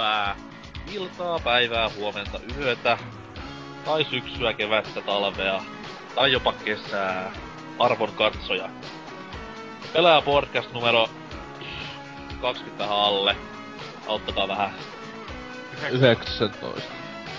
[0.00, 0.36] hyvää
[0.92, 2.98] iltaa, päivää, huomenta, yötä,
[3.84, 5.62] tai syksyä, kevättä, talvea,
[6.14, 7.32] tai jopa kesää,
[7.78, 8.70] arvon katsoja.
[9.92, 11.08] Pelää podcast numero
[12.40, 13.36] 20 alle.
[14.06, 14.70] Auttakaa vähän.
[15.90, 16.92] 19.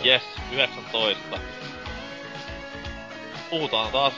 [0.06, 1.40] Yes, 19.
[3.50, 4.14] Puhutaan taas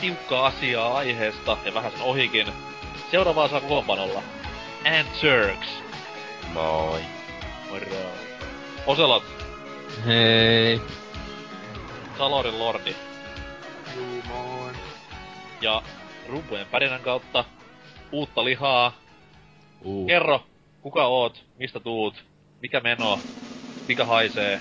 [0.00, 2.46] tiukkaa asiaa aiheesta ja vähän sen ohikin.
[3.10, 4.22] Seuraavaa saa kokoonpanolla.
[4.84, 5.68] And Turks.
[6.52, 7.13] Moi.
[7.74, 7.86] Moro.
[8.86, 9.22] Oselot.
[10.06, 10.80] Hei.
[12.18, 12.96] Salorin Lordi.
[13.96, 14.72] Juu, moi.
[15.60, 15.82] Ja
[16.28, 17.44] rumpujen pärinän kautta
[18.12, 18.92] uutta lihaa.
[19.84, 20.06] Uh.
[20.06, 20.46] Kerro,
[20.82, 22.24] kuka oot, mistä tuut,
[22.62, 23.18] mikä meno,
[23.88, 24.60] mikä haisee,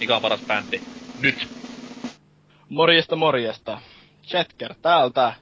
[0.00, 0.80] mikä on paras bändi.
[1.18, 1.48] Nyt!
[2.68, 3.80] Morjesta, morjesta.
[4.32, 5.34] Jetker täältä.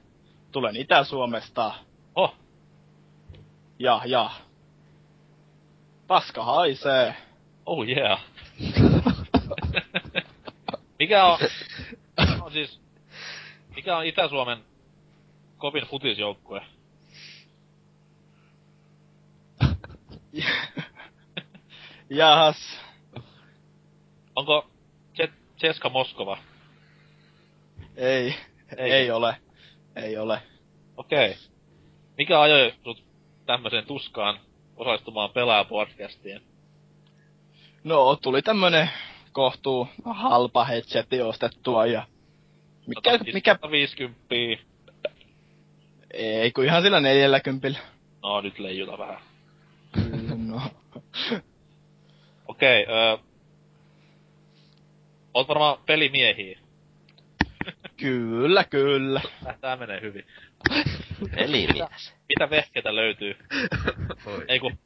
[0.51, 1.73] Tulen Itä-Suomesta.
[2.15, 2.35] Oh,
[3.79, 4.31] Ja, ja.
[6.07, 7.15] Paska haisee.
[7.65, 8.21] oh yeah.
[10.99, 11.39] mikä on,
[12.41, 12.81] on siis,
[13.75, 14.63] mikä on Itä-Suomen
[15.57, 16.61] kovin futisjoukkue?
[22.09, 22.79] Jahas.
[24.35, 24.69] Onko
[25.59, 26.37] Ceska Moskova?
[27.95, 28.35] Ei, Ei.
[28.77, 29.37] ei, ei ole.
[29.95, 30.41] Ei ole.
[30.97, 31.31] Okei.
[31.31, 31.43] Okay.
[32.17, 33.03] Mikä ajoi sut
[33.45, 34.39] tämmöiseen tuskaan
[34.77, 36.41] osallistumaan pelaa-podcastiin?
[37.83, 38.89] No, tuli tämmönen
[39.31, 42.07] kohtuu halpa headseti ostettua ja...
[42.87, 44.35] Mikä, mikä, 50.
[46.13, 47.79] ei kun ihan sillä 40.
[48.23, 49.19] No nyt leijuta vähän.
[50.49, 50.61] no.
[52.47, 53.17] Okei, okay, öö...
[55.33, 56.59] Oot varmaan pelimiehiä.
[57.97, 59.21] Kyllä, kyllä.
[59.61, 60.25] Tää menee hyvin.
[61.35, 62.13] Pelimies.
[62.29, 63.35] Mitä vehkeitä löytyy?
[64.25, 64.45] Oi.
[64.47, 64.77] Ei kun...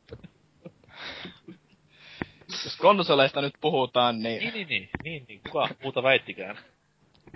[2.49, 4.39] Jos konsoleista nyt puhutaan, niin...
[4.39, 5.41] Niin, niin, niin, niin, niin.
[5.43, 6.57] Kuka muuta väittikään?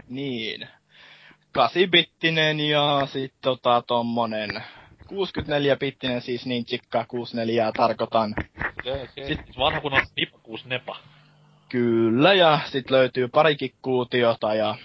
[0.10, 0.68] Niin.
[1.58, 4.50] 8-bittinen ja sit tota tommonen
[5.12, 8.36] 64-bittinen, siis niin chikkaa 64 tarkoitan.
[8.58, 8.94] Okay.
[8.94, 9.28] Okay.
[9.28, 10.98] Sitten vanha kun on nippuus nepa.
[11.70, 14.76] Kyllä, ja sit löytyy parikin kuutiota ja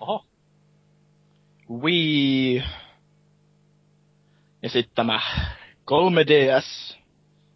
[0.00, 0.24] Oho,
[1.70, 2.62] Wii.
[4.62, 5.20] Ja sitten tämä
[5.90, 6.98] 3DS.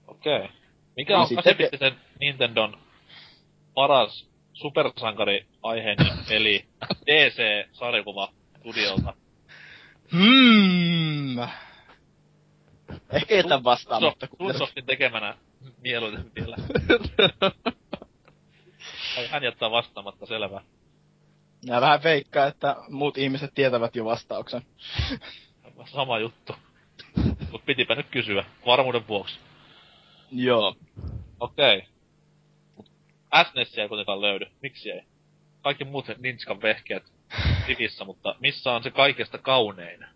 [0.07, 0.37] okei.
[0.37, 0.49] Okay.
[0.97, 2.79] Mikä Niin on sitten- 8 Nintendon
[3.75, 6.65] paras supersankari aiheinen peli
[7.07, 8.29] DC-sarjakuva
[8.59, 9.15] studiolta?
[10.13, 11.39] Hmm.
[13.13, 14.29] Ehkä jätän vastaamatta.
[14.29, 15.37] kun- Sunsoftin tekemänä
[15.83, 16.57] mieluiten vielä.
[19.19, 20.61] Ai, Hän jättää vastaamatta, selvä.
[21.69, 24.63] Mä vähän veikkaa, että muut ihmiset tietävät jo vastauksen.
[25.85, 26.55] Sama juttu.
[27.51, 29.39] Mut pitipä nyt kysyä, varmuuden vuoksi.
[30.31, 30.77] Joo.
[31.41, 31.83] Okei.
[32.77, 32.87] Mut
[33.51, 34.47] SNESiä ei kuitenkaan löydy.
[34.63, 35.01] Miksi ei?
[35.63, 37.13] Kaikki muut Ninskan vehkeet
[37.69, 40.07] rivissä, mutta missä on se kaikesta kaunein?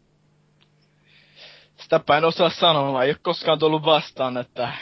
[1.76, 4.72] Sitäpä en osaa sanoa, ei ole koskaan tullut vastaan, että...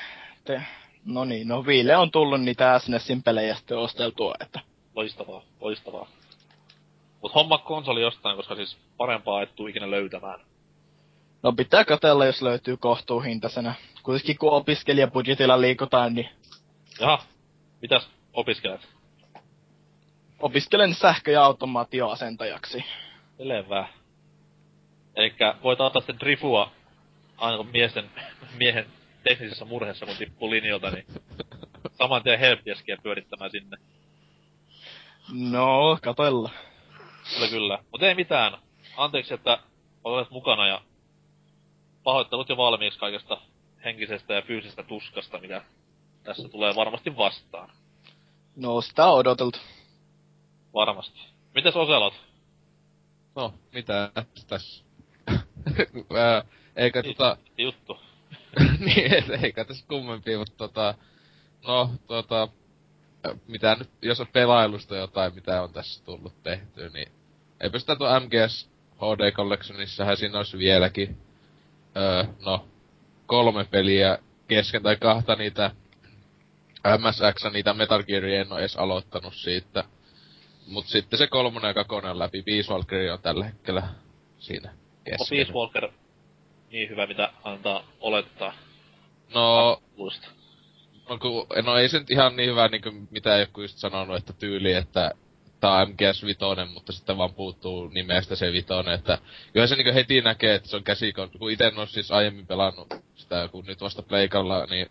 [0.44, 0.62] Te...
[1.04, 4.60] No niin, no Viille on tullut niitä SNESin pelejä sitten osteltua, että...
[4.94, 6.08] Loistavaa, loistavaa.
[7.22, 10.40] Mut homma konsoli jostain, koska siis parempaa et tuu ikinä löytämään.
[11.46, 13.74] No pitää katella, jos löytyy kohtuuhintaisena.
[14.02, 16.28] Kuitenkin kun opiskelijabudjetilla liikutaan, niin
[17.00, 17.22] Jaha,
[17.82, 18.88] mitäs opiskelet?
[20.40, 22.84] opiskelen sähkö- ja automaatioasentajaksi.
[23.36, 23.88] Selvä.
[25.16, 26.70] Elikkä voit ottaa sitten drifua
[27.36, 28.10] aina kun miesten,
[28.56, 28.86] miehen
[29.22, 31.06] teknisessä murheessa, kun tippuu linjalta, niin
[31.98, 33.76] saman tien helppiäskiä pyörittämään sinne.
[35.50, 36.50] No, katella.
[37.34, 37.78] Kyllä, kyllä.
[37.92, 38.58] Mut ei mitään.
[38.96, 39.58] Anteeksi, että
[40.04, 40.80] olet mukana ja
[42.06, 43.40] pahoittelut jo valmiiksi kaikesta
[43.84, 45.62] henkisestä ja fyysisestä tuskasta, mikä
[46.22, 47.70] tässä tulee varmasti vastaan.
[48.56, 49.58] No, sitä on odoteltu.
[50.74, 51.20] Varmasti.
[51.54, 52.14] Mites Oselot?
[53.36, 54.10] No, mitä
[54.46, 54.84] tässä?
[56.16, 56.44] Ää,
[56.76, 57.36] eikä tota...
[57.58, 57.98] Juttu.
[58.86, 60.94] niin, et- eikä tässä kummempia, mutta tota...
[61.66, 62.48] No, tota...
[63.46, 67.08] Mitä nyt, jos on pelailusta jotain, mitä on tässä tullut tehty, niin...
[67.60, 71.25] Eipä sitä tuo MGS HD Collectionissahan siinä olisi vieläkin...
[71.96, 72.68] Öö, no,
[73.26, 75.70] kolme peliä kesken tai kahta niitä
[76.98, 79.84] MSX, niitä Metal Gearia en oo edes aloittanut siitä.
[80.66, 82.42] Mut sitten se kolmonen ja kakonen on läpi.
[82.42, 83.82] Peace Walker on tällä hetkellä
[84.38, 85.36] siinä On kesken.
[85.36, 85.88] Peace Walker
[86.70, 88.52] niin hyvä, mitä antaa olettaa.
[89.34, 89.82] No,
[91.08, 94.32] no, ku, no ei se nyt ihan niin hyvä niinku mitä joku just sanonut, että
[94.32, 95.12] tyyli, että
[95.60, 99.18] tää on MGS Vitoinen, mutta sitten vaan puuttuu nimestä se Vitoinen, että
[99.52, 102.94] kyllä se niinku heti näkee, että se on käsikon, kun ite en siis aiemmin pelannut
[103.14, 104.88] sitä, kun nyt vasta pleikalla, niin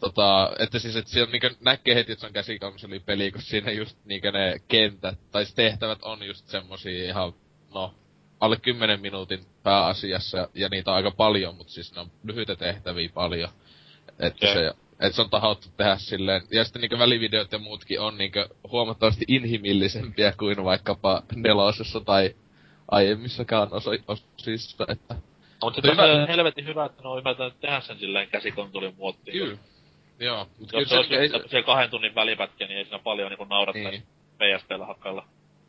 [0.00, 3.72] tota, että siis, että siellä niinku näkee heti, että se on käsikonsoli peli, kun siinä
[3.72, 7.32] just niinku ne kentät, tai tehtävät on just semmosia ihan,
[7.74, 7.94] no,
[8.40, 13.08] alle 10 minuutin pääasiassa, ja niitä on aika paljon, mutta siis ne on lyhyitä tehtäviä
[13.14, 13.50] paljon.
[14.18, 14.54] Että Okei.
[14.54, 18.38] se, että se on tahottu tehdä silleen, ja sitten niinku välivideot ja muutkin on niinku
[18.70, 22.34] huomattavasti inhimillisempiä kuin vaikkapa nelosessa tai
[22.90, 23.68] aiemmissakaan
[24.08, 25.14] osissa, että
[25.62, 26.02] No, Hyvä.
[26.02, 29.38] on se helvetin hyvä, että ne on ymmärtänyt tehdä sen silleen käsikonsolin muottiin.
[29.38, 29.58] Kyllä.
[30.20, 33.28] Joo, mutta kyllä Jos se, olisi ei, se kahden tunnin välipätkä, niin ei siinä paljon
[33.28, 34.58] niinku naurattaisi niin.
[34.58, 35.24] PSPllä hakkailla.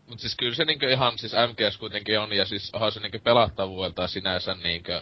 [0.10, 3.20] Mut siis kyllä se niinku ihan siis MGS kuitenkin on, ja siis onhan se niinku
[3.24, 5.02] pelattavuudeltaan sinänsä niinku öö,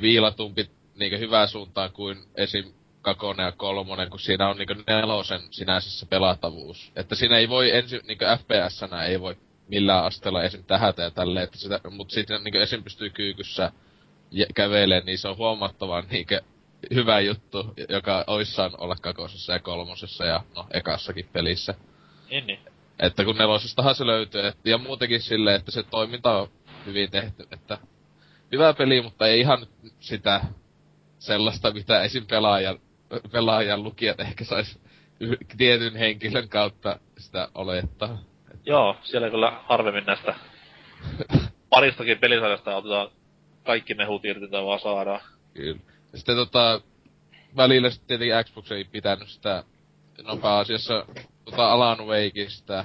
[0.00, 2.72] viilatumpi niinku hyvään suuntaan kuin esim.
[3.04, 6.92] Kakonen ja kolmonen, kun siinä on niinku nelosen sinänsä se pelattavuus.
[6.96, 9.36] Että siinä ei voi ensi, niinku FPS-nä ei voi
[9.68, 10.64] millään asteella esim.
[10.64, 12.82] tähätä ja tälleen, että sitä, mut sitten niinku esim.
[12.82, 13.72] pystyy kyykyssä
[14.54, 16.34] kävelee, niin se on huomattavan niinku
[16.94, 21.74] hyvä juttu, joka oissaan olla kakosessa ja kolmosessa ja no ekassakin pelissä.
[22.30, 22.58] Niin, niin.
[23.00, 26.48] Että kun nelosestahan se löytyy, et, ja muutenkin silleen, että se toiminta on
[26.86, 27.78] hyvin tehty, että
[28.52, 29.66] hyvä peli, mutta ei ihan
[30.00, 30.40] sitä
[31.18, 32.26] sellaista, mitä esim.
[32.26, 32.78] pelaajan,
[33.32, 34.78] pelaajan lukijat ehkä sais
[35.56, 38.18] tietyn henkilön kautta sitä olettaa.
[38.66, 40.34] Joo, siellä kyllä harvemmin näistä
[41.70, 43.10] paristakin pelisarjasta otetaan
[43.64, 45.20] kaikki mehut irti tai vaan saadaan.
[45.54, 45.80] Kyllä.
[46.12, 46.80] Ja sitten tota,
[47.56, 49.64] välillä sitten tietenkin Xbox ei pitänyt sitä,
[50.22, 51.06] no pääasiassa
[51.44, 52.84] tota Alan Wakeista,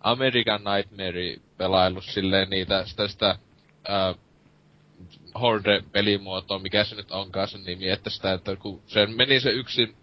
[0.00, 3.38] American Nightmare pelailu silleen niitä, sitä sitä
[3.88, 4.14] ää,
[5.40, 9.96] Horde-pelimuotoa, mikä se nyt onkaan sen nimi, että sitä, että kun se meni se yksin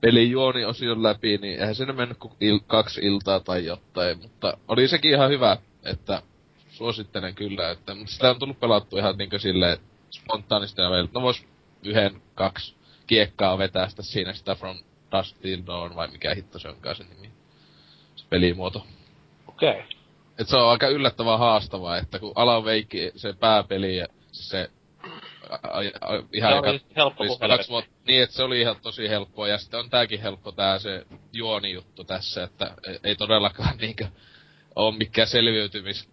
[0.00, 4.88] pelin juoniosion läpi, niin eihän siinä mennyt kuin il- kaksi iltaa tai jotain, mutta oli
[4.88, 6.22] sekin ihan hyvä, että
[6.70, 9.78] suosittelen kyllä, että, mutta sitä on tullut pelattua ihan niinkö silleen
[10.10, 11.46] spontaanisti ja meillä, no vois
[11.84, 12.74] yhden, kaksi
[13.06, 14.76] kiekkaa vetää sitä siinä sitä From
[15.12, 17.30] Dust Till Dawn, vai mikä hitto se onkaan se nimi,
[18.16, 18.86] se pelimuoto.
[19.48, 19.70] Okei.
[19.70, 19.82] Okay.
[20.38, 24.70] Et se on aika yllättävän haastavaa, että kun Alan Wake, se pääpeli ja se
[25.50, 29.08] a, a, a, ihan Se oli helppo kaksi vuotta, niin että se oli ihan tosi
[29.08, 33.76] helppoa, ja sitten on tääkin helppo tää se juoni juttu tässä, että ei- ei todellakaan
[33.80, 34.06] niinkö
[34.76, 36.08] oo mikään selviytymis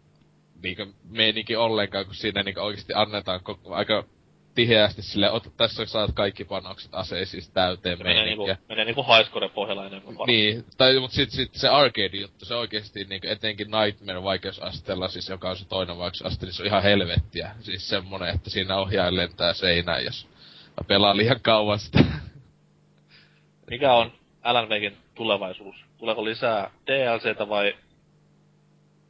[0.63, 4.03] niinkö meininki ollenkaan, kun siinä niinkö oikeesti annetaan koko, aika
[4.55, 9.49] tiheästi sille, ota tässä saat kaikki panokset aseisiin täyteen Se menee niinku, menee niinku highscore
[9.49, 10.27] pohjalla enemmän varmaan.
[10.27, 15.49] Niin, tai mut sit, sit se arcade-juttu, se oikeesti niinku etenkin Nightmare vaikeusasteella, siis joka
[15.49, 17.51] on se toinen vaikeusaste, niin se on ihan helvettiä.
[17.59, 20.27] Siis semmonen, että siinä ohjaaja lentää seinään, jos
[20.87, 21.99] pelaa liian kauan sitä.
[23.69, 25.75] Mikä on Alan Wakein tulevaisuus?
[25.97, 27.75] Tuleeko lisää DLCtä vai...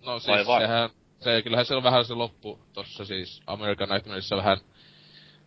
[0.05, 0.61] No siis vai?
[0.61, 4.57] sehän, se, kyllähän se on vähän se loppu tossa siis American Nightmareissa vähän,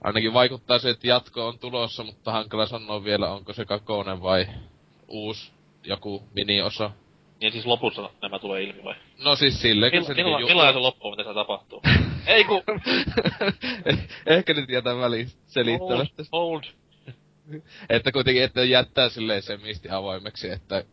[0.02, 4.46] ainakin vaikuttaa se, että jatko on tulossa, mutta hankala sanoa vielä, onko se kakonen vai
[5.08, 5.52] uusi
[5.84, 6.90] joku mini-osa.
[7.40, 8.94] Niin siis lopussa nämä tulee ilmi vai?
[9.24, 11.82] No siis silleen, kun Milla, se milla, niinku- milloin se loppuu, mitä se tapahtuu?
[12.26, 12.62] Ei ku...
[14.26, 16.22] Ehkä nyt jätän väliin selittämättä.
[16.32, 16.62] hold.
[17.88, 20.84] Että kuitenkin, että jättää silleen se misti avoimeksi, että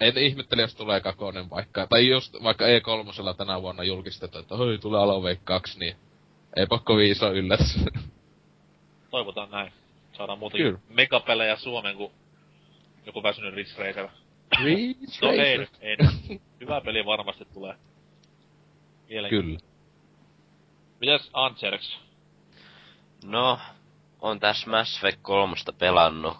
[0.00, 4.78] en ihmettele, jos tulee kakonen vaikka, tai just vaikka E3 tänä vuonna julkistetaan, että hoi,
[4.78, 5.96] tulee Alan Wake 2, niin
[6.56, 7.84] ei pakko viiso yllätys.
[9.10, 9.72] Toivotaan näin.
[10.12, 10.80] Saadaan muutenkin Kyllä.
[10.88, 12.12] megapelejä Suomen, kun
[13.06, 14.08] joku väsynyt Ridge Racer.
[14.64, 15.58] Ridge No ei Racer.
[15.60, 16.42] nyt, ei nyt.
[16.60, 17.74] Hyvä peli varmasti tulee.
[19.28, 19.58] Kyllä.
[21.00, 21.96] Mitäs Ancherx?
[23.24, 23.58] No,
[24.20, 26.36] on tässä Mass Effect 3 pelannut.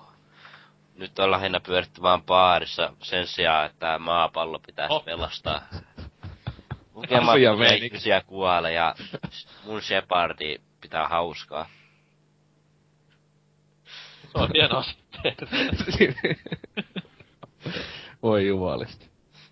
[0.96, 5.04] Nyt on lähinnä pyöritty vaan baarissa sen sijaan, että maapallo pitäisi oh.
[5.04, 5.62] pelastaa.
[7.02, 8.94] Lukemattomia ihmisiä kuolee ja
[9.64, 11.68] mun Shepardi pitää hauskaa.
[14.32, 15.02] Se on hieno asia.
[18.22, 19.06] Voi jumalista.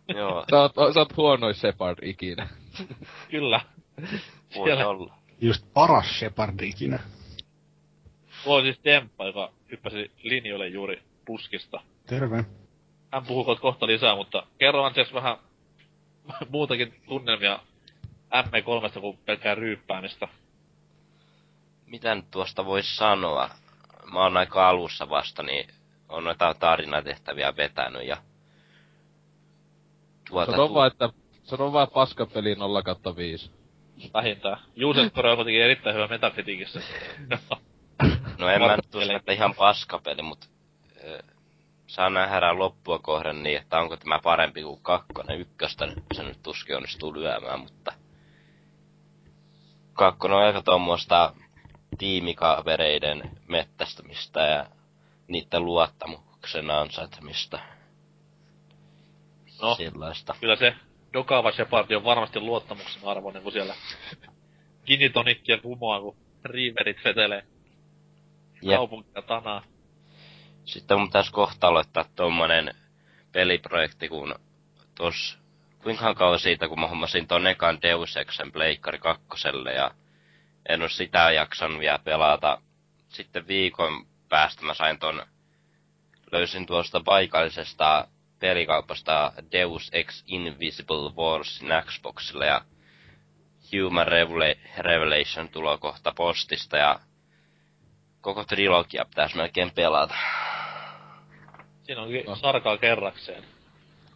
[0.08, 2.48] Joo, Sä oot, sä oot huonoin Shepard ikinä.
[3.30, 3.60] Kyllä.
[4.56, 5.14] voi Siellä olla.
[5.40, 6.98] Just paras Shepard ikinä.
[8.44, 11.80] tuo on siis Demppa, joka hyppäsi linjoille juuri puskista.
[12.06, 12.44] Terve.
[13.12, 15.36] Hän puhuu kohta- lisää, mutta kerro Ancherx vähän
[16.50, 17.58] muutakin tunnelmia
[18.34, 20.28] M3 kuin pelkkää ryyppäämistä.
[21.86, 23.50] Mitä nyt tuosta voisi sanoa?
[24.12, 25.68] Mä oon aika alussa vasta, niin
[26.08, 28.16] on noita tarinatehtäviä vetänyt ja...
[30.28, 31.10] Tuota, Sano tu- vaan, että
[31.42, 33.50] sano vaan paskapeli 0 kautta 5.
[34.14, 34.58] Vähintään.
[34.84, 36.80] User Score on kuitenkin erittäin hyvä Metacriticissa.
[38.38, 39.14] No en mä nyt Varttele.
[39.14, 40.50] että ihan paskapeli, mut...
[41.04, 41.22] ö,
[41.88, 45.40] saa nähdä loppua kohden niin, että onko tämä parempi kuin kakkonen.
[45.40, 47.92] Ykköstä se nyt tuskin onnistuu lyömään, mutta...
[49.92, 51.32] Kakkonen on aika tuommoista
[51.98, 54.66] tiimikavereiden mettästämistä ja
[55.28, 57.58] niiden luottamuksen ansaitsemista.
[59.62, 60.34] No, Sellaista.
[60.40, 60.74] kyllä se
[61.12, 63.74] Dokava Shepard on varmasti luottamuksen arvoinen, kun siellä
[64.86, 67.46] Ginitonikkia kumoaa, kun Riverit vetelee
[68.76, 69.62] kaupunkia tanaa.
[70.68, 72.74] Sitten mun pitäis kohta aloittaa tommonen
[73.32, 74.34] peliprojekti, kun
[74.94, 75.38] tos...
[75.82, 79.90] Kuinkahan kauan siitä, kun mä hommasin ton ekan Deus Exen Pleikkari kakkoselle ja
[80.68, 82.60] en oo sitä jaksanut vielä pelata.
[83.08, 85.22] Sitten viikon päästä mä sain ton...
[86.32, 88.08] Löysin tuosta paikallisesta
[88.38, 92.60] pelikaupasta Deus Ex Invisible Warsin Xboxille ja
[93.72, 97.00] Human Revela- Revelation tulo kohta postista ja
[98.20, 100.14] koko trilogia pitäis melkein pelata.
[101.88, 102.36] Siinä onkin No.
[102.36, 103.44] sarkaa kerrakseen.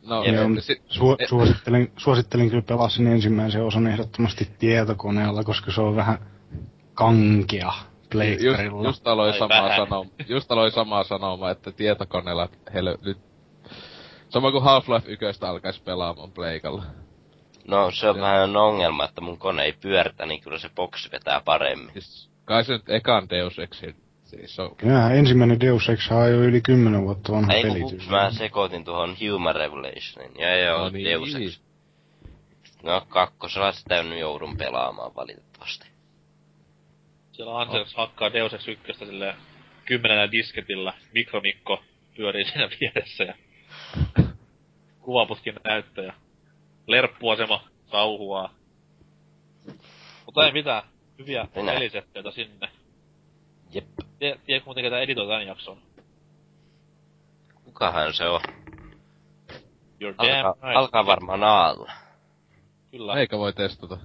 [0.07, 0.35] No, Jep.
[0.35, 5.73] Joo, en- si- Su- e- suosittelen, suosittelen kyllä pelaa sen ensimmäisen osan ehdottomasti tietokoneella, koska
[5.73, 6.19] se on vähän
[6.95, 8.88] kankea Just, pleikkarilla.
[8.88, 13.19] just aloin Ai samaa sanoma, just aloin samaa sanomaa, että tietokoneella heille nyt...
[14.29, 16.83] Sama kuin Half-Life 1 alkaisi pelaamaan pleikalla.
[17.69, 18.25] No se on Joo.
[18.26, 21.93] vähän ongelma, että mun kone ei pyöritä, niin kyllä se boksi vetää paremmin.
[21.93, 23.95] Siis, kai se nyt ekan Deus Exin,
[24.36, 24.76] siis on...
[24.76, 27.80] Kyllähän ensimmäinen Deus Ex on jo yli 10 vuotta vanha Ei peli.
[27.80, 30.32] hups, mä sekoitin tuohon Human Revelationin.
[30.38, 31.04] Ja joo, No no niin.
[31.04, 31.60] Deus Ex.
[32.82, 35.86] No kakkosella sitä nyt joudun pelaamaan valitettavasti.
[37.32, 39.34] Siellä Ansels hakkaa Deus Ex 1 silleen
[39.84, 41.82] kymmenellä disketillä, mikromikko
[42.16, 43.34] pyörii siinä vieressä ja
[45.00, 46.12] kuvaputkin näyttö ja
[46.86, 48.54] lerppuasema sauhuaa.
[50.26, 50.82] Mutta ei mitään,
[51.18, 52.68] hyviä pelisetteitä sinne.
[53.74, 53.86] Jep.
[54.23, 55.79] Tie, tiedätkö muuten ketä editoi tän jakson?
[57.64, 58.41] Kukahan se on?
[60.00, 60.76] You're Alkaa, damn right.
[60.76, 61.93] alkaa varmaan aalla.
[62.91, 63.14] Kyllä.
[63.14, 63.99] Eikä voi testata.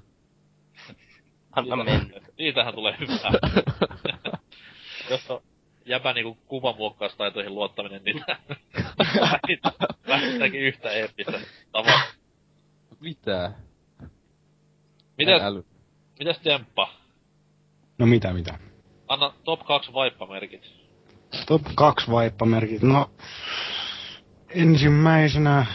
[1.52, 2.20] Anna mennä.
[2.38, 3.32] Siitähän tulee hyvää.
[5.10, 5.42] Jos on
[5.86, 8.24] jäpä niinku kuvanmuokkaustaitoihin luottaminen, niin
[10.08, 11.40] vähintäänkin yhtä eeppistä
[11.72, 12.02] tavaa.
[13.00, 13.52] Mitä?
[15.18, 15.42] Mitäs,
[16.20, 16.94] mitäs Demppa?
[17.98, 18.67] No mitä mitä?
[19.08, 20.62] Anna top 2 vaippamerkit.
[21.48, 22.82] Top 2 vaippamerkit.
[22.82, 23.10] No,
[24.50, 25.66] ensimmäisenä...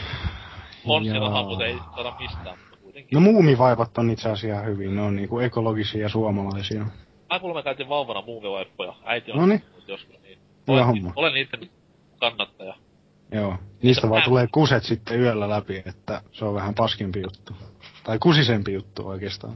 [0.84, 1.44] Monssillahan Jaa.
[1.44, 3.16] muuten ei saada mistään, mutta kuitenkin.
[3.16, 4.96] No muumivaipat on itse asiassa hyvin.
[4.96, 6.86] Ne on niinku ekologisia ja suomalaisia.
[7.32, 8.94] Mä kuulemma käytin vauvana muumivaippoja.
[9.04, 9.60] Äiti on Noniin.
[9.60, 10.38] sanonut joskus niin.
[10.38, 11.12] Hyvä Olen, homma.
[11.16, 11.70] olen niiden
[12.20, 12.74] kannattaja.
[13.32, 13.56] Joo.
[13.82, 17.52] Niistä vaan tulee kuset sitten yöllä läpi, että se on vähän paskempi juttu.
[18.04, 19.54] Tai kusisempi juttu oikeastaan.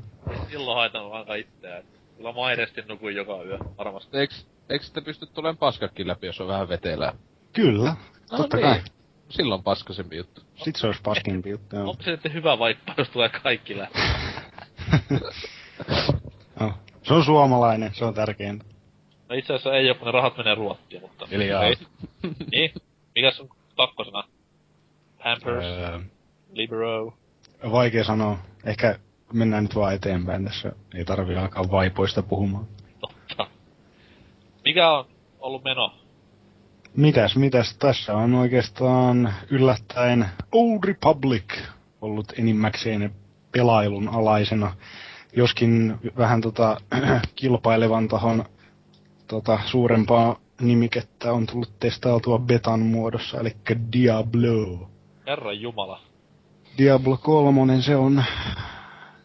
[0.50, 1.84] Silloin haitan aika itseään.
[2.16, 4.16] Kyllä mä aireesti nukuin joka yö, varmasti.
[4.18, 7.12] Eiks, eiks te pysty tulemaan paskakin läpi, jos on vähän vetelää?
[7.52, 7.96] Kyllä,
[8.32, 8.66] No totta niin.
[8.68, 8.82] kai.
[9.28, 10.40] Silloin paskasempi juttu.
[10.64, 11.90] Sit se olisi paskempi juttu, joo.
[11.90, 13.98] Onko se sitten hyvä vaippa, jos tulee kaikki läpi?
[16.60, 18.64] no, se on suomalainen, se on tärkeintä.
[19.28, 21.26] No itse asiassa ei oo, kun ne rahat menee ruottiin, mutta...
[21.26, 21.64] Hiljaa.
[21.64, 21.76] Ei.
[22.52, 22.70] niin?
[23.14, 24.24] Mikäs on kakkosena?
[25.24, 25.98] Pampers, Öö,
[26.52, 27.14] Libero.
[27.72, 28.38] vaikea sanoa.
[28.64, 28.98] Ehkä
[29.32, 30.72] mennään nyt vaan eteenpäin tässä.
[30.94, 32.66] Ei tarvi alkaa vaipoista puhumaan.
[33.00, 33.46] Totta.
[34.64, 35.04] Mikä on
[35.40, 35.94] ollut meno?
[36.96, 41.44] Mitäs, mitäs tässä on oikeastaan yllättäen Old Republic
[42.00, 43.14] ollut enimmäkseen
[43.52, 44.74] pelailun alaisena.
[45.36, 46.76] Joskin vähän tota,
[47.36, 48.44] kilpailevan tahon
[49.26, 53.56] tota, suurempaa nimikettä on tullut testailtua betan muodossa, eli
[53.92, 54.90] Diablo.
[55.26, 56.00] Herran jumala.
[56.78, 58.24] Diablo 3, se on...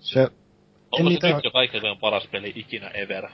[0.01, 0.21] Se,
[0.91, 3.29] Onko se niitä- nyt jo kaikkein paras peli ikinä ever?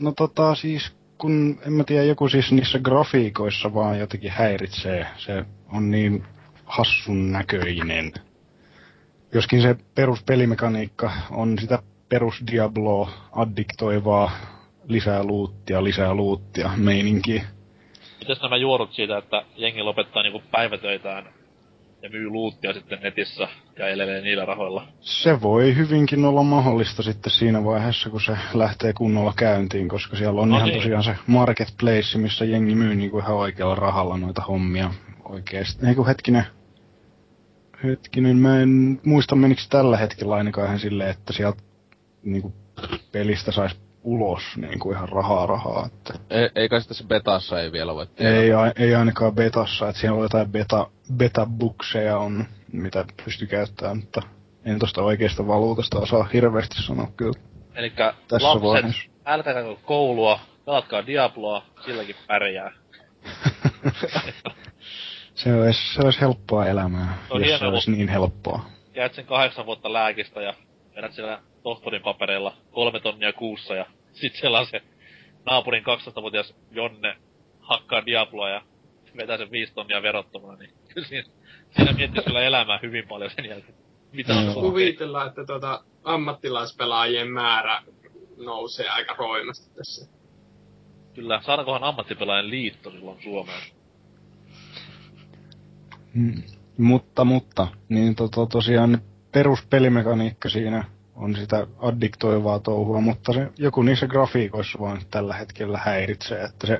[0.00, 5.06] no tota siis, kun en mä tiedä, joku siis niissä grafiikoissa vaan jotenkin häiritsee.
[5.16, 6.24] Se on niin
[6.64, 8.12] hassun näköinen.
[9.34, 14.30] Joskin se peruspelimekaniikka on sitä perus Diablo addiktoivaa
[14.88, 17.44] lisää luuttia, lisää luuttia meininkiä.
[18.20, 21.28] Mitäs nämä juorut siitä, että jengi lopettaa niinku päivätöitään
[22.02, 24.86] ja myy luuttia sitten netissä ja elelee niillä rahoilla?
[25.00, 30.40] Se voi hyvinkin olla mahdollista sitten siinä vaiheessa, kun se lähtee kunnolla käyntiin, koska siellä
[30.40, 30.78] on No ihan niin.
[30.78, 34.90] tosiaan se marketplace, missä jengi myy niinku ihan oikealla rahalla noita hommia
[35.24, 35.86] oikeesti.
[35.86, 36.44] Eiku hetkinen,
[37.84, 41.62] hetkinen, mä en muista menikö tällä hetkellä ainakaan ihan silleen, että sieltä
[42.22, 42.54] niinku
[43.12, 45.86] pelistä saisi ulos niinku ihan rahaa rahaa.
[45.86, 50.00] Että E, eikä sitä se betassa ei vielä voi ei, a- ei ainakaan betassa, että
[50.00, 54.22] siellä on jotain beta, beta-bukseja on, mitä pystyy käyttämään, mutta
[54.64, 57.40] en tosta oikeasta valuutasta osaa hirveästi sanoa kyllä.
[57.74, 59.02] Elikkä Tässä lapset, vaiheessa.
[59.24, 59.54] älkää
[59.84, 62.72] koulua, pelatkaa Diabloa, silläkin pärjää.
[65.34, 68.64] Se olisi, se olisi helppoa elämää, Se on jos se olisi niin helppoa.
[68.94, 70.54] Jäät sen kahdeksan vuotta lääkistä ja
[70.96, 74.82] vedät siellä tohtorin papereilla kolme tonnia kuussa ja sit siellä on se
[75.44, 77.16] naapurin 12-vuotias Jonne
[77.60, 78.62] hakkaa Diabloa ja
[79.16, 81.28] vetää sen viisi tonnia verottomana, niin kyllä siinä,
[81.76, 83.74] siinä miettis kyllä elämää hyvin paljon sen jälkeen.
[84.12, 87.82] Mitä on Kuvitellaan, että tuota, ammattilaispelaajien määrä
[88.36, 90.06] nousee aika roimasti tässä.
[91.14, 93.62] Kyllä, saadaankohan ammattipelaajan liitto silloin Suomeen?
[96.14, 96.42] Mm.
[96.78, 99.02] Mutta, mutta, niin to, to, tosiaan
[99.32, 100.84] peruspelimekaniikka siinä
[101.14, 106.72] on sitä addiktoivaa touhua, mutta se, joku niissä grafiikoissa vaan tällä hetkellä häiritsee, että se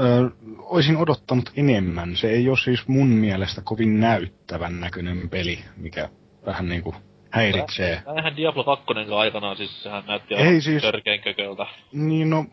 [0.00, 2.16] ö, olisin odottanut enemmän.
[2.16, 6.08] Se ei ole siis mun mielestä kovin näyttävän näköinen peli, mikä
[6.46, 6.94] vähän niinku
[7.30, 8.02] häiritsee.
[8.06, 8.84] Näinhän Diablo 2
[9.16, 11.66] aikanaan, siis sehän näytti Ei aivan siis- törkeän kököltä.
[11.92, 12.44] Niin no,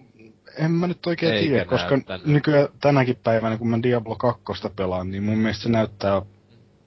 [0.59, 2.25] en mä nyt oikein Eikä tiedä, koska näyttänyt.
[2.25, 4.43] nykyään tänäkin päivänä, kun mä Diablo 2
[4.75, 6.21] pelaan, niin mun mielestä se näyttää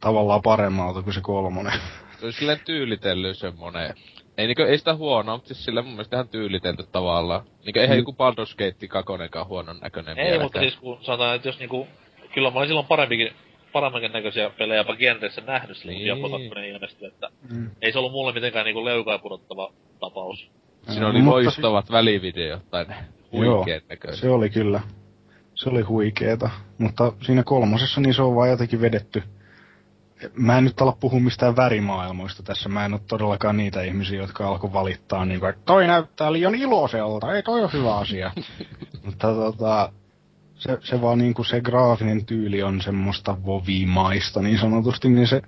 [0.00, 1.72] tavallaan paremmalta kuin se kolmonen.
[2.20, 3.94] Se oli silleen tyylitellyt semmonen.
[4.38, 7.42] Ei niinku, ei sitä huonoa, mutta siis sillä mun mielestä ihan tyylitelty tavallaan.
[7.64, 8.00] Niinku eihän Mm.
[8.00, 9.12] joku Baldur's Gate 2
[9.48, 11.86] huonon näköinen Ei, mutta siis kun sanotaan, että jos niinku...
[12.34, 13.32] Kyllä mä olin silloin parempikin,
[13.72, 16.04] paremmankin näköisiä pelejä jopa genreissä nähnyt silloin, kun Niin.
[16.04, 17.70] Diablo 2 ilmestyi, että Mm.
[17.82, 20.50] ei se ollut mulle mitenkään niinku leukaa pudottava tapaus.
[20.88, 22.94] Siinä oli Mutta loistavat välivideot tai ne
[23.32, 24.20] huikeet näköiset.
[24.20, 24.80] Se oli kyllä.
[25.54, 26.50] Se oli huikeeta.
[26.78, 29.22] Mutta siinä kolmosessa niin se on vaan jotenkin vedetty.
[30.36, 32.68] Mä en nyt ala puhua mistään värimaailmoista tässä.
[32.68, 36.54] Mä en ole todellakaan niitä ihmisiä, jotka alkoi valittaa niin kuin, että toi näyttää liian
[36.54, 37.34] iloiselta.
[37.34, 38.32] Ei toi ole hyvä asia.
[39.04, 39.92] Mutta tota,
[40.54, 45.42] se, se vaan niin kuin se graafinen tyyli on semmoista vovimaista niin sanotusti, niin se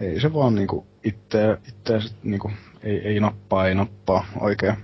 [0.00, 2.50] ei se vaan niinku itse, itse niinku,
[2.82, 4.74] ei, ei nappaa, ei nappaa oikein.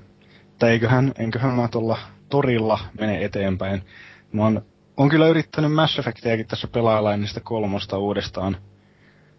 [0.58, 1.98] Tai eiköhän, enköhän mä tuolla
[2.28, 3.82] torilla mene eteenpäin.
[4.32, 4.62] Mä oon,
[4.96, 8.56] oon kyllä yrittänyt Mass Effectiäkin tässä pelailla ennen sitä kolmosta uudestaan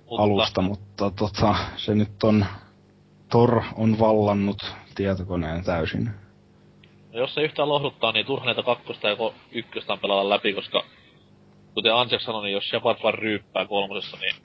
[0.09, 2.45] Mutta alusta, mutta tota, se nyt on,
[3.31, 6.09] Tor on vallannut tietokoneen täysin.
[7.13, 9.17] jos se yhtään lohduttaa, niin turha näitä kakkosta ja
[9.51, 10.83] ykköstä on pelata läpi, koska
[11.73, 14.35] kuten Ansek sanoi, niin jos Shepard vaan ryyppää kolmosessa, niin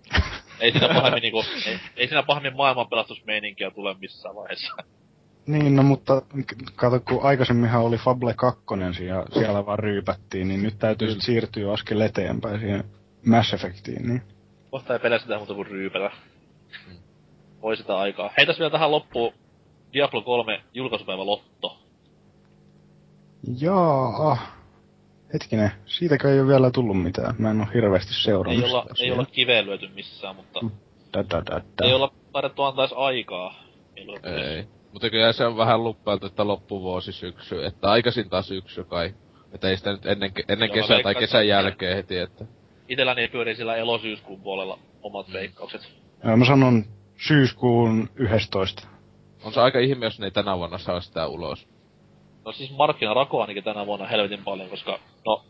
[0.60, 4.74] ei siinä pahemmin niinku, ei, ei siinä pahemmin maailmanpelastusmeininkiä tule missään vaiheessa.
[5.46, 6.22] Niin, no mutta
[6.76, 8.62] kato, kun aikaisemminhan oli Fable 2
[9.06, 12.84] ja siellä vaan ryypättiin, niin nyt täytyy sit siirtyä askel eteenpäin siihen
[13.26, 14.22] Mass Effectiin, niin
[14.72, 16.10] Kohta ei pelaa sitä muuta kuin ryypätä.
[17.62, 18.30] Voi sitä aikaa.
[18.38, 19.32] Heitäs vielä tähän loppuun
[19.92, 21.78] Diablo 3 julkaisupäivä Lotto.
[23.60, 24.38] Jaa.
[25.32, 27.34] Hetkinen, siitäkö ei ole vielä tullut mitään?
[27.38, 30.60] Mä en ole hirveästi seurannut Ei olla, ei olla kiveen lyöty missään, mutta
[31.12, 31.84] Da, da, da, da.
[31.84, 33.54] ei olla taidettu antaa edes aikaa.
[33.96, 34.06] Ei.
[34.22, 34.68] Ei.
[34.92, 37.64] Mutta kyllä se on vähän luppailtu, että loppuvuosi syksy.
[37.64, 39.14] Että aikaisintaan syksy kai.
[39.52, 42.44] Että ei sitä nyt ennen, ennen kesää tai kesän jälkeen heti, että...
[42.92, 45.92] Itelläni pyörii sillä elosyyskuun puolella omat veikkaukset.
[46.24, 46.84] Joo, Mä sanon
[47.16, 48.88] syyskuun 11.
[49.44, 51.68] On se aika ihme, jos ne ei tänä vuonna saa sitä ulos.
[52.44, 55.44] No siis markkinarako ainakin tänä vuonna helvetin paljon, koska no,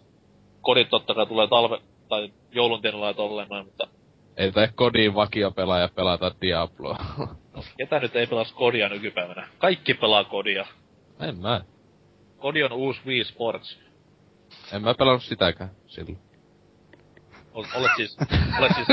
[0.60, 1.78] kodit totta kai tulee talve,
[2.08, 3.88] tai joulun tienoilla ja tolleen noin, mutta
[4.36, 6.98] Ei tai kodin vakiopelaaja pelata Diabloa.
[7.78, 9.48] ketä nyt ei pelaa kodia nykypäivänä?
[9.58, 10.66] Kaikki pelaa kodia.
[11.20, 11.60] en mä.
[12.38, 13.78] Kodi on uusi Wii Sports.
[14.72, 16.31] En mä pelannut sitäkään silloin.
[17.54, 18.16] Ol- Olet siis,
[18.58, 18.88] olet siis,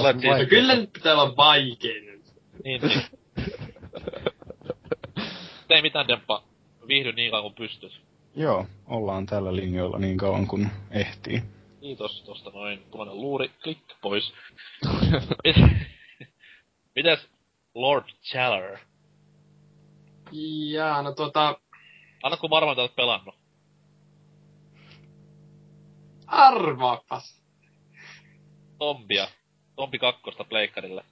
[0.00, 2.22] olet siis, kyllä nyt pitää olla vaikein nyt.
[2.64, 3.02] niin, niin.
[5.70, 6.42] Ei mitään demppa,
[6.88, 8.00] viihdy niin kauan kuin pystyt.
[8.36, 11.42] Joo, ollaan tällä linjoilla niin kauan kuin ehtii.
[11.80, 14.32] Kiitos tosta noin, tuollainen luuri, klik, pois.
[15.44, 15.86] Mit-
[16.96, 17.28] Mites
[17.74, 18.78] Lord Challer?
[20.72, 21.58] Jaa, no tota,
[22.22, 23.34] Annatko varmaan, että olet pelannut?
[26.26, 27.42] Arvaapas.
[28.78, 29.28] Tombia.
[29.76, 31.04] Tombi kakkosta pleikkarille.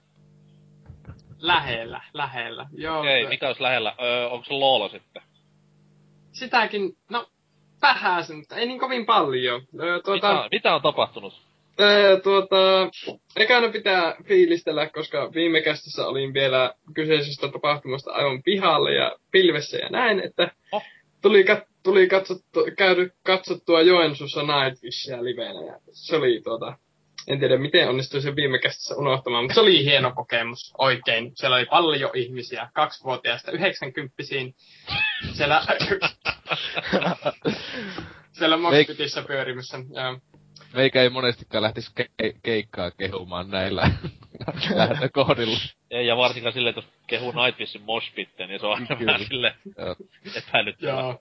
[1.39, 2.65] Lähellä, lähellä.
[2.73, 3.95] Joo, Okei, ö, mikä olisi lähellä?
[4.01, 5.21] Öö, onko se Loolo sitten?
[6.31, 7.27] sitäkin, no,
[7.81, 9.61] vähän sen, mutta ei niin kovin paljon.
[9.79, 11.41] Ö, tuota, Mitä, mitä on tapahtunut?
[11.79, 12.55] Öö, tuota,
[13.35, 19.89] ekana pitää fiilistellä, koska viime kästissä olin vielä kyseisestä tapahtumasta aivan pihalle ja pilvessä ja
[19.89, 20.83] näin, että Oh.
[21.21, 26.77] tuli, kat, tuli katsottu, käydy katsottua Joensuussa Nightwishia livenä ja se oli tuota,
[27.27, 31.31] en tiedä miten onnistuin sen viime kästissä unohtamaan, mutta se oli hieno kokemus oikein.
[31.35, 34.55] Siellä oli paljon ihmisiä, kaksivuotiaista yhdeksänkymppisiin.
[35.33, 35.61] Siellä,
[38.37, 39.77] siellä Moskitissä pyörimässä.
[39.93, 40.19] Ja
[40.73, 43.83] Meikä ei monestikaan lähtis ke- keikkaa kehumaan näillä
[44.75, 45.57] lähtökohdilla.
[45.91, 49.13] Ei, ja varsinkaan silleen, että jos kehuu Nightwishin moshpitten, niin se on aina Kyllä.
[49.13, 49.55] vähän silleen
[50.35, 51.15] epäilyttävää.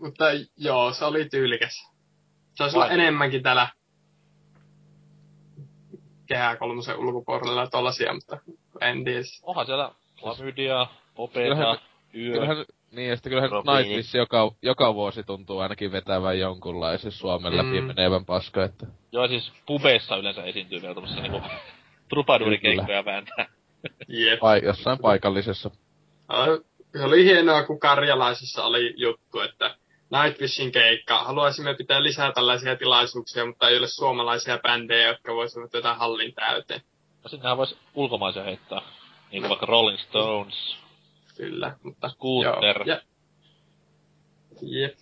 [0.00, 0.24] Mutta
[0.56, 1.90] joo, se oli tyylikäs.
[2.54, 3.68] Saisi olla enemmänkin täällä
[6.26, 8.38] kehää kolmosen ulkopuolella tollasia, mutta
[8.80, 9.20] en tiedä.
[9.42, 10.86] Onhan siellä klamydia,
[11.32, 11.78] Kyllähän-
[12.14, 12.32] yö.
[12.32, 12.56] Kyllähän,
[12.92, 13.50] niin, ja sitten kyllähän.
[13.50, 17.86] Nightwish joka, joka vuosi tuntuu ainakin vetävän jonkunlaisen Suomen läpi Mm.
[17.86, 18.86] menevän paska, että...
[19.12, 21.42] Joo, siis pubeissa yleensä esiintyy vielä tommosia niinku
[22.08, 23.46] trupadurikeikkoja vääntää.
[24.08, 24.42] Jep.
[24.42, 25.70] Vai, jossain paikallisessa.
[26.32, 26.46] Äh,
[26.92, 29.76] Se oli hienoa, kun Karjalaisessa oli juttu, että
[30.10, 31.24] Nightwishin keikka.
[31.24, 36.80] Haluaisimme pitää lisää tällaisia tilaisuuksia, mutta ei ole suomalaisia bändejä, jotka voisivat jotain hallin täyteen.
[37.22, 38.82] No sinnehän vois ulkomaisia heittää.
[39.32, 40.76] Niinku vaikka Rolling Stones,
[41.40, 42.08] Kyllä, mutta...
[42.08, 43.00] Scooter, Joo, ja,
[44.62, 44.94] jep.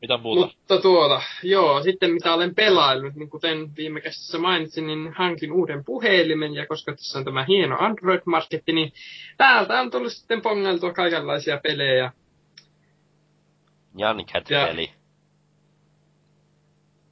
[0.00, 0.46] mitä muuta.
[0.46, 5.84] Mutta tuota, joo, sitten mitä olen pelaillut, niin kuten viime käsissä mainitsin, niin hankin uuden
[5.84, 8.92] puhelimen, ja koska tässä on tämä hieno Android-marketti, niin
[9.36, 12.12] täältä on tullut sitten pongeltua kaikenlaisia pelejä.
[13.96, 14.90] Jankat-peli.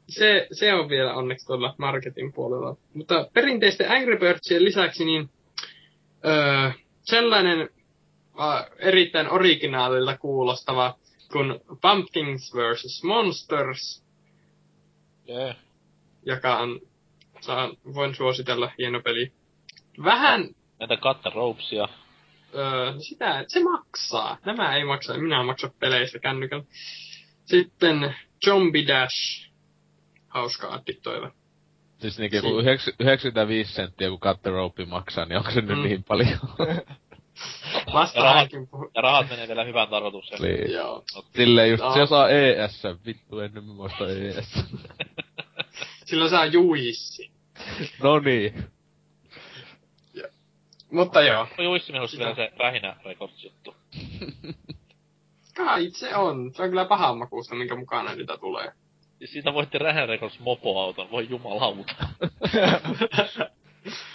[0.08, 2.76] Se, se on vielä onneksi tuolla marketin puolella.
[2.94, 5.30] Mutta perinteisten Angry Birdsien lisäksi, niin
[6.26, 6.70] öö,
[7.02, 7.68] sellainen
[8.40, 10.94] äh, erittäin originaalilta kuulostava
[11.32, 13.04] kuin Pumpkins vs.
[13.04, 14.04] Monsters,
[15.28, 15.56] Jee.
[16.26, 16.80] joka on,
[17.40, 19.32] saan, voin suositella, hieno peli.
[20.04, 20.48] Vähän,
[20.80, 21.18] Entä Cut
[22.54, 24.38] öö, sitä, se maksaa.
[24.44, 26.64] Nämä ei maksa, minä en maksa peleistä kännykällä.
[27.44, 29.50] Sitten Zombie Dash,
[30.28, 31.30] hauska addiktoiva.
[31.98, 32.64] Siis niinkin, Si- kun
[32.98, 35.82] 95 senttiä kun cut the rope maksaa, niin onko se nyt Mm.
[35.82, 36.38] niin paljon?
[37.94, 38.90] Vasta Ja rahat-.
[38.94, 40.42] Ja rahat menee vielä hyvään tarkoitukseen.
[40.42, 40.72] niin.
[40.72, 41.04] Joo.
[41.36, 41.94] Silleen just, No.
[41.94, 44.64] se saa ES, vittu en nyt muista ES.
[46.06, 47.30] Silloin saa juissi.
[48.02, 48.64] no niin.
[50.90, 53.76] Mutta joo, Juissi minusta vielä se Rähinä Records juttu.
[55.56, 56.54] kai se on.
[56.54, 58.72] Se on kyllä pahan makuusta, minkä mukana niitä tulee.
[59.20, 61.94] Ja siitä voitti Rähinä Records mopoauton, voi jumalauta.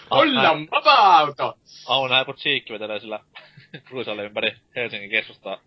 [0.09, 1.57] Olla vapaa-auto!
[1.88, 3.19] Auna näin kun Cheekki vetelee sillä
[3.85, 5.57] kruisalle ympäri Helsingin keskustaa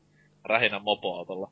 [0.45, 1.51] Rähinän mopoautolla.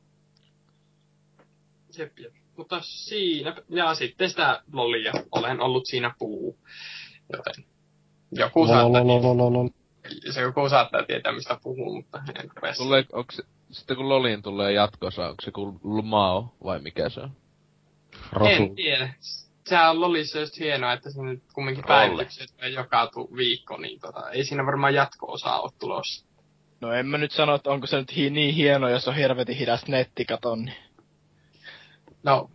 [1.97, 2.33] Jep, jep.
[2.57, 5.13] Mutta siinä, ja sitten sitä lolia.
[5.31, 6.59] Olen ollut siinä puu.
[7.33, 7.65] Joten
[8.31, 9.69] joku saattaa, Lolololololol.
[10.29, 14.71] se joku saattaa tietää, mistä puhuu, mutta en Tulee, onko se, sitten kun Loliin tulee
[14.73, 17.31] jatkossa, onko se kuin Lumao vai mikä se on?
[18.31, 18.51] Rosu.
[18.63, 19.13] En tiedä.
[19.65, 24.29] Sehän on Lolissa just hienoa, että se nyt kumminkin päivitykset joka tu- viikko, niin tota,
[24.31, 26.25] ei siinä varmaan jatko-osaa ole tulossa.
[26.81, 29.55] No en mä nyt sano, että onko se nyt hi- niin hieno, jos on helvetin
[29.55, 30.65] hidas nettikaton.
[30.65, 30.75] Niin.
[32.23, 32.49] No.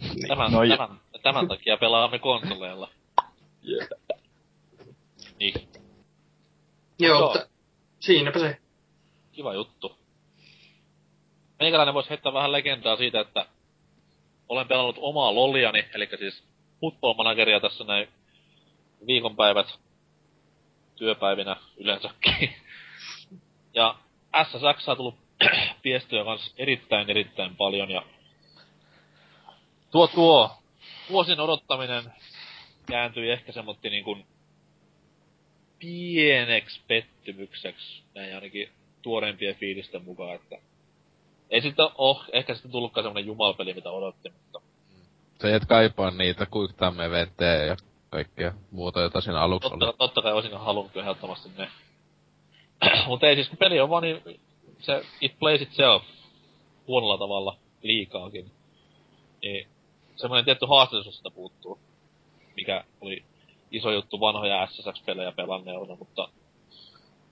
[0.00, 0.28] Niin.
[0.28, 2.90] Tämän, No tämän, tämän takia pelaamme konsoleilla.
[3.62, 3.90] Jep.
[5.38, 5.68] Niin,
[6.98, 7.46] Joo, mutta
[8.00, 8.56] siinäpä se.
[9.32, 9.98] kiva juttu.
[11.58, 13.46] Meikäläinen voisi heittää vähän legendaa siitä, että
[14.48, 16.44] olen pelannut omaa loliani, eli siis
[16.80, 18.08] football manageria tässä näin
[19.06, 19.66] viikonpäivät
[20.96, 22.54] työpäivinä yleensäkin.
[23.74, 23.94] Ja
[24.44, 25.18] SSX on tullut
[25.82, 28.02] piestyä kanssa erittäin erittäin paljon ja
[29.90, 30.50] tuo tuo
[31.10, 32.12] vuosin odottaminen
[32.90, 34.26] kääntyi ehkä semmotti niin kuin
[35.78, 38.68] pieneksi pettymykseksi, näin ainakin
[39.02, 40.58] tuoreimpien fiilisten mukaan, että
[41.50, 44.60] ei sitten oo ehkä sitten tullutkaan semmonen jumalpeli, mitä odotti, mutta
[45.40, 47.76] Se et kaipaa niitä Quick Time eventtejä ja
[48.10, 49.94] kaikkea muuta, jota siinä aluksi totta, oli.
[49.98, 51.68] totta kai olisin halunnut ehdottomasti ne.
[53.08, 54.40] mutta ei siis, kun peli on vaan niin,
[54.78, 56.02] se it plays itself
[56.86, 58.50] huonolla tavalla liikaakin.
[59.42, 59.68] Niin
[60.16, 61.78] semmoinen tietty haasteellisuus sitä puuttuu,
[62.56, 63.24] mikä oli
[63.70, 66.28] iso juttu vanhoja SSX-pelejä pelanneelta, mutta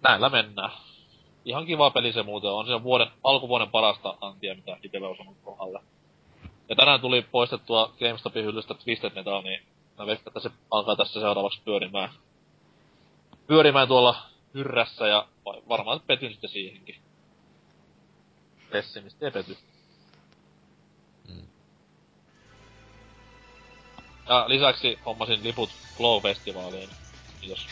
[0.03, 0.71] näillä mennään.
[1.45, 2.67] Ihan kiva peli se muuten on.
[2.67, 5.81] Se vuoden, alkuvuoden parasta antia, mitä itse on osannut kohdalle.
[6.69, 9.63] Ja tänään tuli poistettua GameStopin hyllystä Twisted Metal, niin
[9.99, 12.11] mä veikkaan, että se alkaa tässä seuraavaksi pyörimään.
[13.47, 14.17] Pyörimään tuolla
[14.55, 16.97] hyrrässä ja va- varmaan petyn sitten siihenkin.
[18.71, 19.57] Pessimisti ja pety.
[24.29, 26.91] Ja lisäksi hommasin liput Flow-festivaaliin.
[27.41, 27.67] Kiitos.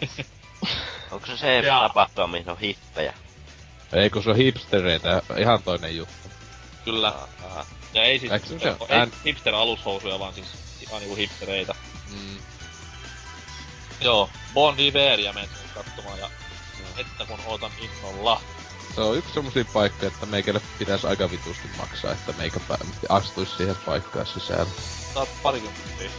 [1.10, 1.88] Onko se se Jaa.
[1.88, 3.14] tapahtuma, mihin on hippejä?
[3.92, 6.28] Ei kun se on hipstereitä, ihan toinen juttu.
[6.84, 7.08] Kyllä.
[7.46, 7.66] Aha.
[7.94, 8.88] Ja ei siis Eikö se ei, ole?
[8.88, 10.46] ei Ään- hipster alushousuja, vaan siis
[10.80, 11.74] ihan niinku hipstereitä.
[12.10, 12.38] Mm.
[14.00, 16.30] Joo, Bon Iveria sinne katsomaan ja
[16.96, 18.40] että kun ootan innolla.
[18.94, 22.60] Se on yksi semmosia paikkoja, että meikälle pitäisi aika vitusti maksaa, että meikä
[23.08, 24.66] astuisi siihen paikkaan sisään.
[25.14, 26.10] Saat parikymppiä.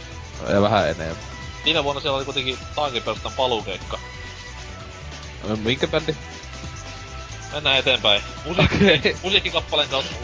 [0.42, 1.16] No, ja vähän enemmän.
[1.64, 3.98] Viime vuonna siellä oli kuitenkin taankin perustan paluukeikka.
[5.48, 6.16] No, Minkä bändi?
[7.52, 8.22] Mennään eteenpäin.
[8.44, 9.16] Musiikki, Okei.
[9.22, 10.14] musiikkikappaleen kautta.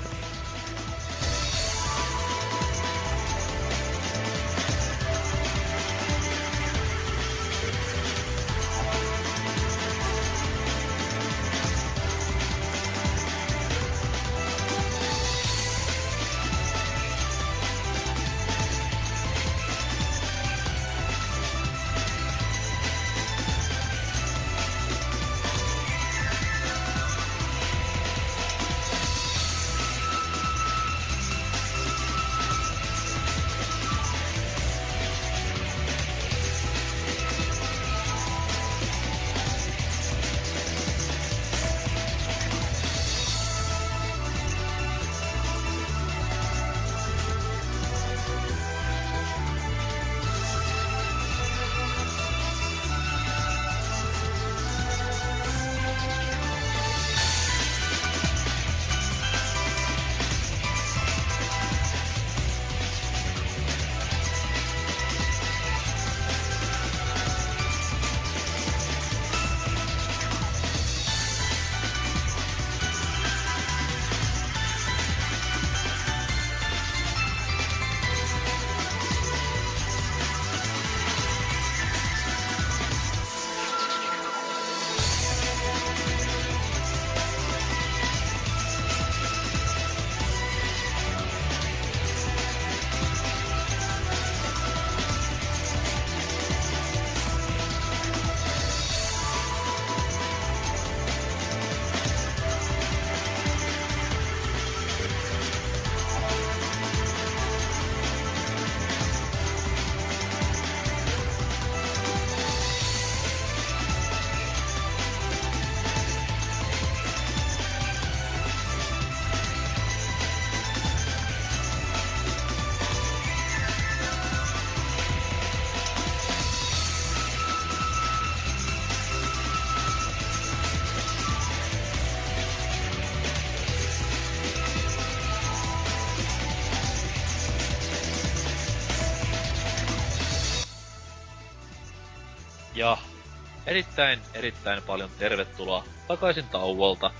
[143.75, 147.11] erittäin, erittäin paljon tervetuloa takaisin tauolta.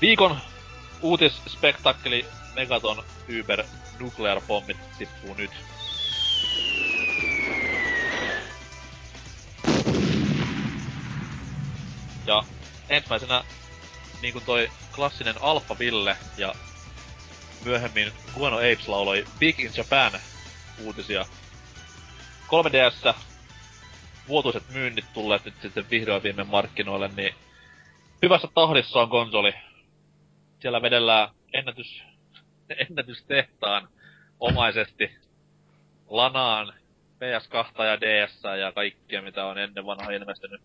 [0.00, 0.38] Viikon
[1.00, 3.04] uutisspektakkeli Megaton
[3.40, 3.64] Uber
[4.00, 5.50] Nuclear Bombit tippuu nyt.
[12.26, 12.44] Ja
[12.88, 13.44] ensimmäisenä
[14.22, 16.54] niin kuin toi klassinen Alpha Ville ja
[17.64, 20.20] myöhemmin Guano Apes lauloi Big in Japan
[20.78, 21.26] uutisia.
[22.46, 23.31] 3DS
[24.28, 27.34] vuotuiset myynnit tulleet nyt sitten vihdoin viime markkinoille, niin
[28.22, 29.54] hyvässä tahdissa on konsoli.
[30.60, 32.02] Siellä vedellään ennätys,
[32.88, 33.88] ennätystehtaan
[34.40, 35.16] omaisesti
[36.08, 36.72] lanaan
[37.22, 40.60] PS2 ja DS ja kaikkia, mitä on ennen vanha ilmestynyt.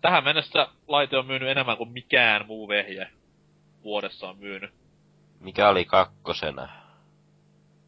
[0.00, 3.08] Tähän mennessä laite on myynyt enemmän kuin mikään muu vehje
[3.84, 4.70] vuodessa on myynyt.
[5.40, 6.68] Mikä oli kakkosena?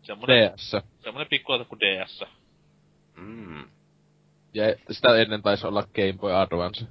[0.02, 0.76] Semmonen, DS.
[1.00, 2.24] semmonen pikkulaite kuin DS.
[3.16, 3.68] Mm.
[4.54, 6.86] Ja sitä ennen taisi olla Game Boy Advance.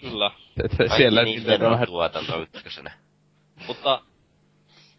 [0.00, 0.30] Kyllä.
[0.64, 1.86] Et Kaikki siellä niin Nintendo vähän...
[1.86, 2.92] tuotanto ykkösenä.
[3.66, 4.02] Mutta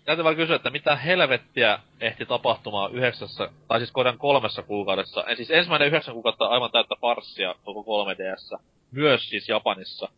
[0.05, 5.23] täytyy vaan kysyä, että mitä helvettiä ehti tapahtumaan yhdeksässä, tai siis koidan kolmessa kuukaudessa.
[5.27, 8.61] En siis ensimmäinen yhdeksän kuukautta aivan täyttä farssia koko 3DS.
[8.91, 10.09] Myös siis Japanissa.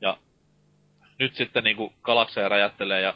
[0.00, 0.16] Ja
[1.18, 3.14] nyt sitten niinku galakseja räjättelee ja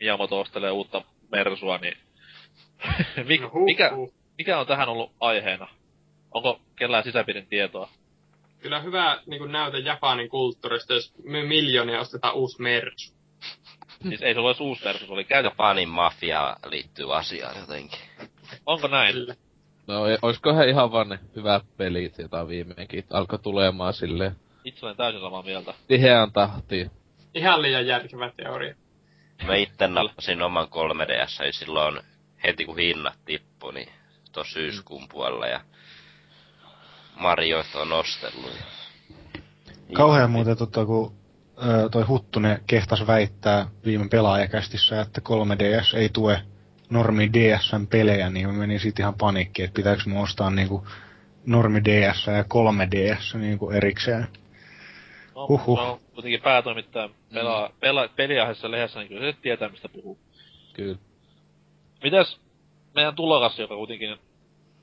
[0.00, 1.98] Miyamoto ostelee uutta Mersua, niin
[3.28, 3.90] Mik, No mikä,
[4.38, 5.68] mikä on tähän ollut aiheena?
[6.34, 7.88] Onko kellään sisäpiirin tietoa?
[8.58, 13.12] Kyllä hyvä niin näyte Japanin kulttuurista, jos myy miljoonia ostetaan uusi Mersu.
[14.08, 15.54] Siis ei se ole uusi versus, se oli käytetty.
[15.54, 17.98] Japanin mafia liittyy asiaan jotenkin.
[18.66, 19.14] Onko näin?
[19.14, 19.34] Kyllä.
[19.86, 24.96] No, e- oiskohan ihan vaan ne hyvät pelit, jota viimeinkin alkoi tulemaan silleen Itse olen
[24.96, 25.74] täysin samaa mieltä.
[25.88, 26.90] tiheään tahtiin.
[27.34, 28.74] Ihan liian järkevä teoria.
[29.46, 32.00] Mä itse nappasin oman 3DS ja silloin
[32.44, 33.88] heti kun hinnat tippui, niin
[34.32, 35.60] tuossa syyskuun puolella ja
[37.20, 38.50] Marioita on ostellut.
[39.88, 39.94] Ja...
[39.96, 41.14] Kauhean muuten tota, kun
[41.66, 46.42] ö, toi Huttunen kehtas väittää viime pelaajakästissä, että 3DS ei tue
[46.90, 50.86] normi DSn pelejä, niin mä menin siitä ihan paniikkiin, että pitääkö mun ostaa niinku
[51.46, 54.28] normi DS ja 3DS niinku erikseen.
[55.34, 55.78] No, Huhhuh.
[55.78, 60.18] se on kuitenkin päätoimittaja pelaa, pela, peliaiheessa lehdessä, niin kyllä se tietää, mistä puhuu.
[60.72, 60.98] Kyllä.
[62.02, 62.40] Mitäs
[62.94, 64.18] meidän tulokas, joka kuitenkin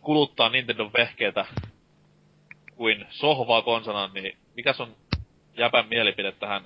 [0.01, 1.45] kuluttaa Nintendo vehkeitä
[2.77, 4.95] kuin sohvaa konsana, niin mikäs on
[5.57, 6.65] jäpän mielipide tähän,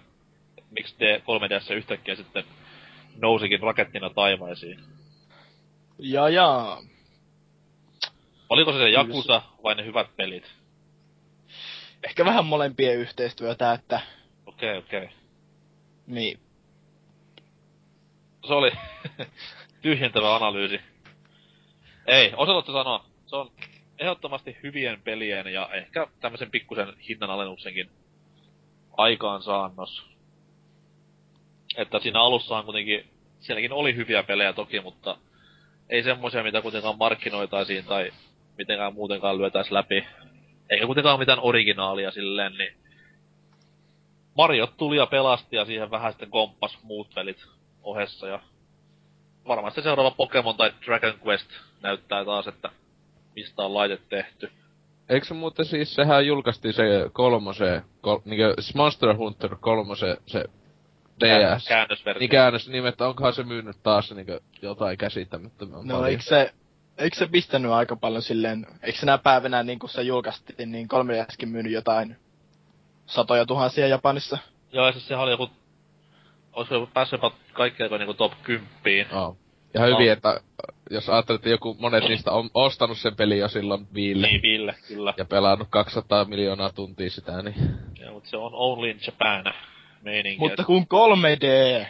[0.69, 2.43] miksi D 3DS yhtäkkiä sitten
[3.17, 4.80] nousikin rakettina taivaisiin?
[6.00, 6.82] Ja jaa.
[8.50, 10.52] Oliko se se Jakusa vai ne hyvät pelit?
[12.08, 14.02] Ehkä vähän molempien yhteistyötä, että
[14.45, 15.04] Okei, okay, okei.
[15.04, 15.17] Okay.
[16.08, 16.39] niin.
[18.47, 18.71] Se oli
[19.82, 20.82] tyhjentävä analyysi.
[22.08, 23.52] Ei, Oselotti sanoo, se on
[24.02, 27.90] ehdottomasti hyvien pelien ja ehkä tämmöisen pikkusen hinnanalennuksenkin
[28.98, 30.06] aikaansaannos.
[31.78, 33.10] Että siinä alussahan kuitenkin,
[33.40, 35.18] sielläkin oli hyviä pelejä toki, mutta
[35.90, 38.12] ei semmoisia, mitä kuitenkaan markkinoitaisiin tai
[38.58, 40.08] mitenkään muutenkaan lyötäis läpi.
[40.70, 42.74] Eikä kuitenkaan mitään originaalia silleen, niin
[44.38, 47.46] Mario tuli ja pelasti ja siihen vähän sitten komppas muut pelit
[47.84, 48.40] ohessa ja
[49.48, 51.50] varmasti seuraava Pokemon tai Dragon Quest
[51.82, 52.70] näyttää taas, että
[53.36, 54.52] mistä on laite tehty.
[55.10, 60.46] Eikö se muuten siis, sehän julkaistiin se kolmose, kol, niinkö Monster Hunter kolmose, se
[61.20, 61.67] DS.
[61.67, 62.20] Käännösversio.
[62.20, 66.10] Niin käännös niin, että onkohan se myynyt taas niinkö jotain käsittämättömän No paljon.
[66.10, 66.54] eikö se,
[66.98, 70.88] eikö se pistänyt aika paljon silleen, eikö se nää päivänä niin kun se julkaistiin, niin
[70.94, 72.15] 3DSkin myynyt jotain
[73.06, 74.38] satoja tuhansia Japanissa?
[74.72, 75.50] Joo, ja siis sehän oli joku...
[76.54, 79.13] Olisiko joku päässyt jopa kaikkea niinku top 10.
[79.13, 79.38] Oh.
[79.74, 80.12] Ja hyvin, No.
[80.14, 80.42] että
[80.90, 84.76] jos ajattelet, että joku monet niistä on ostanut sen pelin jo silloin viille Niin, Ville,
[84.88, 85.14] kyllä.
[85.18, 87.56] ja pelannut 200 miljoonaa tuntia sitä, niin
[88.00, 89.54] Ja, mutta se on only in Japan
[90.02, 90.40] meininki.
[90.40, 91.86] Mutta kun 3D,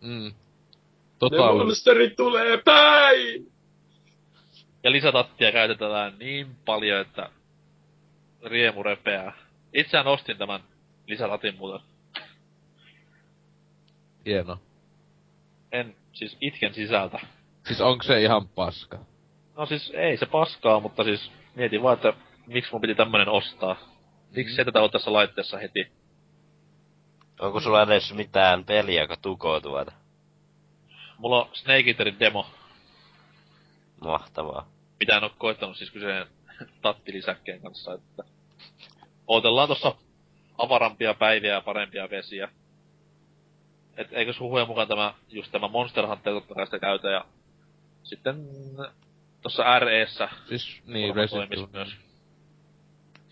[0.00, 0.08] mm.
[0.24, 0.32] Ne
[1.18, 1.58] Totaali.
[1.58, 3.52] monsterit tulee päin!
[4.84, 7.30] Ja lisätattia käytetään niin paljon, että
[8.44, 9.32] riemu repeää.
[9.74, 10.60] Itseään ostin tämän
[11.06, 11.80] lisätatin muuten.
[14.26, 14.58] Hieno.
[15.72, 17.18] En, siis itken sisältä.
[17.66, 18.98] Siis onko se ihan paska?
[19.56, 22.12] No siis ei se paskaa, mutta siis mietin vaan, että
[22.46, 23.76] miksi mun piti tämmönen ostaa.
[24.36, 25.92] Miksi se tätä ole tässä laitteessa heti?
[27.40, 29.92] Onko sulla edes mitään peliä, joka tukoo tuota?
[31.18, 32.46] Mulla on Snake Eaterin demo,
[34.00, 34.68] Mahtavaa.
[35.00, 36.26] mitä en oo koittanut siis kyseinen
[36.82, 38.24] tattilisäkkeen kanssa, että
[39.26, 39.94] odotellaan tossa
[40.58, 42.48] avarampia päiviä ja parempia vesiä.
[43.96, 47.24] Et eikös huhujen mukaan tämä, just tämä Monster Hunter totta kai sitä käytä ja
[48.02, 48.48] sitten
[49.42, 51.96] tossa REssä Siis niin, Resident myös.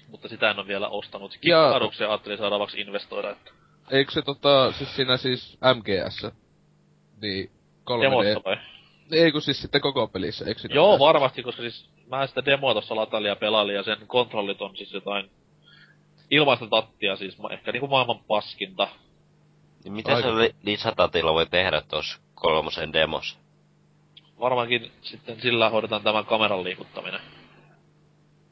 [0.09, 1.38] mutta sitä en ole vielä ostanut.
[1.40, 3.51] Kikkaaduksen ajattelin seuraavaksi investoida, että
[3.90, 6.27] Eikö se tota, siis siinä siis MGS,
[7.23, 7.51] niin
[7.90, 8.03] 3D...
[8.03, 8.57] demossa vai?
[9.12, 12.96] Ei kun siis sitten koko pelissä, eikö Joo, varmasti, koska siis mä sitä demoa tossa
[12.96, 15.31] latailin ja pelailin ja sen kontrollit on siis jotain
[16.31, 18.88] ilmaista tattia, siis ehkä niinku maailman paskinta.
[19.85, 20.29] Niin miten Aika.
[20.29, 23.38] se li- lisätatilla voi tehdä tuossa kolmosen demossa?
[24.40, 27.21] Varmaankin sitten sillä hoidetaan tämä kameran liikuttaminen.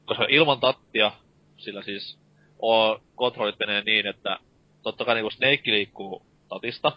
[0.04, 1.12] Koska ilman tattia,
[1.56, 2.18] sillä siis
[2.62, 4.38] o, kontrollit menee niin, että
[4.82, 6.92] totta kai niinku Snake liikkuu tatista,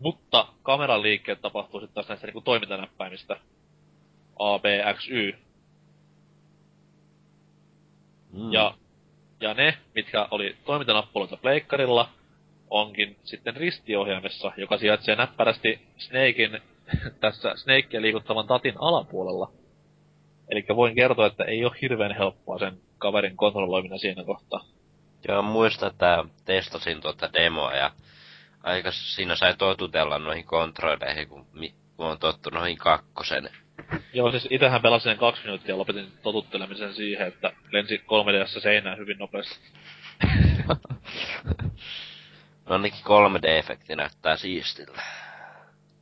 [0.00, 3.36] mutta kameran liikkeet tapahtuu sitten taas näistä niinku toimintanäppäimistä.
[4.38, 5.32] A, B, X, Y.
[8.32, 8.52] Mm.
[8.52, 8.74] Ja,
[9.40, 12.08] ja ne, mitkä oli toimintanappuloita pleikkarilla,
[12.70, 16.60] onkin sitten ristiohjaimessa, joka sijaitsee näppärästi Snakein,
[17.20, 19.52] tässä Snakea liikuttavan tatin alapuolella.
[20.50, 24.64] Eli voin kertoa, että ei ole hirveän helppoa sen kaverin kontrolloiminen siinä kohtaa.
[25.28, 27.90] Joo, muistan, että testasin tuota demoa ja
[28.62, 33.48] aika siinä sai totutella noihin kontrolleihin, kun, mi, kun on tottu noihin kakkosen.
[34.12, 38.98] Joo, siis itähän pelasin sen kaksi minuuttia ja lopetin totuttelemisen siihen, että lensi 3DS seinään
[38.98, 39.58] hyvin nopeasti.
[42.66, 45.02] No ainakin 3D-efekti näyttää siistiltä.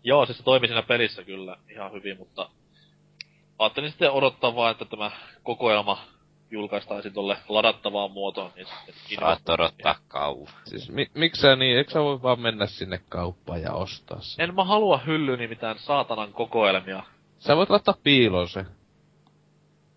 [0.05, 2.51] Joo, siis se toimi siinä pelissä kyllä ihan hyvin, mutta
[3.59, 5.11] ajattelin sitten odottaa vaan, että tämä
[5.43, 5.99] kokoelma
[6.51, 10.53] julkaistaisiin tolle ladattavaan muotoon, niin sitten Saat odottaa kauan.
[10.65, 14.49] Siis mi, miksi niin, eikö sä voi vaan mennä sinne kauppaan ja ostaa sen?
[14.49, 17.03] En mä halua hyllyni mitään saatanan kokoelmia.
[17.39, 18.63] Sä voit laittaa piiloon se.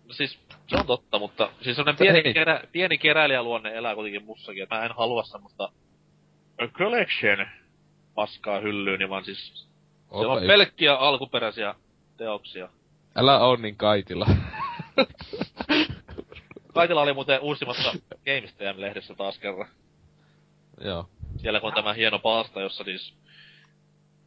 [0.04, 4.24] No siis, se on totta, mutta siis semmonen Se pieni, kerä, pieni keräilijäluonne elää kuitenkin
[4.24, 5.72] mussakin, että mä en halua semmoista
[6.72, 7.46] collection
[8.14, 9.68] paskaa hyllyyni, vaan siis se
[10.10, 10.46] Ota on yksi.
[10.46, 11.74] pelkkiä alkuperäisiä
[12.16, 12.68] teoksia.
[13.16, 14.26] Älä oo niin kaitila.
[16.74, 17.92] Kaitila oli muuten uusimmassa
[18.24, 19.68] GameSTM-lehdessä taas kerran.
[20.80, 21.08] Joo.
[21.36, 23.14] Siellä kun on tämä hieno palsta, jossa siis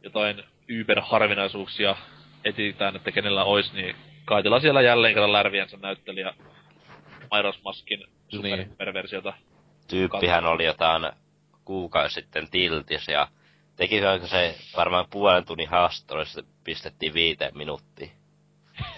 [0.02, 0.42] jotain
[0.80, 1.96] Uber-harvinaisuuksia
[2.44, 6.34] etsitään, että kenellä ois, niin Kaitila siellä jälleen kerran lärviensä näytteli ja
[7.30, 8.04] Mairos Maskin
[8.42, 8.68] Niin.
[8.68, 9.32] superversiota.
[9.88, 11.02] Tyyppihän oli jotain
[11.64, 13.28] kuukausi sitten tiltis ja
[13.76, 14.00] teki
[14.30, 18.10] se varmaan puolen tunnin haastattelu, se pistettiin viiteen minuuttiin.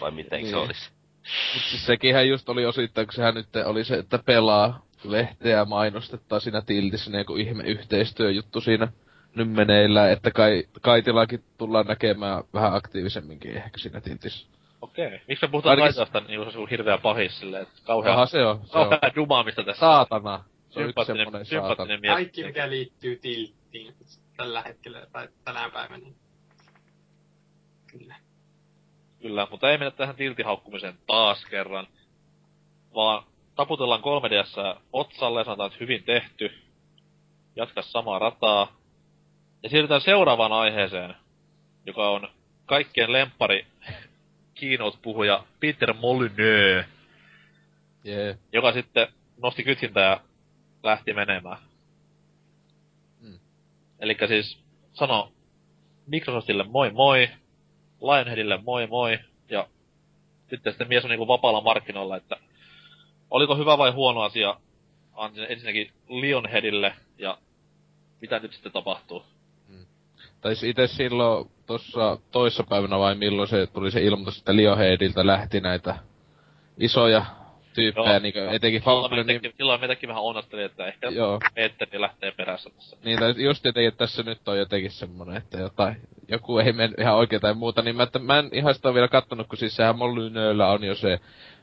[0.00, 0.54] Vai miten se Niin.
[0.56, 0.90] olisi?
[1.54, 6.40] Mut siis sekinhän just oli osittain, kun sehän nyt oli se, että pelaa lehteä mainostettaa
[6.40, 8.88] siinä tiltissä niin joku ihme yhteistyöjuttu siinä
[9.34, 14.46] nyt meneillään, että kai, Kaitilakin tullaan näkemään vähän aktiivisemminkin ehkä siinä tiltissä.
[14.82, 15.20] Okei.
[15.28, 18.26] Miksi me puhutaan Ainakin- Kaitilasta niin kuin se on hirveä pahis silleen, että kauhea, Jaha,
[18.26, 18.56] se on.
[18.56, 18.88] Se on.
[18.88, 19.80] kauhea dumaamista tässä.
[19.80, 20.44] Saatana.
[20.74, 22.14] Se on yksi Sympaattinen, semmonen sympaattinen mies.
[22.14, 23.94] Kaikki, mikä liittyy tilttiin
[24.36, 26.04] tällä hetkellä tai tänä päivänä.
[26.04, 26.16] Niin...
[27.86, 28.14] Kyllä.
[29.22, 31.86] Kyllä, mutta ei mennä tähän tiltihaukkumiseen taas kerran.
[32.94, 36.50] Vaan taputellaan 3DS otsalle ja sanotaan, että hyvin tehty.
[37.56, 38.76] Jatka samaa rataa.
[39.62, 41.14] Ja siirrytään seuraavaan aiheeseen,
[41.86, 42.28] joka on
[42.66, 43.66] kaikkien lempari
[44.60, 46.86] keynote-puhuja Peter Molyneux,
[48.04, 48.38] Jee.
[48.52, 49.08] joka sitten
[49.42, 50.20] nosti kytkintä ja
[50.84, 51.58] lähti menemään.
[53.20, 53.38] Mm.
[54.00, 54.58] Eli siis
[54.92, 55.32] sano
[56.06, 57.28] Microsoftille moi moi,
[58.00, 59.18] Lionheadille moi moi,
[59.48, 59.68] ja
[60.50, 62.36] sitten sitten mies on niinku vapaalla markkinoilla, että
[63.30, 64.56] oliko hyvä vai huono asia
[65.48, 67.38] ensinnäkin Lionheadille, ja
[68.20, 69.24] mitä nyt sitten tapahtuu?
[70.40, 75.60] Tai siis itse silloin tuossa toissapäivänä vai milloin se tuli se ilmoitus, että Lioheadilta lähti
[75.60, 75.96] näitä
[76.78, 77.26] isoja
[77.74, 78.18] tyyppejä, Joo.
[78.18, 82.96] niin etenkin Falconin, niin, silloin meitäkin vähän onnasteli, että ehkä joo, Petteri lähtee perässä tässä.
[83.04, 85.96] niin tai just jotenkin, että tässä nyt on jotenkin semmonen, että jotain,
[86.28, 89.08] joku ei mene ihan oikein tai muuta, niin mä, että mä en ihan sitä vielä
[89.08, 91.20] kattonut, kun siis sehän Molyneuxllä on jo se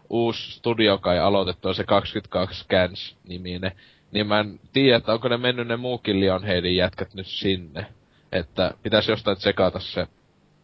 [0.09, 3.72] uusi studio kai aloitettu, on se 22 Scans niminen,
[4.12, 7.86] niin mä en tiedä, että onko ne mennyt ne muukin Lionheadin jätkät nyt sinne,
[8.32, 10.07] että pitäisi jostain tsekata se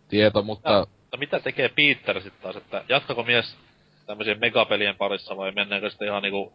[0.10, 0.72] tieto, mutta...
[0.72, 0.88] Joo.
[1.12, 3.56] No mitä tekee Peter sitten taas, että jatkako mies
[4.08, 6.54] tämmöisien megapelien parissa vai mennäänkö sitten ihan niinku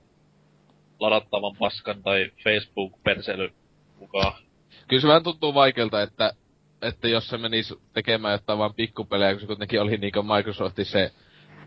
[1.00, 3.52] ladattavan paskan tai Facebook-persely
[4.00, 4.32] mukaan?
[4.88, 6.32] Kyllä se vähän tuntuu vaikealta, että,
[6.82, 11.10] että jos se menisi tekemään jotain vaan pikkupelejä, kun se kuitenkin oli niinku Microsoftin se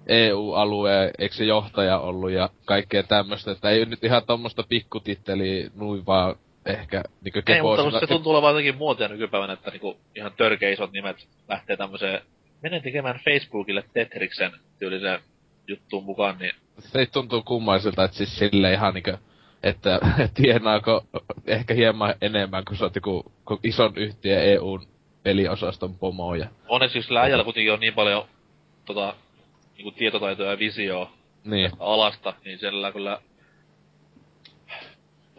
[0.08, 6.06] EU-alue, eikö se johtaja ollut ja kaikkea tämmöistä, että ei nyt ihan tommoista pikkutitteliä nuin
[6.06, 10.32] vaan ehkä niinku Ei, mutta keposilla- se tuntuu olevan jotenkin muotia nykypäivänä, että niinku ihan
[10.38, 12.22] törkeä isot nimet lähtee tämmöiseen,
[12.62, 15.20] menen tekemään Facebookille Tetriksen tyyliseen
[15.68, 19.12] juttuun mukaan, niin se tuntuu kummaiselta, että siis sille ihan niinku,
[19.64, 20.00] että
[20.42, 21.06] tienaako
[21.48, 23.32] ehkä hieman enemmän, kun sä oot joku
[23.64, 24.88] ison yhtiön EUn
[25.24, 28.26] peliosaston pomo ja onneksi sillä äijällä kuitenkin on niin paljon
[28.86, 29.16] tota,
[29.78, 31.12] niinku tietotaitoa ja visioa
[31.44, 31.72] niin.
[31.80, 33.22] alasta, niin siellä kyllä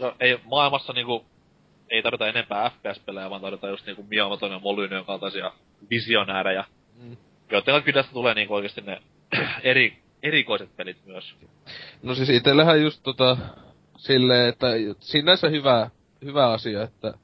[0.00, 1.24] No, ei maailmassa niinku,
[1.90, 5.52] ei tarvita enempää FPS-pelejä, vaan tarvitaan just niinku Miyamoton ja Molyneux kaltaisia
[5.90, 6.64] visionäärejä,
[7.02, 7.16] Mm.
[7.50, 9.02] joiden kydästä tulee niinku oikeesti ne
[9.62, 11.34] eri, erikoiset pelit myös.
[12.02, 13.36] No siis itellähän just tota,
[13.96, 14.66] silleen, että
[15.00, 15.90] sinänsä hyvä,
[16.24, 17.14] hyvä asia, että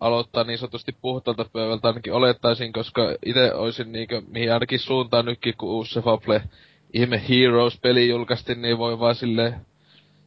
[0.00, 5.54] aloittaa niin sanotusti puhtaalta pöydältä ainakin olettaisin, koska itse olisin niinkö, mihin ainakin suuntaan nytkin,
[5.56, 6.42] kun uusi Fable
[6.92, 9.54] ihme Heroes-peli julkaistiin, niin voi vaan silleen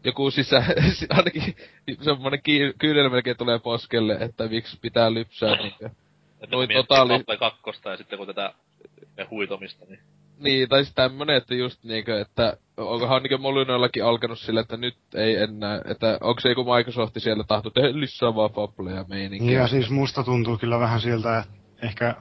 [0.03, 0.63] joku sisä,
[1.09, 1.55] ainakin
[2.01, 2.41] semmonen
[2.77, 5.85] kyynel melkein tulee poskelle, että miksi pitää lypsää niinkö.
[5.85, 8.53] Että Noi kun miettii totaali- kakkosta ja sitten kun tätä
[9.29, 9.99] huitomista, niin
[10.39, 14.97] Niin, tai siis tämmönen, että just niinkö, että onkohan niinkö Molyneuxillakin alkanut sille, että nyt
[15.15, 19.59] ei enää, että onko se joku Microsoft siellä tahto tehdä lisää vaan Fableja meininkiä.
[19.61, 22.15] Ja siis musta tuntuu kyllä vähän siltä, että ehkä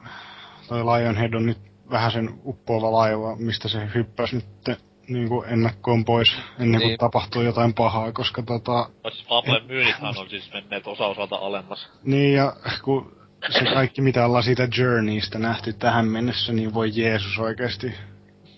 [0.68, 1.58] toi Lionhead on nyt
[1.90, 6.28] vähän sen uppoava laiva, mistä se hyppäsi nyt niin kuin ennakkoon pois
[6.60, 6.98] ennen kuin Niin.
[6.98, 11.88] tapahtuu jotain pahaa, koska tota, no siis Fablen myynnithän on siis menneet osa osalta alemmas.
[12.04, 12.52] niin ja
[12.84, 13.16] kun
[13.50, 17.94] se kaikki mitä ollaan siitä Journeystä nähty tähän mennessä, niin voi Jeesus oikeesti.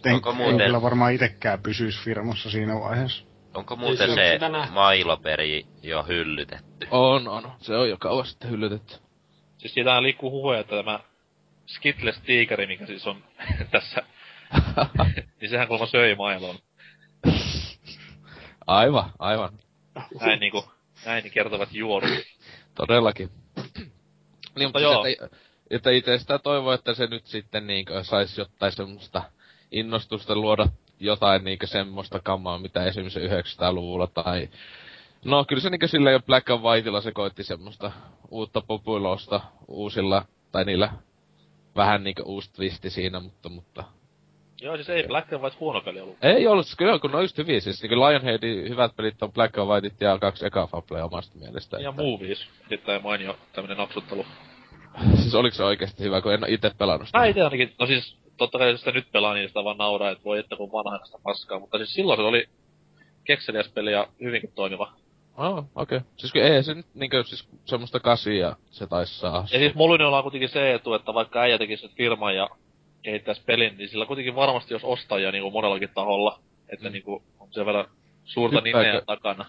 [0.06, 3.24] En, Onko en muuten- kyllä varmaan itekään pysyisi firmassa siinä vaiheessa.
[3.54, 4.38] Onko muuten se
[4.70, 6.86] mailoperi jo hyllytetty?
[6.90, 7.52] On, on.
[7.60, 8.94] Se on jo kauan sitten hyllytetty.
[9.58, 11.00] Siis siitä liikkuu huhuja, että tämä
[11.66, 13.24] Skitless Tigeri, mikä siis on
[13.70, 14.02] tässä,
[15.40, 16.56] niin sehän kuulemma söi mailon.
[18.66, 19.50] aivan, aivan.
[20.20, 20.64] Näin niinku,
[21.06, 22.10] näin kertovat juorut.
[22.74, 23.30] Todellakin.
[24.58, 25.04] Niin, mutta joo.
[25.04, 25.28] että,
[25.70, 29.22] että itse sitä toivoo, että se nyt sitten niinkö sais jotain semmoista
[29.70, 30.68] innostusta luoda
[31.00, 34.48] jotain niinkö semmoista kamaa, mitä esimerkiksi 900-luvulla tai...
[35.24, 37.92] No kyllä se niinkö silleen jo Black and Whiteilla se koitti semmoista
[38.30, 40.92] uutta populosta uusilla, tai niillä
[41.76, 43.84] vähän niinkö uusi twisti siinä, mutta, mutta
[44.60, 46.16] Joo, siis ei Black and White huono peli ollut.
[46.22, 49.58] ei ollut, kyllä kun ne on just hyviä, siis niin Lionheadin hyvät pelit on Black
[49.58, 51.76] and Whiteit ja kaksi eka Fablea omasta mielestä.
[51.80, 54.26] Ja että- Movies, sitten mainio tämmönen napsuttelu.
[55.22, 57.18] Siis oliks se oikeesti hyvä, kun en ite pelannut sitä?
[57.18, 60.10] Mä ite ainakin, no siis totta kai jos sitä nyt pelaa, niin sitä vaan nauraa,
[60.10, 61.58] että voi että kun vanhana sitä paskaa.
[61.58, 62.48] Mutta siis silloin se oli
[63.24, 64.92] kekseliäs peli ja hyvinkin toimiva.
[65.36, 65.96] Oh, okei.
[65.96, 66.00] Okay.
[66.16, 69.46] Siis ei se nyt niinkö siis semmoista kasia se taisi saa.
[69.52, 72.48] Ja siis Molyneuxilla on kuitenkin se etu, että vaikka äijä nyt firman ja
[73.02, 76.92] kehittäisi pelin, niin sillä kuitenkin varmasti jos ostajia niin kuin monellakin taholla, että Mm.
[76.92, 77.84] niin kuin on sen verran
[78.24, 79.44] suurta Hyppääkö- nimeä takana.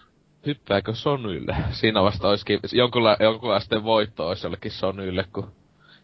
[0.46, 1.56] Hyppääkö Sonylle?
[1.70, 5.52] Siinä vasta olisikin jonkunla, jonkunlaisten voitto olisi jollekin Sonylle, kun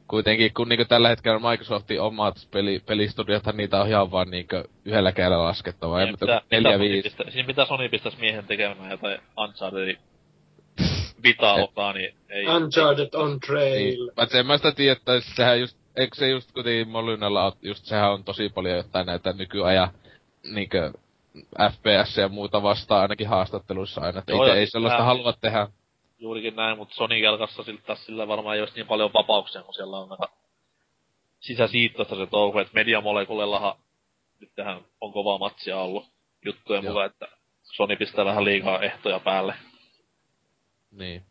[0.09, 5.13] kuitenkin kun niinku tällä hetkellä Microsoftin omat peli, pelistudiothan niitä on ihan vaan niinku yhdellä
[5.13, 5.99] kädellä laskettavaa.
[5.99, 7.03] Niin, mitä- mitä, mitä neljä, Sony viisi.
[7.09, 9.97] pistä- Siinä pitää Sony pistäisi miehen tekemään jotain Uncharted
[11.25, 12.47] Vita osaa, niin ei.
[12.47, 13.77] Uncharted on trail.
[14.05, 17.53] Niin, paitsi en mä sitä tiedä, että sehän just, eikö se just kuitenkin Molynella on,
[17.63, 19.91] just sehän on tosi paljon jotain näitä nykyajan
[20.53, 20.93] niinkö
[21.73, 25.69] FPS ja muuta vastaan ainakin haastatteluissa aina, että Joo, ei sellaista tää- halua tehdä.
[26.19, 29.99] Juurikin näin, mutta Sony kelkassa siltä sillä varmaan ei olisi niin paljon vapauksia, kun siellä
[29.99, 30.29] on aika
[31.41, 33.75] sisäsiittoista se touhu, että Mediamolekulellahan
[34.41, 36.07] nyt tähän on kovaa matsia ollut
[36.45, 36.93] juttujen Joo.
[36.93, 37.29] mukaan, että
[37.63, 39.55] Sony pistää vähän liikaa ehtoja päälle.
[40.91, 41.23] Niin.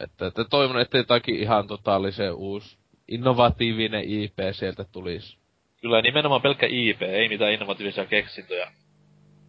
[0.00, 2.77] Että, että toivon, että jotakin ihan totaalisen uusi,
[3.08, 5.38] innovatiivinen IP sieltä tulisi.
[5.80, 8.72] Kyllä nimenomaan pelkkä IP, ei mitään innovatiivisia keksintöjä.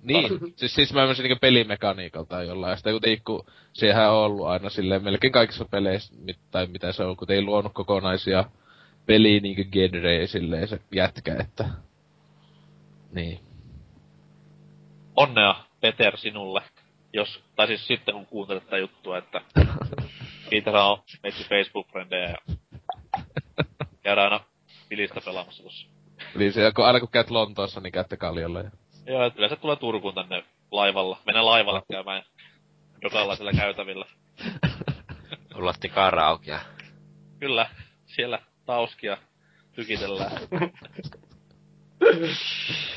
[0.03, 2.71] Niin, siis, siis mä ymmärsin niinku pelimekaniikalta tai jollain.
[2.71, 6.91] Ja sitä kuitenkin, kun siihen on ollut aina silleen melkein kaikissa peleissä, mit, tai mitä
[6.91, 8.45] se on, kun ei luonut kokonaisia
[9.05, 11.69] peli niinku genrejä silleen se jätkä, että...
[13.11, 13.39] Niin.
[15.15, 16.61] Onnea, Peter, sinulle.
[17.13, 19.41] Jos, tai siis sitten kun kuuntelet tätä juttua, että
[20.49, 22.55] Peter on meitsi Facebook-frendejä ja
[24.03, 24.45] käydään aina
[24.89, 25.87] pilistä pelaamassa tossa.
[26.35, 28.59] Eli se, kun aina kun käyt Lontoossa, niin käytte Kaljolla.
[28.59, 28.71] Ja...
[29.05, 31.17] Joo, että yleensä tulee Turkuun tänne laivalla.
[31.25, 32.23] Mennään laivalle käymään
[33.01, 34.05] jokaisella käytävillä.
[35.57, 36.59] Ulotti karaokea.
[37.39, 37.69] Kyllä,
[38.05, 39.17] siellä tauskia
[39.71, 40.31] tykitellään.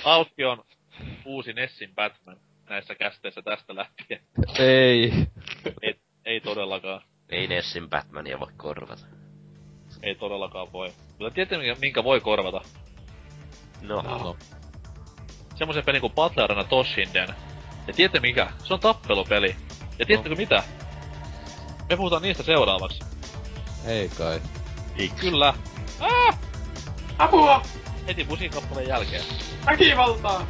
[0.04, 0.64] Auski on
[1.24, 2.36] uusi Nessin Batman
[2.68, 4.20] näissä kästeissä tästä lähtien.
[4.58, 5.12] Ei.
[5.82, 7.02] Ei, ei todellakaan.
[7.28, 9.21] Ei Nessin Batmania voi korvata.
[10.02, 10.92] Ei todellakaan voi.
[11.18, 12.60] Kyllä tiedätte, minkä, minkä voi korvata.
[13.80, 14.36] No, No.
[15.54, 17.28] Semmoisen pelin kuin Battle Arena Toshinden.
[17.86, 18.50] Ja tiedätte mikä?
[18.64, 19.56] Se on tappelupeli.
[19.98, 20.62] Ja tiedättekö mitä?
[21.88, 23.00] Me puhutaan niistä seuraavaksi.
[23.86, 24.40] Ei kai.
[25.20, 25.54] Kyllä.
[26.00, 26.38] Ah!
[27.18, 27.62] Apua!
[28.06, 29.22] Heti musiikkappaleen jälkeen.
[29.66, 30.46] Väkivaltaa!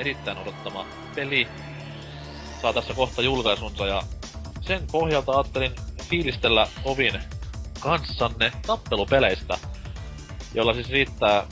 [0.00, 1.48] Erittäin odottama peli
[2.62, 4.02] saa tässä kohta julkaisunsa ja
[4.60, 5.72] sen pohjalta ajattelin
[6.08, 7.20] fiilistellä ovin
[7.80, 9.58] kanssanne tappelupeleistä,
[10.54, 11.46] jolla siis riittää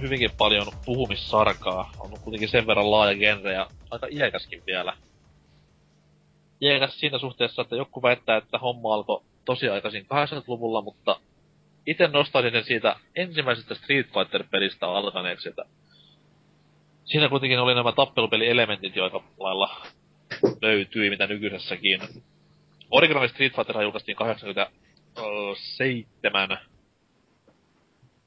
[0.00, 1.92] hyvinkin paljon puhumissarkaa.
[1.98, 4.96] On kuitenkin sen verran laaja genre ja aika iäkäskin vielä.
[6.60, 11.20] Iäkäs siinä suhteessa, että joku väittää, että homma alkoi tosiaikaisin 80-luvulla, mutta
[11.86, 15.64] itse nostaisin sen siitä ensimmäisestä Street Fighter-pelistä alkaneeksi, että
[17.06, 19.76] siinä kuitenkin oli nämä tappelupelielementit jo aika lailla
[20.62, 22.00] löytyi, mitä nykyisessäkin.
[22.90, 26.58] Original Street Fighter julkaistiin 87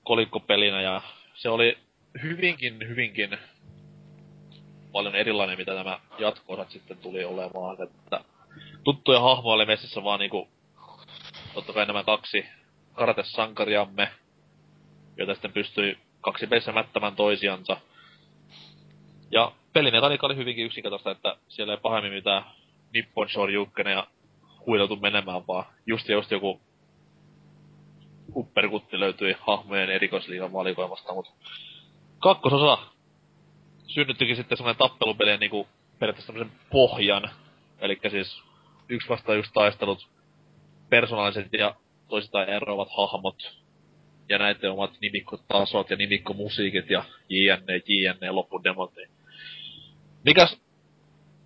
[0.03, 1.01] kolikkopelinä ja
[1.33, 1.77] se oli
[2.23, 3.37] hyvinkin, hyvinkin
[4.91, 7.77] paljon erilainen, mitä nämä jatko sitten tuli olemaan.
[7.83, 8.23] Että
[8.83, 10.47] tuttuja hahmoja oli messissä vaan niinku,
[11.53, 12.45] totta kai nämä kaksi
[12.93, 14.09] karatesankariamme,
[15.17, 17.77] joita sitten pystyi kaksi pelissä mättämään toisiansa.
[19.31, 22.43] Ja pelimekaniikka oli hyvinkin yksinkertaista, että siellä ei pahemmin mitään
[22.93, 24.07] Nippon Shoryuken ja
[24.65, 26.61] huideltu menemään, vaan just ja just joku
[28.35, 31.31] upperkutti löytyi hahmojen erikoisliigan valikoimasta, mutta
[32.19, 32.77] kakkososa
[33.87, 35.67] synnyttikin sitten semmoinen tappelupelien niinku
[35.99, 37.29] periaatteessa tämmöisen pohjan.
[37.79, 38.41] Eli siis
[38.89, 40.07] yksi vastaan yksi taistelut,
[40.89, 41.75] persoonalliset ja
[42.07, 43.59] toisistaan eroavat hahmot
[44.29, 48.93] ja näiden omat nimikkotasot ja nimikkomusiikit ja jne, jne, loppudemot.
[50.19, 50.25] Niin.
[50.25, 50.57] Mikäs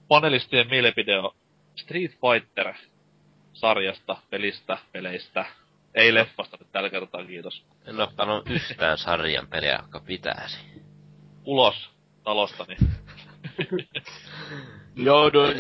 [0.08, 1.36] panelistien mielipide on
[1.76, 2.74] Street Fighter
[3.54, 5.46] sarjasta, pelistä, peleistä?
[5.96, 7.66] Ei leffasta nyt tällä kertaa, kiitos.
[7.86, 10.58] En oo pelannut yhtään sarjan peliä, joka pitäisi.
[11.46, 11.90] Ulos
[12.24, 12.78] talostani.
[14.96, 15.56] Joudun,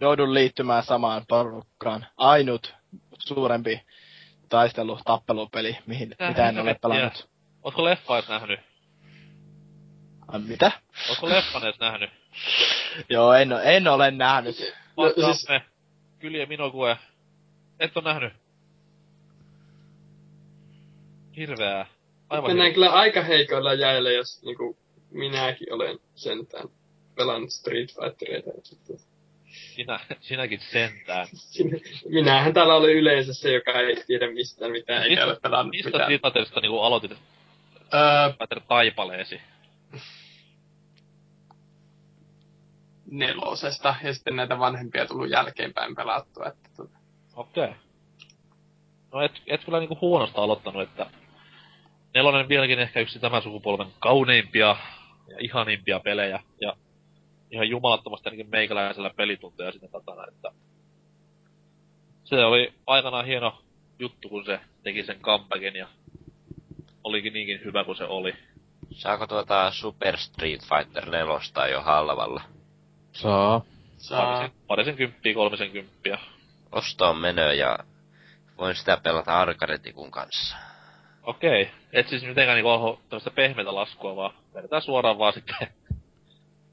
[0.00, 2.06] joudun liittymään samaan porukkaan.
[2.16, 2.74] Ainut
[3.18, 3.80] suurempi
[4.48, 7.28] taistelu, tappelupeli, mihin, Tähän mitä en ole pelannut.
[7.62, 8.60] Ootko leffa edes nähnyt?
[10.28, 10.72] Ai, mitä?
[11.08, 12.17] Ootko leffan edes nähnyt?
[13.10, 14.74] Joo, en, en ole nähnyt.
[14.96, 15.64] No, siis, Vastaamme.
[16.18, 16.96] Kylie Minokue.
[17.80, 18.32] Et oo nähnyt?
[21.36, 21.86] Hirveää.
[22.30, 22.74] Aivan mennään hirveää.
[22.74, 24.76] kyllä aika heikoilla jäillä, jos niinku
[25.10, 26.68] minäkin olen sentään
[27.14, 28.50] pelannut Street Fightereita.
[29.50, 31.26] Sinä, sinäkin sentään.
[31.32, 31.78] Sinä-
[32.08, 35.88] Minähän täällä olen yleensä se, joka ei tiedä mistään mitään, eikä Mistä- ole pelannut Mistä
[35.90, 36.04] mitään.
[36.04, 37.10] Street Fighterista niinku aloitit
[37.94, 39.40] Öö, Fighter taipaleesi?
[43.10, 46.46] Nelosesta, ja sitten näitä vanhempia tullut jälkeenpäin pelattua.
[46.46, 46.98] Että tota.
[47.36, 47.64] Okei.
[47.64, 47.76] Okay.
[49.12, 51.10] No et, et kyllä niinku huonosta aloittanut, että
[52.14, 54.76] nelonen vieläkin ehkä yksi tämän sukupolven kauneimpia
[55.28, 56.40] ja ihanimpia pelejä.
[56.60, 56.76] Ja
[57.50, 60.52] ihan jumalattomasti ainakin meikäläisellä pelitunteja sinne takana, että
[62.24, 63.62] se oli aikanaan hieno
[63.98, 65.88] juttu, kun se teki sen comebackin ja
[67.04, 68.34] olikin niinkin hyvä kuin se oli.
[68.90, 72.57] Saako tuota Super Street Fighter 4 jo halvalla?
[73.18, 73.62] Saa.
[73.96, 74.48] Saa.
[74.66, 76.18] Parisen, kymppiä, kolmisen kymppiä.
[76.72, 77.78] Ostoon menö ja
[78.58, 80.56] voin sitä pelata arkadetikun kanssa.
[81.22, 81.70] Okei.
[81.92, 85.68] Et siis mitenkään niinku oho tämmöstä pehmeitä laskua, vaan vedetään suoraan vaan sitten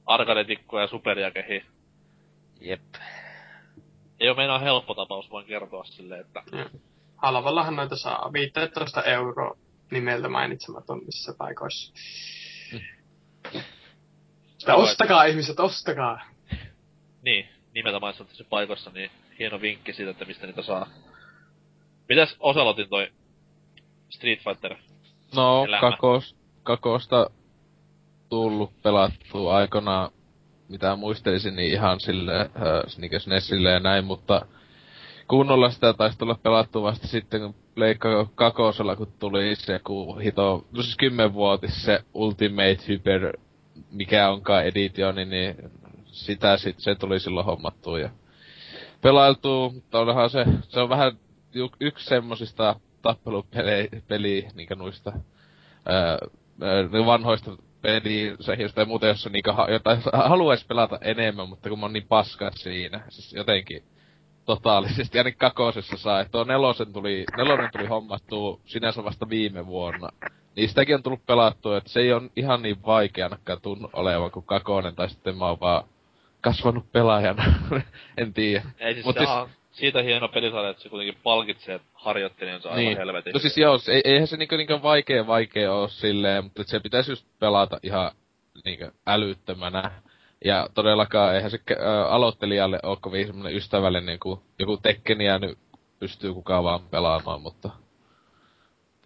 [0.06, 1.66] arkadetikkoja ja superjakehi.
[2.62, 2.96] Jep.
[4.20, 6.44] Ei oo meinaa helppo tapaus, voin kertoa silleen, että
[7.18, 9.58] Halvallahan noita saa 15 euroa
[9.92, 11.94] nimeltä mainitsemattomissa paikoissa.
[14.58, 16.35] Sitä ostakaa ihmiset, ostakaa!
[17.26, 20.88] Niin, nimeltä mainitsemassa paikoissa, niin hieno vinkki siitä, että mistä niitä saa.
[22.10, 23.12] Mitäs Oselotin toi
[24.10, 24.76] Street Fighter?
[25.36, 25.82] No, Elämä.
[25.82, 27.30] kakos, kakosta
[28.30, 30.12] tullut pelattua aikanaan,
[30.70, 32.50] mitä muistelisin, niin ihan sille äh,
[32.98, 34.46] niin SNESille ja näin, mutta
[35.28, 40.66] kunnolla sitä taisi tulla pelattua vasta sitten, kun Pleikka kakosella, kun tuli se, kun hito,
[40.72, 43.38] no siis kymmenvuotis se Ultimate Hyper,
[43.92, 45.56] mikä onkaan editioni, niin
[46.16, 48.10] sitä sit, se tuli silloin hommattua ja
[49.02, 51.12] pelailtuu, mutta onhan se, se on vähän
[51.80, 55.12] yksi semmosista tappelupeli, peli, niinkö noista
[55.86, 56.18] ää,
[56.62, 57.52] ää, vanhoista
[57.82, 60.02] pelisehistä ja muuten, jossa niinkö ha, jotain
[60.68, 63.84] pelata enemmän, mutta kun mä oon niin paska siinä, siis jotenkin
[64.46, 70.10] totaalisesti, ainakin kakosessa saa, että tuo nelosen tuli, nelonen tuli hommattua sinänsä vasta viime vuonna.
[70.68, 74.46] Sitäkin on tullut pelattua, että se ei on ihan niin vaikea ainakaan tunnu olevan kuin
[74.46, 75.84] kakonen, tai sitten mä oon vaan
[76.46, 77.44] kasvanut pelaajana.
[78.18, 78.64] en tiedä.
[78.80, 79.58] Ei siis, Mut Mut siis- siis...
[79.80, 82.98] siitä hieno pelisarja, että se kuitenkin palkitsee harjoittelijansa aivan Niin.
[82.98, 83.34] helvetin.
[83.34, 86.80] No siis joo, se- ei, eihän se niinku, niinku vaikea vaikea oo silleen, mutta se
[86.80, 88.12] pitäisi just pelata ihan
[88.66, 89.92] niinku älyttömänä.
[90.46, 95.58] Ja todellakaan eihän se ä, aloittelijalle oo kovin semmonen ystävällinen, kun joku Tekken jäänyt
[96.00, 97.70] pystyy kukaan vaan pelaamaan, mutta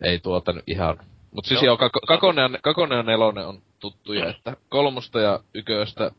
[0.02, 0.98] ei tuota nyt ihan.
[1.32, 1.66] Mut siis Joo.
[1.66, 6.12] joo, kako, kakonen, ja, kakonen ja nelonen on tuttuja, että kolmosta ja yköstä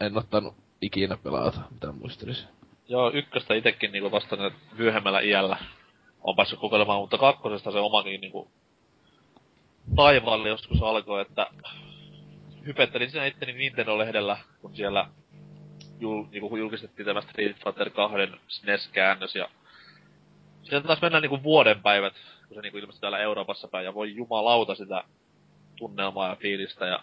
[0.00, 2.48] en ottanut ikinä pelata, mitä muistelisin.
[2.88, 4.36] Joo, ykköstä itekin niinku vasta
[4.78, 5.56] myöhemmällä iällä.
[6.20, 8.50] On päässyt kokeilemaan, mutta kakkosesta se omakin niinku
[9.96, 11.46] taivaalle joskus alkoi, että
[12.66, 15.08] hypettelin siinä itteni Nintendo-lehdellä, kun siellä
[16.00, 18.16] jul, niinku julkistettiin tämä Street Fighter 2
[18.48, 19.48] SNES-käännös ja
[20.62, 22.14] sieltä taas mennään niinku vuoden päivät,
[22.48, 23.84] kun se niinku ilmestyi täällä Euroopassa päin.
[23.84, 25.04] Ja voi jumalauta sitä
[25.76, 27.02] tunnelmaa ja fiilistä ja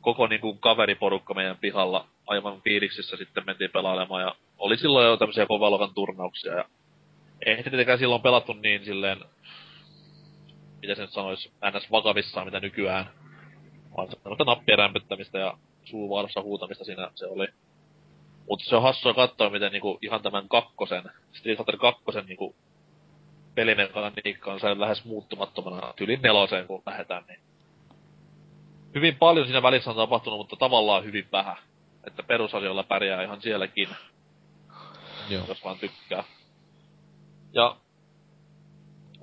[0.00, 5.46] koko niinku kaveriporukka meidän pihalla aivan fiiliksissä sitten mentiin pelailemaan ja oli silloin jo tämmöisiä
[5.46, 6.64] kovaluokan turnauksia ja
[7.46, 9.18] ei tietenkään silloin pelattu niin silleen,
[10.82, 11.90] mitä se nyt sanois, ns.
[11.90, 13.10] vakavissaan mitä nykyään.
[13.96, 14.78] Vaan semmoista nappien
[15.40, 17.48] ja suuvaarassa huutamista siinä se oli.
[18.48, 21.02] Mutta se on hassua katsoa, miten niinku ihan tämän kakkosen,
[21.32, 22.54] Street Fighter kakkosen niinku
[23.54, 27.40] pelimekaniikka on lähes muuttumattomana tyylin neloseen, kun lähdetään, niin
[28.94, 31.56] hyvin paljon siinä välissä on tapahtunut, mutta tavallaan hyvin vähän.
[32.06, 33.88] Että perusasioilla pärjää ihan sielläkin,
[35.28, 35.44] Joo.
[35.48, 36.24] jos vaan tykkää.
[37.52, 37.76] Ja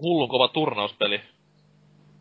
[0.01, 1.21] hullun kova turnauspeli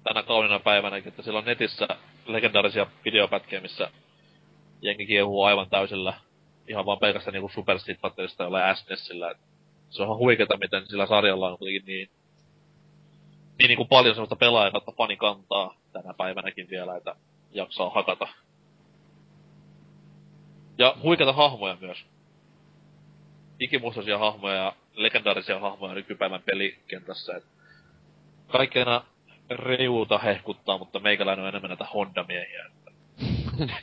[0.04, 1.88] tänä kaunina päivänä, että siellä on netissä
[2.26, 3.90] legendaarisia videopätkiä, missä
[4.82, 6.14] jengi kiehuu aivan täysillä
[6.68, 9.30] ihan vaan pelkästään niinku Super Street Fighterista jollain SNESillä.
[9.30, 9.38] Et
[9.90, 12.10] se on ihan huikeeta, miten sillä sarjalla on kuitenkin niin,
[13.58, 17.16] niin niinku paljon sellaista pelaajaa kautta fanikantaa tänä päivänäkin vielä, että
[17.52, 18.28] jaksaa hakata.
[20.78, 22.04] Ja huikeita hahmoja myös.
[23.60, 27.36] Ikimuistoisia hahmoja ja legendaarisia hahmoja nykypäivän pelikentässä.
[27.36, 27.44] Et
[28.48, 29.04] kaikkeena
[29.50, 32.70] riuta hehkuttaa, mutta meikäläinen on enemmän näitä Honda-miehiä.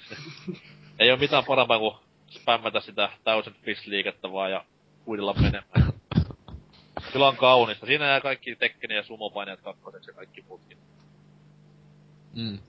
[1.00, 1.96] Ei ole mitään parempaa kuin
[2.30, 4.66] spämmätä sitä Thousand Fist-liikettä vaan ja
[5.06, 5.94] huidella menemään.
[7.12, 7.86] Kyllä on kaunista.
[7.86, 10.78] Siinä jää kaikki Tekkeni ja sumopainijat kakkoseksi ja kaikki muutkin.
[12.36, 12.60] Mm.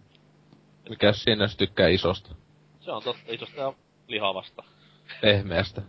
[0.88, 2.34] Mikäs siinä tykkää isosta?
[2.80, 3.74] Se on totta, isosta ja
[4.08, 4.64] lihavasta.
[5.20, 5.82] Pehmeästä.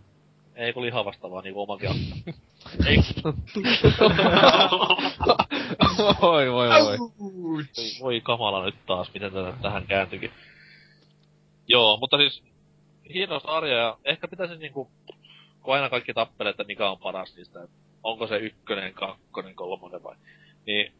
[0.56, 2.00] Ei kun lihavasta vaan niinku omakin akka.
[2.88, 2.98] Ei,
[6.22, 6.98] voi voi voi.
[6.98, 7.64] voi,
[8.02, 10.32] voi kamala nyt taas, miten tätä tähän kääntyikin.
[11.68, 12.44] Joo, mutta siis
[13.14, 14.92] hieno sarja ja ehkä pitäisi niinku,
[15.62, 20.04] kun aina kaikki tappelee, että mikä on paras niistä, että onko se ykkönen, kakkonen, kolmonen
[20.04, 20.16] vai,
[20.66, 20.94] niin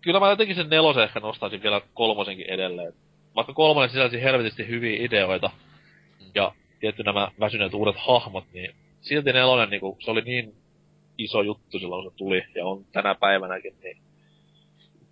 [0.00, 2.92] kyllä mä jotenkin sen nelosen ehkä nostaisin vielä kolmosenkin edelleen.
[3.36, 5.50] Vaikka kolmonen sisälsi helvetisti hyviä ideoita
[6.34, 10.54] ja tietty nämä väsyneet uudet hahmot, niin silti nelonen niinku, se oli niin
[11.18, 13.98] iso juttu silloin, kun se tuli ja on tänä päivänäkin, niin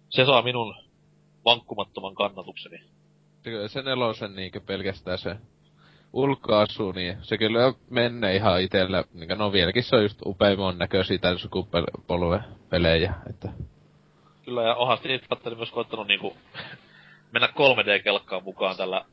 [0.08, 0.74] se saa minun
[1.44, 2.82] vankkumattoman kannatukseni.
[3.42, 5.36] Kyllä se nelosen niinkö pelkästään se
[6.12, 11.18] ulkoasu, niin se kyllä menee ihan itellä, niin no vieläkin se on just upeimman näköisiä
[11.18, 13.48] tämän sukupolven pelejä, että
[14.44, 16.36] Kyllä, ja onhan Street Fighter myös koittanut niinku
[17.32, 19.04] mennä 3D-kelkkaan mukaan tällä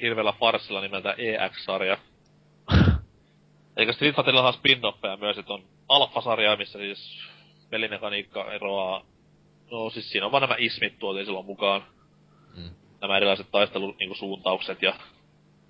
[0.00, 1.98] hirveällä farsilla nimeltä EX-sarja.
[3.76, 7.22] Eikä Street Fighterilla on spin-offeja myös, että on Alpha-sarja, missä siis
[7.70, 9.02] pelimekaniikka eroaa.
[9.70, 11.84] No siis siinä on vaan nämä ismit tuotiin silloin mukaan.
[12.56, 12.70] Mm.
[13.00, 14.94] Nämä erilaiset taistelu niinku, suuntaukset ja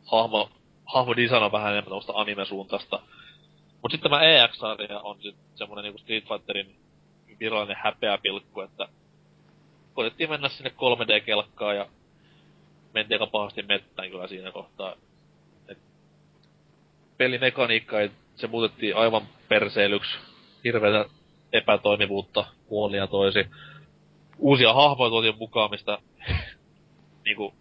[0.07, 0.51] hahmo,
[0.85, 3.03] hahmo design on vähän enemmän tämmöstä anime-suuntaista.
[3.83, 6.76] Mut sitten tämä EX-sarja on sit semmonen niinku Street Fighterin
[7.41, 8.89] virallinen häpeäpilkku, että
[9.95, 11.87] koitettiin mennä sinne 3D-kelkkaan ja
[12.95, 14.97] mentiin aika pahasti mettään kyllä siinä kohtaa.
[15.68, 15.78] Et
[17.18, 20.18] pelimekaniikka ei, se muutettiin aivan perseilyksi.
[20.64, 21.11] Hirveätä
[21.53, 23.47] epätoimivuutta puolia toisi.
[24.38, 25.99] Uusia hahmoja tuotiin mukaan, mistä
[27.24, 27.55] niinku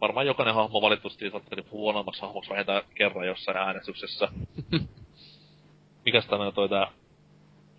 [0.00, 4.28] varmaan jokainen hahmo valittu Street Fighterin huonommaksi hahmoksi vähintään kerran jossain äänestyksessä.
[6.04, 6.92] Mikäs tämä toi tää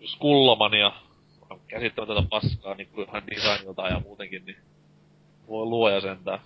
[0.04, 0.92] Skullomania
[1.68, 4.56] käsittämätöntä paskaa niin kuin ihan designilta ja muutenkin, niin
[5.48, 6.38] voi luoja sentään.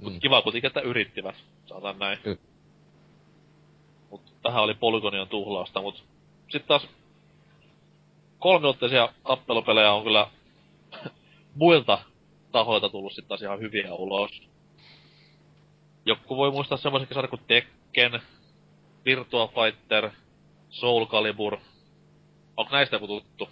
[0.00, 0.20] Mut mm.
[0.20, 1.34] kiva kuitenkin, että yrittivät,
[1.66, 2.18] sanotaan näin.
[2.18, 2.38] Ky-
[4.10, 6.04] Mut tähän oli Polygonion tuhlausta, mut
[6.48, 6.88] sit taas
[8.38, 10.30] kolmiotteisia tappelupelejä on kyllä
[11.54, 11.98] muilta
[12.52, 14.42] tahoilta tullut sit taas ihan hyviä ulos.
[16.06, 18.20] Joku voi muistaa semmoisenkin sarja kuin Tekken,
[19.04, 20.10] Virtua Fighter,
[20.70, 21.56] Soul Calibur.
[22.56, 23.48] Onko näistä joku tuttu?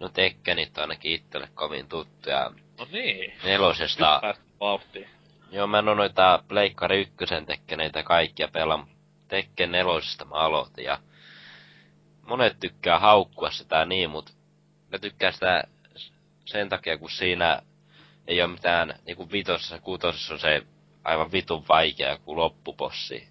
[0.00, 2.52] No Tekkenit on ainakin itselle kovin tuttuja.
[2.78, 3.32] No niin.
[3.44, 4.20] Nelosesta,
[4.60, 5.15] vauhtiin.
[5.50, 8.86] Joo mä en oo noita Pleikkari ykkösen Tekkeneitä kaikkia pelaa.
[9.28, 10.98] Tekken nelosesta mä aloitin ja
[12.22, 14.30] monet tykkää haukkua sitä niin, mut
[14.92, 15.64] mä tykkään sitä
[16.44, 17.62] sen takia, kun siinä
[18.26, 20.62] ei ole mitään, niinku vitosessa, kutosessa on se
[21.04, 23.28] aivan vitun vaikea joku loppupossi.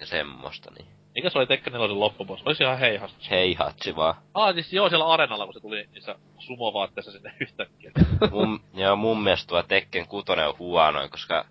[0.00, 0.88] ja semmoista, niin.
[1.14, 2.42] Mikä se oli Tekken 4 loppuboss?
[2.46, 3.18] Olisi ihan heihasta.
[3.30, 4.14] Heihatsi vaan.
[4.34, 7.90] Ah, siis joo, siellä arenalla, kun se tuli niissä sumovaatteissa sinne yhtäkkiä.
[8.30, 11.44] mun, joo, mun mielestä tuo Tekken 6 on huonoin, koska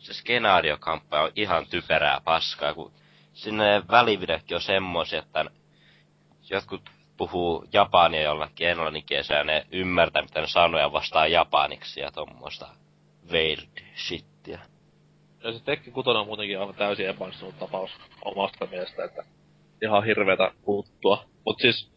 [0.00, 2.92] se skenaariokamppa on ihan typerää paskaa, kun
[3.32, 5.44] sinne välivideokin on semmoisia, että
[6.50, 12.68] jotkut puhuu japania jollakin englanninkielellä ja ne ymmärtää, mitä ne sanoja vastaa japaniksi ja tommoista
[13.32, 14.60] weird shittiä.
[15.44, 17.90] Ja se Tekken 6 on muutenkin aivan täysin epäonnistunut tapaus
[18.24, 19.22] omasta mielestä, että
[19.82, 21.24] ihan hirveetä puuttua.
[21.46, 21.90] Mut siis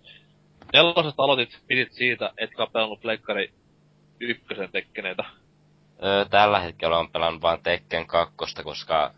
[0.73, 3.53] nelosesta aloitit, pidit siitä, etkä pelannut Pleikkari
[4.19, 5.23] ykkösen tekkeneitä.
[6.03, 9.13] Öö, tällä hetkellä on pelannut vain Tekken 2, koska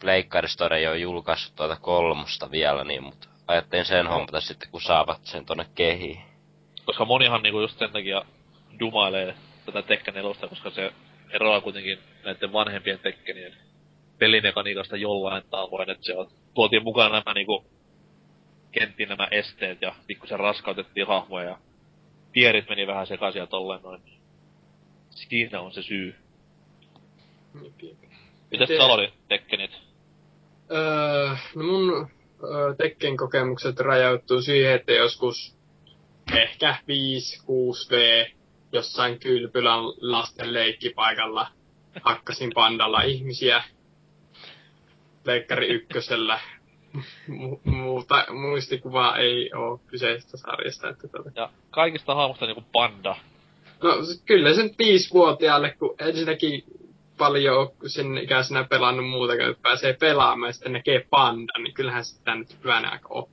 [0.00, 4.80] Pleikkari Store ei ole julkaissut tuota kolmosta vielä, niin mut ajattelin sen hommata sitten, kun
[4.80, 6.20] saavat sen tonne kehiin.
[6.84, 8.22] Koska monihan niinku just sen takia
[8.80, 9.34] dumailee
[9.66, 10.92] tätä Tekken 4, koska se
[11.30, 13.56] eroaa kuitenkin näiden vanhempien Tekkenien
[14.18, 17.64] pelimekaniikasta jollain tavoin, että se on, tuotiin mukaan nämä niinku
[18.72, 21.58] kenttiin nämä esteet ja pikkusen raskautettiin hahmoja ja
[22.32, 24.19] pierit meni vähän sekaisin ja tolleen noin.
[25.10, 26.14] Siinä on se syy.
[27.54, 28.00] Mitäs
[28.50, 29.70] Miten- sä aloitit Tekkenit?
[30.70, 32.08] Öö, no mun
[32.44, 35.56] öö, Tekken kokemukset rajoittuu siihen, että joskus
[36.34, 38.30] ehkä 5-6V
[38.72, 41.48] jossain kylpylän lasten leikkipaikalla
[42.02, 43.62] hakkasin pandalla ihmisiä
[45.24, 46.40] Leikkari ykkösellä.
[47.28, 50.88] Mu- muuta muistikuvaa ei oo kyseisestä sarjasta.
[50.88, 51.30] Että tota.
[51.34, 53.16] Ja kaikista hahmoista niinku panda.
[53.82, 53.90] No
[54.24, 56.64] kyllä se nyt viisivuotiaalle, kun ensinnäkin
[57.18, 62.34] paljon sen ikäisenä pelannut muuta, kun pääsee pelaamaan ja sitten näkee pandan, niin kyllähän sitä
[62.34, 63.28] nyt hyvänä aika on.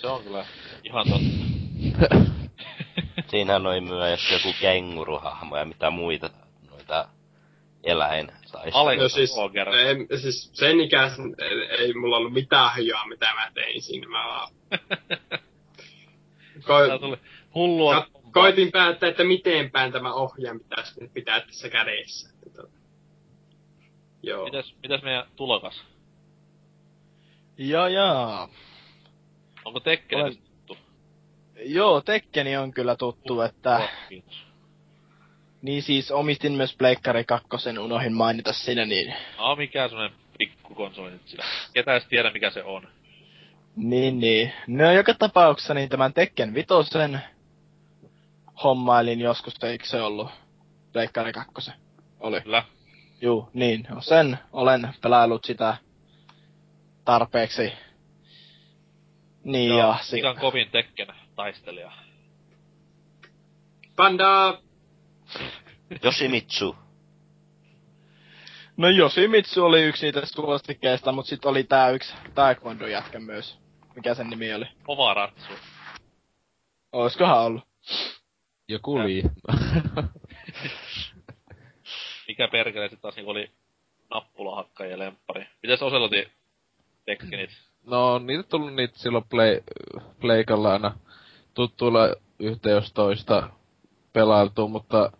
[0.00, 0.44] Se on kyllä
[0.84, 2.20] ihan totta.
[3.30, 6.30] Siinähän oli myös joku kenguruhahmo ja mitä muita
[6.70, 7.08] noita
[7.84, 9.30] eläin tai No siis,
[10.10, 14.08] ei, siis sen ikäisen ei, ei mulla ollut mitään hyjaa, mitä mä tein siinä.
[14.08, 14.48] Mä vaan...
[16.66, 17.16] Tää Ko- tuli
[17.54, 18.06] hullua.
[18.30, 22.30] Ko- koitin päättää, että miten päin tämä ohjaan pitäisi nyt pitää tässä kädessä.
[22.46, 22.78] Että tota.
[24.22, 24.44] Joo.
[24.44, 25.82] Mitäs, mitäs meidän tulokas?
[27.58, 28.48] Ja jaa.
[29.64, 30.76] Onko Tekken Olen- tuttu?
[31.64, 33.76] Joo, Tekkeni on kyllä tuttu, että...
[33.76, 34.42] Oh, kiitos.
[35.62, 37.48] Niin siis omistin myös Pleikkari 2,
[37.80, 39.14] unohin mainita siinä, niin...
[39.38, 41.44] Ah, mikä semmonen pikkukonsoli nyt sillä.
[41.74, 42.88] Ketä edes tiedä mikä se on.
[43.76, 44.52] Niin, niin.
[44.66, 47.20] No joka tapauksessa niin tämän Tekken vitosen
[48.62, 50.30] hommailin joskus, eikö se ollut
[50.92, 51.70] Pleikkari 2?
[52.20, 52.40] Oli.
[52.40, 52.64] Kyllä.
[53.20, 53.86] Juu, niin.
[53.90, 55.76] No sen olen pelaillut sitä
[57.04, 57.72] tarpeeksi.
[59.44, 61.06] Niin ja, si- on kovin Tekken
[61.36, 61.92] taistelija?
[63.96, 64.58] Panda!
[66.04, 66.76] Yoshimitsu.
[68.76, 73.58] No Yoshimitsu oli yksi niitä suostikkeista, mutta sitten oli tää yksi Taekwondo jätkä myös.
[73.94, 74.66] Mikä sen nimi oli?
[74.88, 75.52] Ovaratsu.
[76.92, 77.64] Oiskohan ollut?
[78.70, 79.22] Joku lii.
[82.28, 83.50] Mikä perkele sit taas niinku oli
[84.10, 85.46] nappulahakka ja lemppari.
[85.62, 86.26] Mitäs Oselotin
[87.04, 87.50] Tekkenit?
[87.86, 89.60] No, niitä tullut niitä silloin play,
[90.20, 90.98] pleikalla aina
[91.54, 92.00] tuttuilla
[92.38, 93.50] yhtä jos toista
[94.12, 95.12] pelailtu, mutta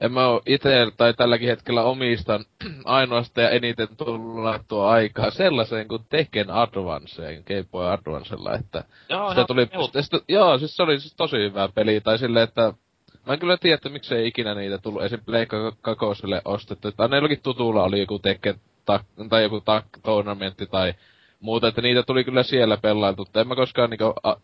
[0.00, 2.44] en mä oo ite tai tälläkin hetkellä omistan
[2.84, 9.30] ainoastaan ja eniten tullut tuo aikaa sellaiseen kuin Tekken Advanceen, Game Boy Advancella, että Joo,
[9.30, 9.68] sitä tuli,
[10.00, 12.72] sitä, joo, siis se oli siis tosi hyvä peli, tai silleen, että
[13.26, 15.02] mä en kyllä tiedä, että miksei ikinä niitä tullut.
[15.02, 15.20] Esim.
[15.26, 18.54] Pleikka kakoselle ostettu, että aina jollakin tutulla oli joku Tekken
[18.84, 20.94] tak, tai joku tak, tournamentti tai
[21.40, 24.34] muuta, että niitä tuli kyllä siellä pelailtu, en mä koskaan niinku a,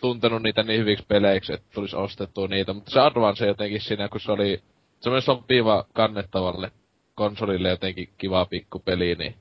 [0.00, 4.20] tuntenut niitä niin hyviksi peleiksi, että tulisi ostettua niitä, mutta se Advance jotenkin siinä, kun
[4.20, 4.62] se oli
[5.00, 6.70] semmoinen sopiva kannettavalle
[7.14, 9.34] konsolille jotenkin kiva pikkupeli, niin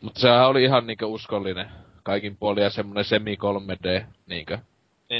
[0.00, 1.68] mutta sehän oli ihan niinku uskollinen
[2.02, 4.58] kaikin puolin ja semmonen semi 3D niinkö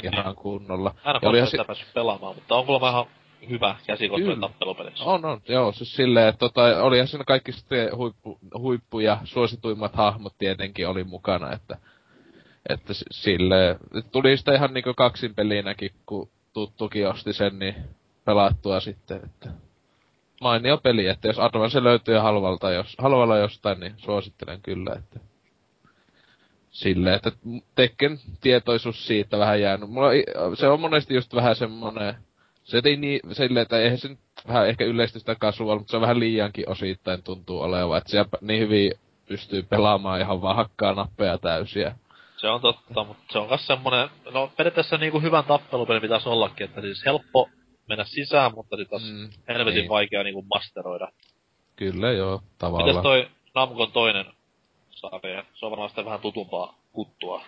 [0.01, 0.35] Niin, ihan niin.
[0.35, 0.95] kunnolla.
[1.05, 3.05] En Ja olihan sitä si- päässyt pelaamaan, mutta on kuulemma ihan
[3.49, 4.47] hyvä käsikonsoli Kyllä.
[4.47, 5.03] tappelupelissä.
[5.03, 9.95] On, on, joo, siis silleen, että tota, olihan siinä kaikki sitten huippu, huippu ja suosituimmat
[9.95, 11.77] hahmot tietenkin oli mukana, että,
[12.69, 13.75] että si- silleen,
[14.11, 17.75] tuli sitä ihan niinku kaksin pelinäkin, kun tuttukin osti sen, niin
[18.25, 19.49] pelattua sitten, että
[20.41, 25.19] mainio peli, että jos Advance löytyy halvalta, jos, halvalla jostain, niin suosittelen kyllä, että
[26.73, 27.31] silleen, että
[27.75, 29.89] Tekken tietoisuus siitä vähän jäänyt.
[29.89, 30.09] Mulla,
[30.53, 32.15] se on monesti just vähän semmonen,
[32.63, 35.97] se ei niin, silleen, että eihän se nyt vähän ehkä yleisesti sitä casual, mutta se
[35.97, 38.91] on vähän liiankin osittain tuntuu olevan, että siellä niin hyvin
[39.27, 41.95] pystyy pelaamaan ihan vaan hakkaa nappeja täysiä.
[42.37, 46.65] Se on totta, mutta se on myös semmonen, no periaatteessa niinku hyvän tappelupeli pitäisi ollakin,
[46.65, 47.49] että siis helppo
[47.87, 49.89] mennä sisään, mutta sit taas Mm, helvetin niin.
[49.89, 51.07] vaikea niinku masteroida.
[51.75, 53.03] Kyllä joo, tavallaan.
[53.03, 54.25] toi Namkon toinen
[55.11, 55.43] sarja.
[55.53, 57.41] Se on varmaan sitten vähän tutumpaa kuttua.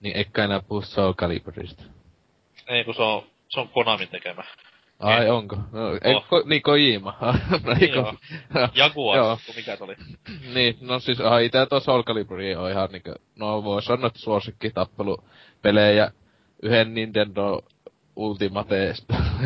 [0.00, 1.82] Niin eikä enää puhu Soul Caliburista.
[2.68, 4.44] Ei kun se on, se on Konamin tekemä.
[5.00, 5.56] Ai onko?
[5.72, 6.26] No, ei, Oh.
[6.28, 7.14] ko, niin Kojima.
[7.80, 8.14] Niin joo.
[8.74, 9.38] Jaguar, Joo.
[9.56, 9.96] mikä se oli.
[10.54, 14.18] niin, no siis aha, ite tuo Soul Caliburi on ihan niinkö, no voi sanoa, että
[14.18, 16.12] suosikki tappelupelejä
[16.62, 17.60] yhden Nintendo
[18.16, 18.94] Ultimate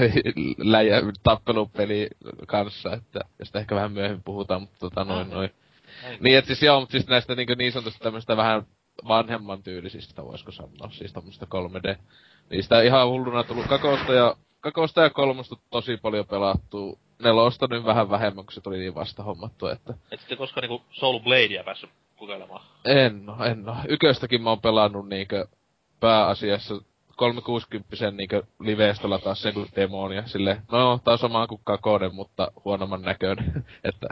[0.59, 2.09] läjä tappelupeli
[2.47, 5.51] kanssa, että josta ehkä vähän myöhemmin puhutaan, mutta tota noin noin.
[6.20, 8.62] Niin, et siis joo, mutta siis näistä niinku niin sanotusti tämmöistä vähän
[9.09, 11.97] vanhemman tyylisistä, voisiko sanoa, siis tämmöistä 3D.
[12.51, 16.99] Niistä ihan hulluna tullut kakosta ja, kakosta ja kolmosta tosi paljon pelattu.
[17.22, 20.84] Nelosta nyt vähän vähemmän, kun se tuli niin vasta hommattu, että Et sitten koskaan niinku
[20.90, 22.64] Soul Bladea päässyt kokeilemaan.
[22.84, 23.76] en oo, en oo.
[23.88, 25.47] Yköstäkin mä oon pelannut niinkö
[26.01, 26.74] pääasiassa
[27.16, 30.26] 360 niinkö liveestä lataa sen kuin demonia.
[30.26, 33.64] Sille, no tää on sama kuin Kakonen, mutta huonomman näköinen.
[33.84, 34.07] että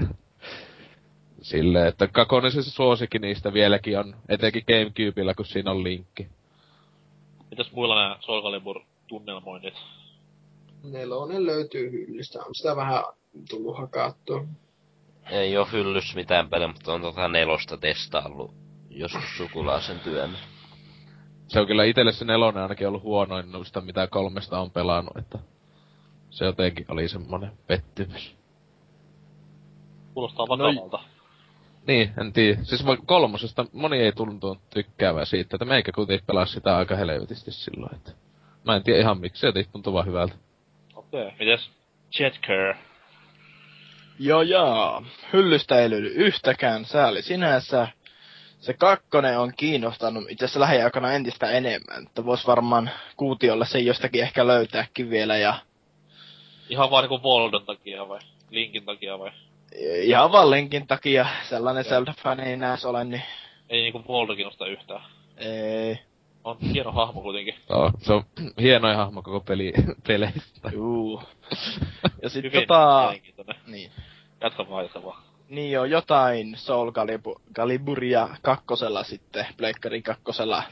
[1.44, 6.28] Sille, että Kakonen se suosikki niistä vieläkin on, etenkin Gamecubella, kun siinä on linkki.
[7.50, 9.74] Mitäs muilla nämä Soul Calibur tunnelmoinnit?
[10.82, 12.44] Nelonen löytyy hyllystä.
[12.44, 13.04] On sitä vähän
[13.50, 14.44] tullut hakattua.
[15.30, 18.50] Ei oo hyllys mitään pelejä, mutta on tota nelosta testaillut
[18.90, 20.30] joskus sukulaisen työn.
[21.48, 25.38] Se on kyllä itelle se nelonen ainakin ollut huonoin noista, mitä kolmesta on pelannut, että
[26.30, 28.36] se jotenkin oli semmonen pettymys.
[30.14, 31.13] Kuulostaa No vakavalta.
[31.86, 32.58] Niin, en tiedä.
[32.62, 37.94] Siis kolmosesta moni ei tuntunut tykkäävää siitä, että meikä kuitenkin pelasi sitä aika helvetisti silloin,
[37.94, 38.12] että...
[38.64, 40.34] Mä en tiedä ihan miksi, se jotenkin tuntuu vaan hyvältä.
[40.94, 41.26] Okei.
[41.26, 41.38] Okay.
[41.38, 41.70] Mites
[42.18, 42.74] Jetker?
[44.18, 45.02] Joo joo.
[45.32, 47.88] Hyllystä ei löydy yhtäkään sääli sinänsä.
[48.60, 52.06] Se kakkonen on kiinnostanut itse asiassa lähiaikana entistä enemmän.
[52.06, 55.54] Että vois varmaan kuutiolla se jostakin ehkä löytääkin vielä ja
[56.68, 58.18] Ihan vaan niinku Voldon takia vai?
[58.50, 59.30] Linkin takia vai?
[60.02, 61.90] Ihan vaan linkin takia sellainen Joo.
[61.90, 63.22] Zelda-fani ei näes ole, niin
[63.68, 65.02] Ei niinku Voldo kiinnosta yhtään.
[65.36, 65.98] ei.
[66.44, 67.54] On hieno hahmo kuitenkin.
[67.70, 68.22] Joo, se on
[68.60, 69.72] hienoin hahmo koko peli,
[70.08, 70.70] peleistä.
[70.72, 71.22] Juu.
[72.22, 73.14] Ja sit Hyvin tota...
[73.66, 73.90] Niin.
[74.40, 75.22] Jatka vaan, jatka vaan.
[75.48, 80.62] Niin joo, jotain Soul Calibu- Caliburia kakkosella sitten, Pleikkarin kakkosella.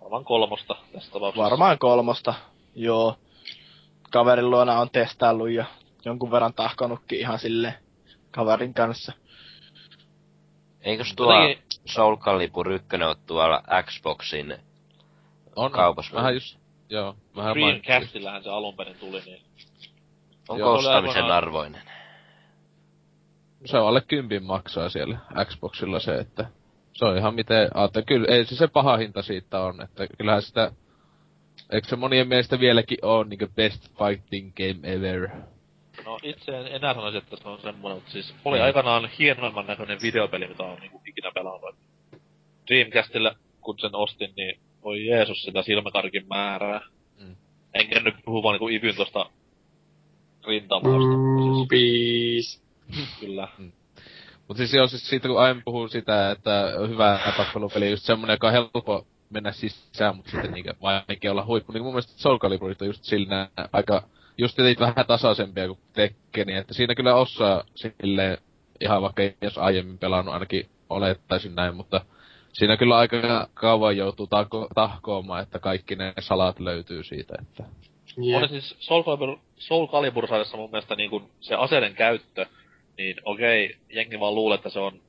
[0.00, 1.44] Varmaan kolmosta tässä tapauksessa.
[1.50, 2.34] Varmaan kolmosta,
[2.74, 3.16] joo.
[4.10, 5.64] Kaverin luona on testaillut ja
[6.04, 7.74] jonkun verran tahkonutkin ihan sille
[8.34, 9.12] kaverin kanssa.
[10.80, 14.56] Eikös tuo Jotenkin- Soul Calibur 1 ole tuolla Xboxin
[15.56, 16.16] On, kaupassa?
[16.16, 16.58] vähän just,
[16.88, 17.54] joo, vähän.
[17.54, 19.42] Dreamcastillähän se alun perin tuli, niin
[20.48, 21.82] Onko ostamisen arvoinen?
[23.64, 26.46] Se on alle kympin maksaa siellä Xboxilla se, että
[26.92, 30.42] se on ihan miten, aatte, kyllä ei se se paha hinta siitä on, että kyllähän
[30.42, 30.72] sitä,
[31.70, 35.30] eikö se monien mielestä vieläkin on niinku best fighting game ever?
[36.04, 38.64] No itse en enää sanoisi, että se on semmoinen, mutta siis oli Mm.
[38.64, 41.74] aikanaan hienoimman näköinen videopeli, mitä on niinku ikinä pelannut.
[42.68, 46.80] Dreamcastilla, kun sen ostin, niin voi Jeesus sitä silmäkarkin määrää.
[47.20, 47.36] Mm.
[47.74, 49.30] Enkä nyt puhu vaan niinku Ivyn tosta
[50.46, 50.98] rintamasta.
[50.98, 52.62] Siis, Rupees.
[53.20, 53.48] kyllä.
[54.48, 58.46] Mut siis joo, siis siitä kun aiemmin puhuu sitä, että hyvä tappelupeli just semmonen, joka
[58.46, 61.72] on helppo mennä sisään, mutta sitten niinkö vaikea olla huippu.
[61.72, 64.02] Niin mun mielestä Soul Caliburit on just sillä aika,
[64.38, 68.38] just niitä vähän tasaisempia kuin Tekkeni, että siinä kyllä osaa silleen,
[68.80, 72.00] ihan vaikka jos aiemmin pelannut ainakin olettaisin näin, mutta
[72.52, 77.64] siinä kyllä aika kauan joutuu tahko, tahkoamaan, että kaikki ne salat löytyy siitä, että
[78.16, 78.38] Jep.
[78.38, 82.46] Oli siis Soul Calibur, Soul Calibur mun mielestä niinku se aseiden käyttö,
[82.98, 85.00] niin okei, jengi vaan luulee, että se on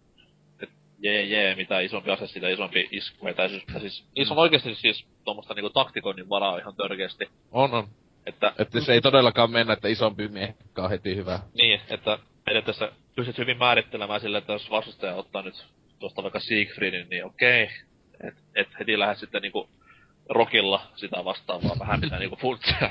[1.00, 3.28] jee jee, mitä isompi ase, sitä isompi isku.
[3.36, 7.30] Tai siis, tai siis niissä on oikeesti siis tuommoista niinku taktikoinnin varaa ihan törkeästi.
[7.52, 7.88] on on.
[8.26, 11.40] Että Että se ei todellakaan mennä, että isompi miehekka on heti hyvä.
[11.62, 15.66] niin, että periaatteessa pystyt hyvin määrittelemään sille, että jos vastustaja ottaa nyt
[16.00, 17.70] tuosta vaikka Siegfriedin, niin okei,
[18.28, 19.70] et, et heti lähde sitten niinku
[20.30, 22.90] rokilla sitä vastaan, vaan vähän pitää niinku funtsia.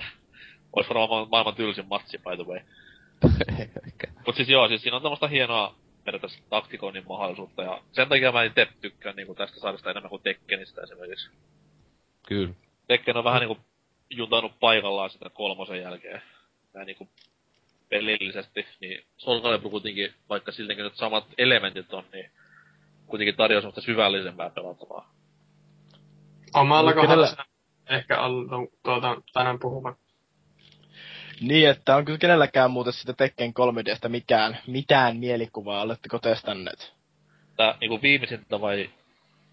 [0.77, 2.61] Ois varmaan ma- maailman tylsin matsi, by the way.
[4.27, 5.75] Mut siis joo, siis siinä on tämmöstä hienoa
[6.05, 10.83] periaatteessa taktikoinnin mahdollisuutta, ja sen takia mä itse tykkään niinku tästä sarjasta enemmän kuin Tekkenistä
[10.83, 11.31] esimerkiksi.
[12.29, 12.55] Kyllä.
[12.89, 13.59] Tekken on vähän niinku
[14.11, 16.23] juntannut paikallaan sitä kolmosen jälkeen.
[16.75, 17.09] Näin niinku
[17.89, 22.31] pelillisesti, niin Soul Calibur kuitenkin, vaikka siltikin nyt samat elementit on, niin
[23.07, 25.15] kuitenkin tarjoaa semmoista syvällisempää pelattavaa.
[26.55, 27.37] Omalla Kenellä- kohdalla se
[27.91, 29.97] ehkä ollut tuota, tänään puhuva.
[31.41, 36.95] Niin, että onko kenelläkään muuten sitä Tekken 3Dstä mikään, mitään mielikuvaa, oletteko testanneet?
[37.57, 38.91] Tää niinku viimeisintä vai...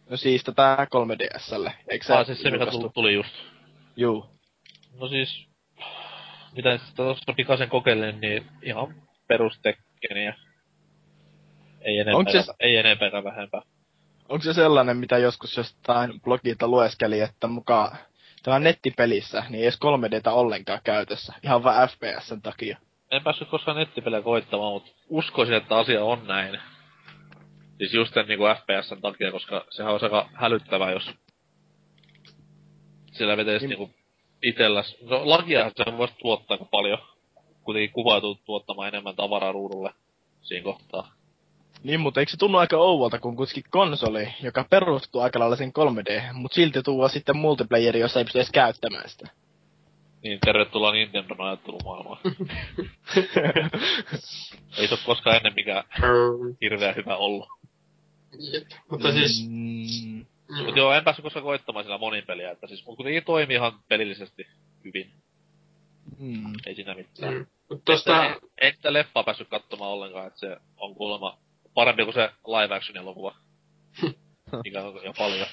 [0.10, 2.14] No siis tätä 3DSlle, eikö se?
[2.14, 3.36] Ah, siis se mikä tuli just.
[3.96, 4.26] Juu.
[5.00, 5.48] No siis...
[6.56, 8.96] Mitä tuossa pikaisen kokeilin, niin ihan
[9.28, 10.36] perus Tekkeniä.
[11.82, 13.62] Ei enempää, se- ei enempää vähempää.
[14.30, 17.98] Onko se sellainen, mitä joskus jostain blogilta lueskeli, että mukaan
[18.44, 21.34] tämä nettipelissä, niin ei edes 3Dtä ollenkaan käytössä.
[21.44, 22.78] Ihan vaan FPSn takia.
[23.12, 26.60] En päässyt koskaan nettipelejä koittamaan, mutta uskoisin, että asia on näin.
[27.78, 31.12] Siis just sen niinku FPSn takia, koska sehän olisi aika hälyttävää, jos
[33.12, 34.01] sillä vetäisi Niin- niinku
[34.44, 34.98] itelläs.
[35.02, 36.98] No lakiahan se voisi tuottaa aika paljon.
[37.64, 39.94] Kuitenkin kuvautuu tuottamaan enemmän tavaraa ruudulle
[40.42, 41.12] siinä kohtaa.
[41.84, 45.72] Niin, mutta eikö se tunnu aika ouvolta, kun kuitenkin konsoli, joka perustuu aika lailla sen
[45.80, 49.28] 3D, mutta silti tuo sitten multiplayeri, jossa ei pysty edes käyttämään sitä.
[50.24, 52.20] Niin, tervetuloa Nintendon ajattelumaailmaan.
[54.78, 55.84] Ei se ole koskaan ennen mikään
[56.62, 57.48] hirveän hyvä ollut.
[58.54, 58.68] Jep.
[58.92, 59.48] Mutta siis...
[59.50, 60.26] Mm,
[60.66, 63.80] Mut joo, en päässyt koskaan koittamaan sillä monin peliä, että siis mut kuitenkin toimii ihan
[63.88, 64.48] pelillisesti
[64.86, 65.12] hyvin.
[66.20, 66.54] mm.
[66.66, 67.34] Ei siinä mitään.
[67.34, 67.46] Mm.
[67.70, 68.26] Mut tosta...
[68.26, 71.38] En, en sitä leffaa päässyt katsomaan ollenkaan, että se on kuulemma
[71.74, 73.36] parempi kuin se live action elokuva.
[74.64, 75.48] Mikä on jo paljon.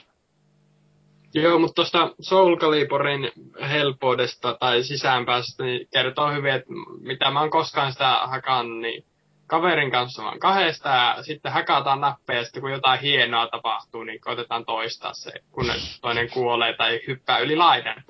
[1.35, 3.33] Joo, mutta tuosta Soul Caliburin
[3.69, 6.69] helppoudesta tai sisäänpääsystä niin kertoo hyvin, että
[7.01, 9.05] mitä mä oon koskaan sitä hakannut, niin
[9.49, 14.21] kaverin kanssa vaan kahdesta ja sitten hakataan nappeja ja sitten kun jotain hienoa tapahtuu, niin
[14.21, 15.65] koitetaan toistaa se, kun
[16.01, 18.03] toinen kuolee tai hyppää yli laidan.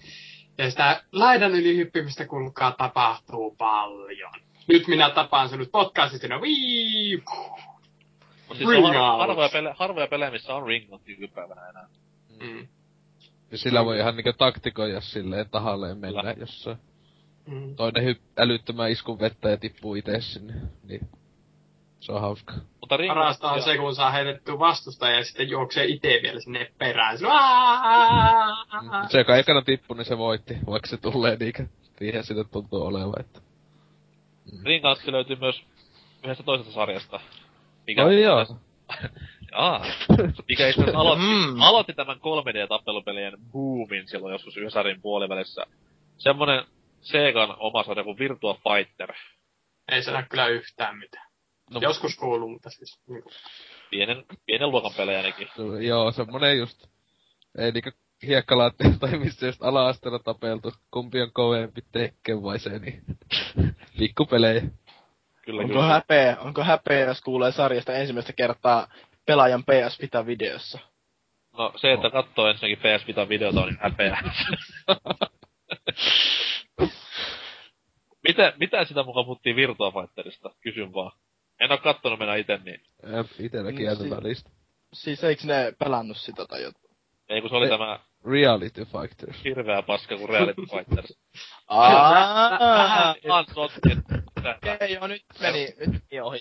[0.59, 4.32] Ja sitä laidan yli hyppimistä kuulkaa tapahtuu paljon.
[4.68, 7.22] Nyt minä tapaan sinut podcastissa, vii!
[8.49, 9.20] Mut siis on Ring harvoja, out.
[9.20, 11.89] harvoja, pele, harvoja pelejä, missä on ringot nykypäivänä enää.
[12.43, 12.68] Mm.
[13.51, 16.34] Ja sillä voi ihan niinku taktikoida silleen tahalleen mennä, Kyllä.
[16.39, 16.68] jos
[17.47, 17.76] Mm.
[17.76, 20.55] toinen hyp- älyttömän iskun vettä ja tippuu itse sinne.
[20.84, 21.09] Niin.
[22.01, 22.55] Se on hauska.
[22.80, 22.96] Mutta.
[23.09, 27.18] Parasta on se, kun saa heitettyä vastustaja ja sitten juoksee itse vielä sinne perään.
[27.18, 27.26] Se!
[27.26, 29.18] Mm.
[29.18, 31.66] Joka ekana tippui, niin se voitti, vaikka se tulee niinkö.
[31.99, 33.40] Siihen sitä tuntuu olevan, että...
[34.64, 35.62] Ringatsi löytyy myös
[36.24, 37.20] yhdestä toisesta sarjasta.
[37.86, 38.46] Mikä Oi joo.
[39.53, 39.86] Aa,
[40.49, 41.61] mikä itse asiassa aloitti, Mm.
[41.62, 45.62] aloitti tämän 3D-tappelupelien boomin silloin joskus Ysärin puolivälissä.
[46.18, 46.64] Semmonen
[47.01, 49.12] Segan oma sarja kuin Virtua Fighter.
[49.92, 51.27] Ei se näe kyllä yhtään mitään.
[51.70, 53.00] No, Joskus kuuluu, mutta siis...
[53.08, 53.32] Niin kuin,
[53.90, 55.48] pienen, pienen luokan pelejä ainakin.
[55.56, 56.86] Se- Joo, semmonen just...
[57.58, 57.92] Ei niinkö
[58.26, 60.72] hiekkalaattio tai missä just ala-asteella tapeltu.
[60.90, 63.02] Kumpi on kovempi tekke vai se, niin...
[63.98, 64.62] Pikkupelejä.
[65.44, 65.86] Kyllä, Onko kyllä.
[65.86, 68.86] häpeä, onko häpeä, jos kuulee sarjasta ensimmäistä kertaa
[69.26, 70.78] pelaajan PS Vita videossa?
[71.59, 74.18] No se, että katsoo ensinnäkin PS Vita videota on niin häpeä.
[78.28, 80.51] mitä, mitä sitä mukaan puhuttiin Virtua Fighterista?
[80.60, 81.12] Kysyn vaan.
[81.60, 82.80] En oo kattonut mennä ite, niin
[83.16, 84.51] Jep, Itelläkin Mm, jäänyt si- välistä.
[84.93, 86.85] Siis eikö ne pelannut sitä tai jotain?
[87.28, 87.70] ei kun se oli Ei.
[87.70, 89.44] tämä Reality Fighters.
[89.44, 91.18] hirveä paska kuin Reality Fighters.
[91.68, 93.14] Aaaa!
[93.24, 93.98] Ihan sotket.
[94.39, 96.39] Okei, joo, nyt meni, nyt meni ohi.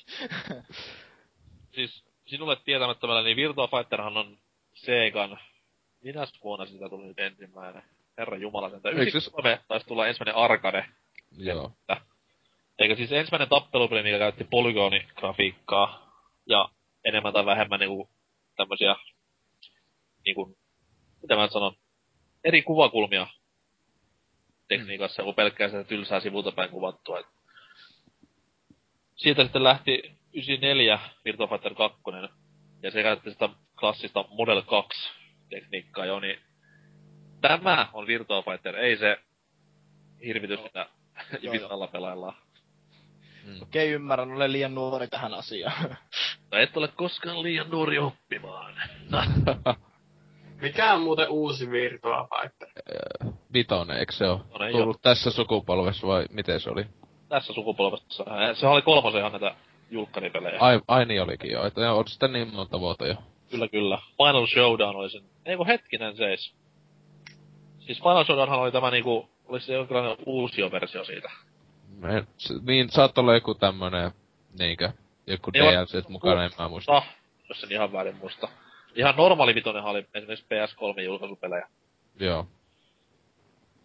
[1.76, 4.38] Siis sinulle tietämättömällä, niin Virtua Fighterhan on
[4.74, 5.40] Segan...
[6.04, 7.84] Minäs vuonna sitä tuli nyt ensimmäinen?
[8.18, 8.76] Herra Jumala sen.
[8.78, 10.86] Eikö se- 93 taisi tulla ensimmäinen arcade.
[11.38, 11.72] Joo.
[12.80, 16.12] Eikä siis ensimmäinen tappelupeli, mikä käytti polygonigrafiikkaa
[16.46, 16.70] ja
[17.06, 18.10] enemmän tai vähemmän niinku
[18.56, 18.96] tämmösiä
[20.26, 20.58] niinku,
[21.22, 21.76] mitä mä sanon,
[22.44, 23.28] eri kuvakulmia
[24.68, 27.20] tekniikassa, kun pelkkää sitä tylsää sivulta päin kuvattua.
[27.20, 27.26] Et
[29.16, 32.00] Siitä sitten lähti 94 Virtua Fighter 2,
[32.84, 33.50] ja se käytti sitä
[33.80, 35.10] klassista Model 2
[35.50, 36.40] tekniikkaa jo, niin
[37.42, 39.18] tämä on Virtua Fighter, ei se
[40.26, 40.90] hirvitys, mitä
[41.52, 42.47] Vitalla pelaillaan.
[43.62, 45.98] Okei, ymmärrän, olen liian nuori tähän asiaan.
[46.50, 48.74] Tai et ole koskaan liian nuori oppimaan.
[50.62, 52.68] mikä on muuten uusi Virtua Fighter?
[53.54, 54.42] Vitonen, eikö se oo?
[54.60, 56.86] No ei Tullut tässä sukupolvessa vai miten se oli?
[57.30, 58.26] Tässä sukupolvessa.
[58.54, 59.56] Se oli kolmosen ihan näitä
[59.92, 60.58] julkkaripelejä.
[60.60, 63.16] Ai, ai niin olikin jo, että on sitä niin monta vuotta jo.
[63.50, 63.98] Kyllä, kyllä.
[64.18, 65.22] Final Showdown oli sen.
[65.46, 66.54] Ei kun hetkinen seis.
[67.80, 71.32] Siis Final Showdownhan oli tämä niinku, oli se jonkinlainen uusio versio siitä.
[72.66, 74.12] Niin saattoi olla joku tämmönen,
[74.60, 74.92] niinkö,
[75.28, 76.92] joku DLC mukana, en mä muista.
[76.92, 77.04] No,
[77.50, 78.48] jos sen ihan väärin muista.
[78.96, 81.70] Ihan normaali vitonenhan oli esimerkiksi PS3 julkaisupelejä.
[82.20, 82.48] Joo.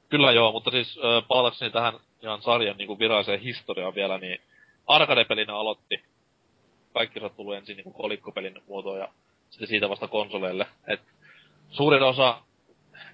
[0.09, 0.99] Kyllä joo, mutta siis
[1.29, 4.41] palatakseni tähän ihan sarjan niin viralliseen historiaan vielä, niin
[4.87, 6.05] arcade-pelinä aloitti.
[6.95, 9.09] Kaikki on tullut ensin niin kolikkopelin muotoon ja
[9.51, 10.67] sitten siitä vasta konsoleille.
[10.87, 11.01] Et
[11.71, 12.39] suurin osa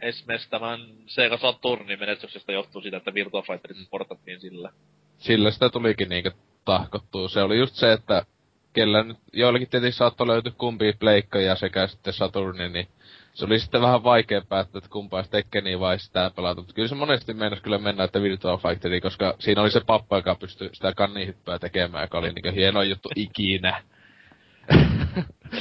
[0.01, 4.73] esimerkiksi tämän Sega Saturnin menestyksestä johtuu siitä, että Virtua Fighterit portattiin sillä.
[5.19, 6.31] Sillä sitä tulikin niinkö
[6.65, 7.29] tahkottua.
[7.29, 8.27] Se oli just se, että
[8.73, 12.89] kellä nyt, joillekin tietysti saattoi löytyä kumpi pleikkoja sekä sitten Saturni, niin
[13.35, 16.61] se oli sitten vähän vaikea päättää, että kumpaa Tekkeniä vai sitä pelata.
[16.61, 20.17] Mutta kyllä se monesti meinasi kyllä mennä, että Virtua Fighteriin, koska siinä oli se pappa,
[20.17, 23.83] joka pystyi sitä kannihyppää tekemään, joka oli niinku hieno juttu ikinä.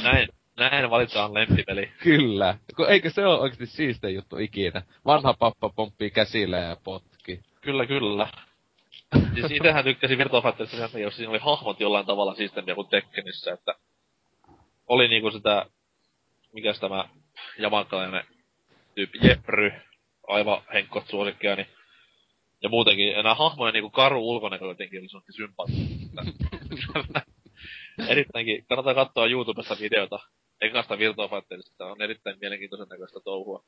[0.02, 0.28] Näin,
[0.58, 1.92] näin valitaan lempipeli.
[2.02, 2.58] Kyllä.
[2.76, 4.82] Kun eikö se ole oikeesti siistein juttu ikinä?
[5.06, 7.40] Vanha pappa pomppii käsillä ja potki.
[7.60, 8.28] Kyllä, kyllä.
[9.34, 13.74] Siis itsehän tykkäsin Virtua Fighterissa jos siinä oli hahmot jollain tavalla siistempiä kuin Tekkenissä, että
[14.86, 15.66] oli niinku sitä,
[16.52, 17.08] mikäs tämä
[17.58, 18.24] jamakkalainen
[18.94, 19.72] tyyppi, Jepry,
[20.28, 21.66] aivan henkkot suosikkia, niin
[22.62, 26.24] ja muutenkin, ja nämä hahmojen niinku karu ulkonäkö jotenkin oli semmoinen sympaattista.
[28.12, 30.18] Erittäinkin, kannattaa katsoa YouTubesta videota
[30.60, 33.64] ekasta Virtua Fighterista, on erittäin mielenkiintoisen näköistä touhua.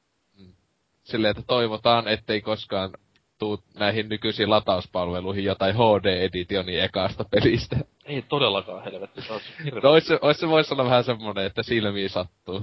[1.04, 2.90] Silleen, että toivotaan, ettei koskaan
[3.38, 7.76] tuu näihin nykyisiin latauspalveluihin jotain HD-editionia ekasta pelistä.
[8.04, 9.80] Ei todellakaan helvetti, se on hirveä.
[9.82, 12.62] No ois se, ois se vois olla vähän semmonen, että silmiin sattuu.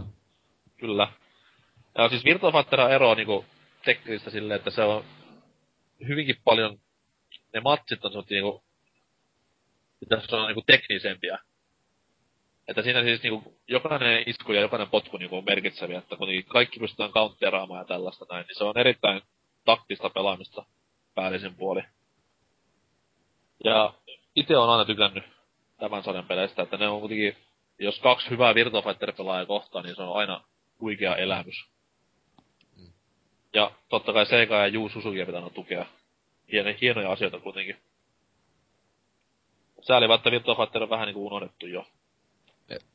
[0.77, 1.07] Kyllä.
[1.97, 3.45] Ja siis Virtua Fighter eroaa niinku
[3.85, 5.03] Tekkelistä silleen, että se on
[6.07, 6.79] hyvinkin paljon,
[7.53, 8.63] ne matsit on semmosia niinku,
[9.99, 11.39] pitäis olla niinku teknisempiä.
[12.67, 16.79] Että siinä siis niinku jokainen isku ja jokainen potku niinku on merkitseviä, että kuitenkin kaikki
[16.79, 19.21] pystytään counteraamaan ja tällaista näin, niin se on erittäin
[19.65, 20.65] taktista pelaamista
[21.15, 21.81] päällisin puoli.
[23.63, 23.93] Ja
[24.35, 25.23] itse on aina tykännyt
[25.77, 27.35] tämän sarjan peleistä, että ne on kuitenkin,
[27.79, 30.43] jos kaksi hyvää Virtua Fighter-pelaajaa kohtaa, niin se on aina
[30.81, 31.65] huikea elämys.
[33.53, 35.85] Ja totta kai Sega ja Juu Suzukia pitää tukea.
[36.51, 37.77] Hieno, hienoja asioita kuitenkin.
[39.81, 41.85] Sääli että Virtua Fighter on vähän niinku unohdettu jo.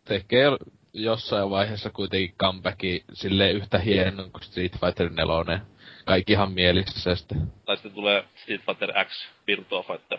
[0.04, 0.46] Tekee
[0.92, 5.60] jossain vaiheessa kuitenkin comebacki sille yhtä hieno kuin Street Fighter 4.
[6.04, 7.52] Kaikkihan mielissä sitten.
[7.64, 10.18] Tai sitten tulee Street Fighter X Virtua Fighter.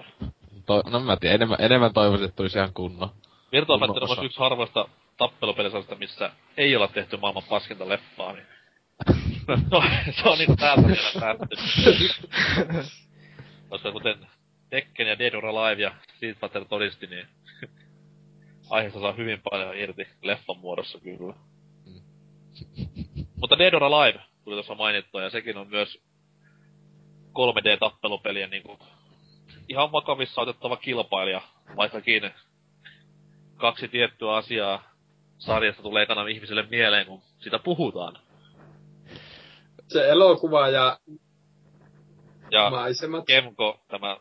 [0.66, 3.10] To, no mä tiedän, enemmän, enemmän toivoisin, että tulisi ihan kunnon.
[3.52, 8.46] Virtua Kunnon Fighter on yksi harvoista tappelupelisarjasta, missä ei olla tehty maailman paskinta leffaa, niin
[9.72, 11.56] no, se on niinku täältä vielä päätty.
[13.70, 14.28] Koska kuten
[14.70, 17.28] Tekken ja Dead or Alive ja Street Fighter todisti, niin
[18.74, 21.34] aiheesta saa hyvin paljon irti leffan muodossa kyllä.
[21.86, 22.02] Mm.
[23.42, 26.00] Mutta Dead or Alive tuli tuossa mainittua, ja sekin on myös
[27.34, 28.80] 3D-tappelupelien niinku
[29.70, 31.42] ihan vakavissa otettava kilpailija,
[31.76, 32.32] vaikkakin
[33.56, 34.84] kaksi tiettyä asiaa
[35.38, 38.18] sarjasta tulee ekana ihmiselle mieleen, kun sitä puhutaan.
[39.88, 40.98] Se elokuva ja
[42.52, 43.26] Ja maisemat.
[43.26, 44.18] Kemko, tämä,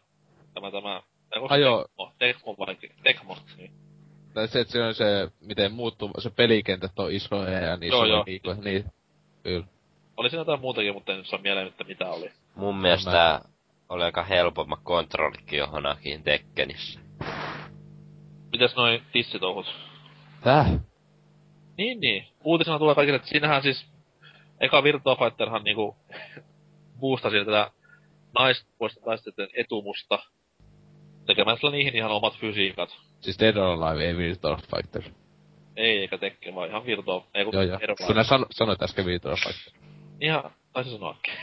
[0.54, 1.02] tämä, tämä,
[1.36, 1.86] onko Ai joo.
[1.88, 3.81] Tekmo, Tekmo vai Tekmo, niin.
[4.34, 8.02] Tai se, että se on se, miten muuttuu, se pelikentät on isoja ja niissä Joo,
[8.02, 8.24] on joo.
[8.26, 8.84] niinku, niin,
[9.42, 9.66] kyllä.
[10.16, 12.30] Oli siinä jotain muutakin, mutta en nyt saa mieleen, että mitä oli.
[12.54, 13.40] Mun mielestä
[13.88, 17.00] oli aika helpommat kontrollikin johonkin Tekkenissä.
[18.52, 19.66] Mitäs noi tissitouhut?
[20.44, 20.66] Täh?
[21.78, 22.28] Niin, niin.
[22.44, 23.86] Uutisena tulee kaikille, että siinähän siis
[24.60, 25.96] eka Virtua Fighterhan niinku
[27.00, 27.70] boostasi tätä
[28.38, 30.18] naispuolisten taistelijoiden etumusta
[31.26, 32.96] tekemällä niihin ihan omat fysiikat.
[33.20, 35.02] Siis Dead or Alive, ei Virtual Fighter.
[35.76, 37.78] Ei eikä Tekken, vaan ihan Virtua, ei kun Joo, joo.
[38.08, 38.24] Alive.
[38.24, 39.72] san, sanoit äsken Virtual Fighter.
[40.20, 41.34] Ihan, taisi sanoakin.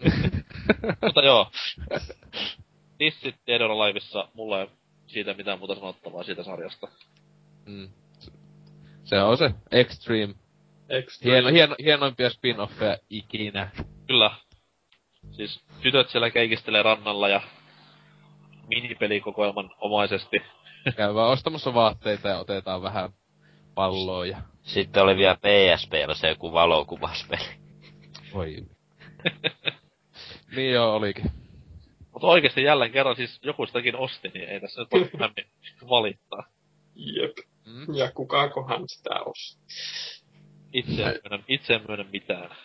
[1.04, 1.50] Mutta joo.
[2.98, 4.66] Dissit Dead or Aliveissa, mulla ei
[5.06, 6.88] siitä mitään muuta sanottavaa siitä sarjasta.
[7.66, 7.88] Mm.
[8.18, 8.32] Se-
[9.04, 10.34] Se on se Extreme.
[10.88, 11.32] Extreme.
[11.34, 13.70] Hieno, hieno, hienoimpia spin-offeja ikinä.
[14.06, 14.30] Kyllä.
[15.32, 17.40] Siis tytöt siellä keikistelee rannalla ja
[18.68, 20.42] minipelikokoelman omaisesti.
[20.96, 23.10] Käy vaan ostamassa vaatteita ja otetaan vähän
[23.74, 24.42] palloa ja...
[24.62, 27.44] Sitten oli vielä PSPllä se joku valokuvaspeli.
[28.34, 28.56] Voi.
[30.56, 31.30] niin joo, olikin.
[32.12, 35.10] Mutta oikeesti jälleen kerran siis joku sitäkin osti, niin ei tässä nyt voi
[35.90, 36.46] valittaa.
[36.94, 37.36] Jep.
[37.66, 37.94] Mm.
[37.94, 39.62] Ja kukakohan sitä osti.
[40.72, 42.56] Itse en myönnä, itse en myönnä mitään.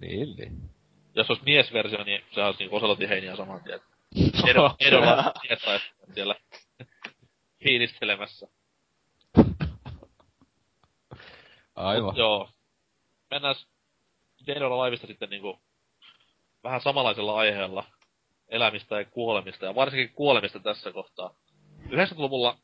[0.00, 0.71] Niin, niin.
[1.14, 3.80] Jos olisi miesversio, niin se olisi niinku osallatin heiniä saman tien.
[4.46, 5.84] Edo, edolla tietäisi
[6.14, 6.34] siellä
[7.64, 8.48] fiilistelemässä.
[11.74, 12.04] Aivan.
[12.04, 12.48] Mut joo.
[13.30, 13.54] Mennään
[14.46, 15.60] Dead or Aliveista sitten niinku
[16.64, 17.84] vähän samanlaisella aiheella
[18.48, 21.34] elämistä ja kuolemista, ja varsinkin kuolemista tässä kohtaa.
[21.88, 22.58] 90-luvulla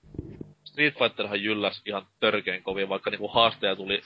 [0.65, 4.03] Street Fighterhan jylläs ihan törkeen kovin, vaikka niinku haasteja tuli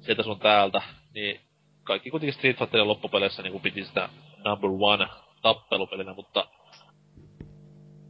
[0.00, 0.82] sieltä sun täältä,
[1.14, 1.40] niin
[1.86, 4.08] kaikki kuitenkin Street Fighterin loppupeleissä niinku piti sitä
[4.44, 5.06] number one
[5.42, 6.48] tappelupelinä, mutta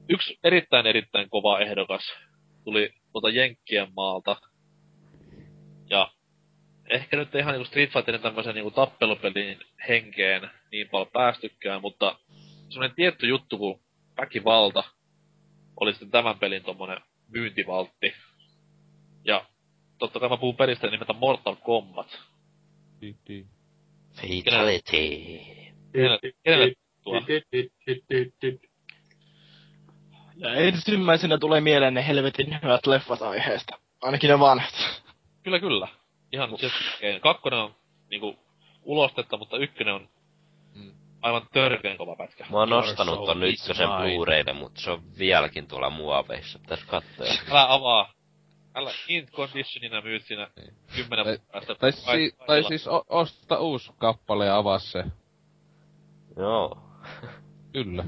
[0.08, 2.02] yksi erittäin erittäin kova ehdokas
[2.64, 4.36] tuli tuolta Jenkkien maalta,
[5.90, 6.10] ja
[6.90, 9.58] ehkä nyt ei ihan niinku Street Fighterin tämmöisen niinku tappelupelin
[9.88, 12.18] henkeen niin paljon päästykään, mutta
[12.68, 13.80] semmonen tietty juttu kuin
[14.20, 14.84] väkivalta
[15.80, 18.12] oli sitten tämän pelin tommonen myyntivaltti.
[19.24, 19.44] Ja
[19.98, 22.18] totta kai mä puhun pelistä nimeltä Mortal Kombat.
[24.16, 25.40] Fatality.
[25.92, 26.72] Kenelle, kenelle
[27.02, 27.22] tuo?
[30.36, 33.78] Ja ensimmäisenä tulee mieleen ne helvetin hyvät leffat aiheesta.
[34.02, 35.02] Ainakin ne vanhat.
[35.42, 35.88] Kyllä, kyllä.
[36.32, 36.72] Ihan siis,
[37.20, 37.74] kakkonen on
[38.10, 38.38] niinku
[38.82, 40.08] ulostetta, mutta ykkönen on
[40.74, 40.92] Mm.
[41.22, 42.46] aivan törkeen kova pätkä.
[42.50, 43.88] Mä oon nostanut ton ykkösen.
[43.88, 46.58] Blu-raylle, mutta se on vieläkin tuolla muoveissa.
[46.58, 47.26] Pitäis katsoa.
[47.50, 48.12] Älä avaa.
[48.76, 50.74] Älä in conditionina myyt siinä Niin.
[50.96, 51.74] kymmenen Tai- vuotta päästä.
[51.74, 55.04] Tai, si- tai siis o- osta uusi kappale ja avaa se.
[56.36, 56.78] Joo.
[57.72, 58.04] Kyllä.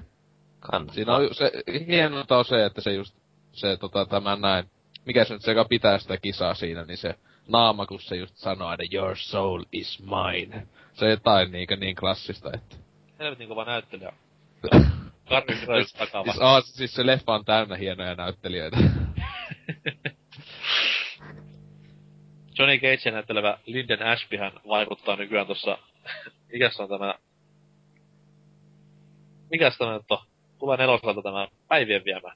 [0.61, 0.95] Kannattaa.
[0.95, 1.53] Siinä on se,
[1.87, 3.17] hienointa on se, että se just,
[3.53, 4.71] se tota tämä näin,
[5.05, 7.15] mikä se nyt se, joka pitää sitä kisaa siinä, niin se
[7.49, 10.67] naama, kun se just sanoo aina, your soul is mine.
[10.95, 12.77] Se on jotain niinkö niin klassista, että...
[13.19, 14.13] Helvetin kova näyttelijä.
[15.29, 15.57] Karri
[15.99, 16.25] takava.
[16.33, 18.77] Siis, aa, siis se leffa on täynnä hienoja näyttelijöitä.
[22.59, 25.79] Johnny Cage näyttelevä Linden Ashbyhän vaikuttaa nykyään tossa...
[26.53, 27.15] Mikäs on tämä...
[29.51, 30.19] Mikäs tämä nyt on?
[30.59, 32.33] Tulee neloselta tämä päivien viemä.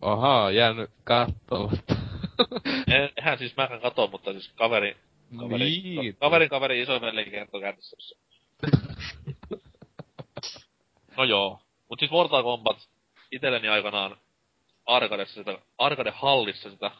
[0.00, 1.94] Ohaa, jäänyt katsomatta.
[2.94, 4.96] En- Eihän siis mäkään katso, mutta siis kaveri...
[5.38, 6.16] Kaveri, niin.
[6.16, 7.96] kaverin kaveri isoveli kertoo käynnissä.
[11.16, 11.60] No joo.
[11.90, 12.88] Mut siis Mortal Kombat
[13.30, 14.16] itelleni aikanaan
[14.86, 16.90] Arkadessa sitä, Arkade Hallissa sitä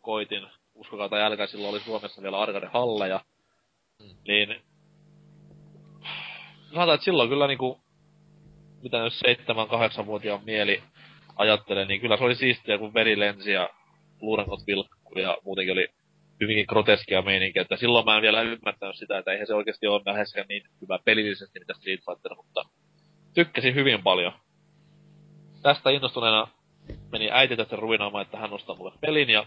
[0.00, 0.46] koitin.
[0.74, 3.20] Uskokaa tai älkää, silloin oli Suomessa vielä Arkade Halleja.
[4.02, 4.16] Mm.
[4.28, 4.62] Niin...
[6.68, 7.80] Sanotaan, että silloin kyllä niinku...
[8.82, 10.82] Mitä jos seitsemän, kahdeksan vuotiaan mieli
[11.36, 13.70] ajattelee, niin kyllä se oli siistiä, kun veri lensi ja
[14.20, 15.88] luurangot vilkkui ja muutenkin oli
[16.40, 20.02] hyvinkin groteskia meininkiä, että silloin mä en vielä ymmärtänyt sitä, että eihän se oikeasti ole
[20.06, 22.62] läheskään niin hyvä pelillisesti mitä Street Fighter, mutta
[23.34, 24.32] tykkäsin hyvin paljon.
[25.62, 26.48] Tästä innostuneena
[27.12, 29.46] meni äiti tästä ruinaamaan, että hän ostaa mulle pelin ja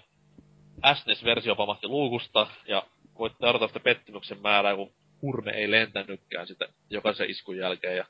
[0.93, 2.83] SNES-versio pamahti luukusta ja
[3.19, 4.91] voitte arvata sitä pettymyksen määrää, kun
[5.21, 8.05] hurme ei lentänytkään sitä jokaisen iskun jälkeen ja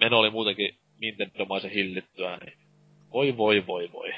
[0.00, 2.58] meno oli muutenkin Nintendo-maisen hillittyä, niin
[3.12, 4.12] voi voi voi voi.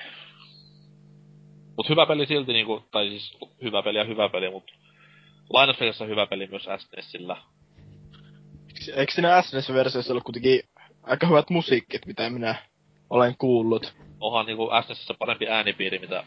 [1.77, 4.71] Mut hyvä peli silti niinku, tai siis hyvä peli ja hyvä peli, mut
[5.51, 7.37] lainauspeleissä hyvä peli myös SNESillä.
[8.97, 10.61] Eikö siinä SNES-versiossa ollut kuitenkin
[11.03, 12.55] aika hyvät musiikkit, mitä minä
[13.11, 13.95] olen kuullut?
[14.21, 16.25] Onhan niinku SNESissä parempi äänipiiri, mitä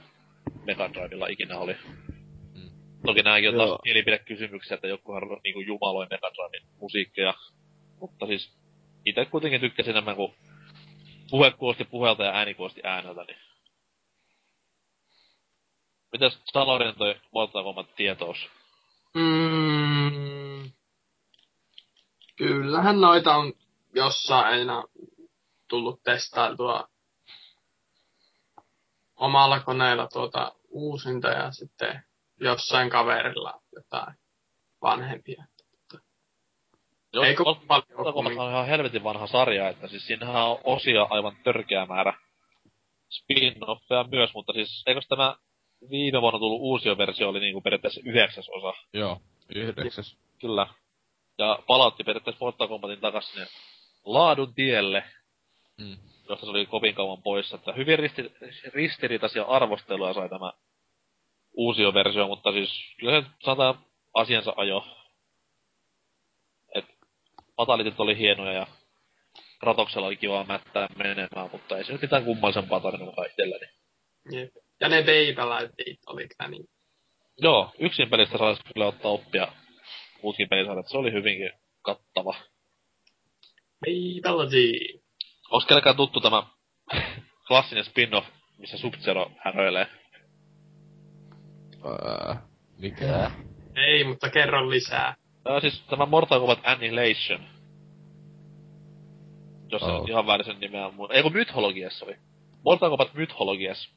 [0.67, 1.75] Mega Drivella ikinä oli.
[2.53, 2.69] Mm.
[3.05, 3.67] Toki nääkin on Joo.
[3.67, 7.33] taas mielipidekysymyksiä, että jokuhan niinku jumaloi Mega Driven musiikkeja.
[7.99, 8.57] Mutta siis
[9.05, 10.33] itse kuitenkin tykkäsin enemmän kuin
[11.29, 13.37] puhe kuulosti puhelta ja ääni kuulosti ääneltä, niin...
[16.11, 17.15] Mitäs Salorin toi
[17.63, 18.37] Kombat tietous?
[19.13, 20.71] Mm,
[22.35, 23.53] kyllähän noita on
[23.95, 24.83] jossain aina
[25.67, 26.87] tullut testailtua
[29.15, 32.03] omalla koneella tuota uusinta ja sitten
[32.39, 34.15] jossain kaverilla jotain
[34.81, 35.43] vanhempia.
[37.13, 41.37] Jos Eikö Mortal paljon on ihan helvetin vanha sarja, että siis siinähän on osia aivan
[41.43, 42.13] törkeä määrä
[43.09, 45.35] spin-offeja myös, mutta siis eikös tämä
[45.89, 48.73] viime vuonna tullut uusi versio oli niinku periaatteessa yhdeksäs osa.
[48.93, 49.21] Joo,
[49.55, 50.17] yhdeksäs.
[50.41, 50.67] Kyllä.
[51.37, 53.47] Ja palautti periaatteessa Mortal Kombatin takas sinne
[54.05, 55.03] laadun tielle,
[55.77, 55.97] Mm.
[56.29, 57.55] josta se oli kovin kauan poissa.
[57.55, 58.33] Että hyvin risti,
[58.73, 60.51] ristiriitaisia arvosteluja sai tämä
[61.57, 62.69] uusi versio, mutta siis
[62.99, 64.87] kyllä se sanotaan asiansa ajo.
[66.75, 66.85] Et
[67.57, 68.67] fatalitit oli hienoja ja
[69.59, 73.65] Kratoksella oli kiva mättää menemään, mutta ei se nyt mitään kummallisempaa tarinaa itselleni.
[74.31, 74.51] Jep.
[74.79, 76.65] Ja ne veipäläitit oli kyllä niin.
[77.37, 79.47] Joo, yksin pelistä saisi kyllä ottaa oppia
[80.23, 80.87] muutkin pelisarjat.
[80.87, 81.51] Se oli hyvinkin
[81.81, 82.35] kattava.
[83.85, 84.79] Veipäläti.
[85.51, 86.43] Onks kenelläkään tuttu tämä
[87.47, 88.27] klassinen spin-off,
[88.57, 89.87] missä Sub-Zero häröilee?
[91.87, 92.35] Öö,
[92.77, 93.31] mikä?
[93.75, 95.15] Ei, mutta kerro lisää.
[95.43, 97.39] Tämä on siis tämä Mortal Kombat Annihilation.
[99.71, 100.01] Jos se Oh.
[100.01, 100.09] oh.
[100.09, 101.11] ihan väärin sen nimeä mun...
[101.11, 102.15] Ei kun Mythologias oli.
[102.65, 103.89] Mortal Kombat Mythologias.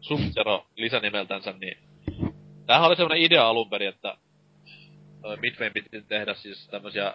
[0.00, 1.78] Sub-Zero lisänimeltänsä, niin...
[2.66, 4.16] Tämähän oli semmonen idea alun perin, että
[5.22, 7.14] toi Midway piti tehdä siis tämmösiä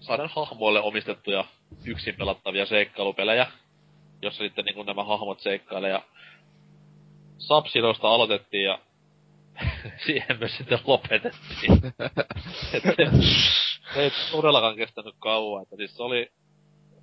[0.00, 1.44] sadan hahmoille omistettuja
[1.84, 3.46] yksin pelattavia seikkailupelejä,
[4.22, 6.02] jossa sitten niin nämä hahmot seikkailee ja
[7.38, 7.66] sub
[8.02, 8.78] aloitettiin ja
[10.06, 11.72] siihen myös sitten lopetettiin.
[12.72, 12.92] Että
[13.94, 15.62] se ei todellakaan kestänyt kauan.
[15.62, 16.32] Että siis se oli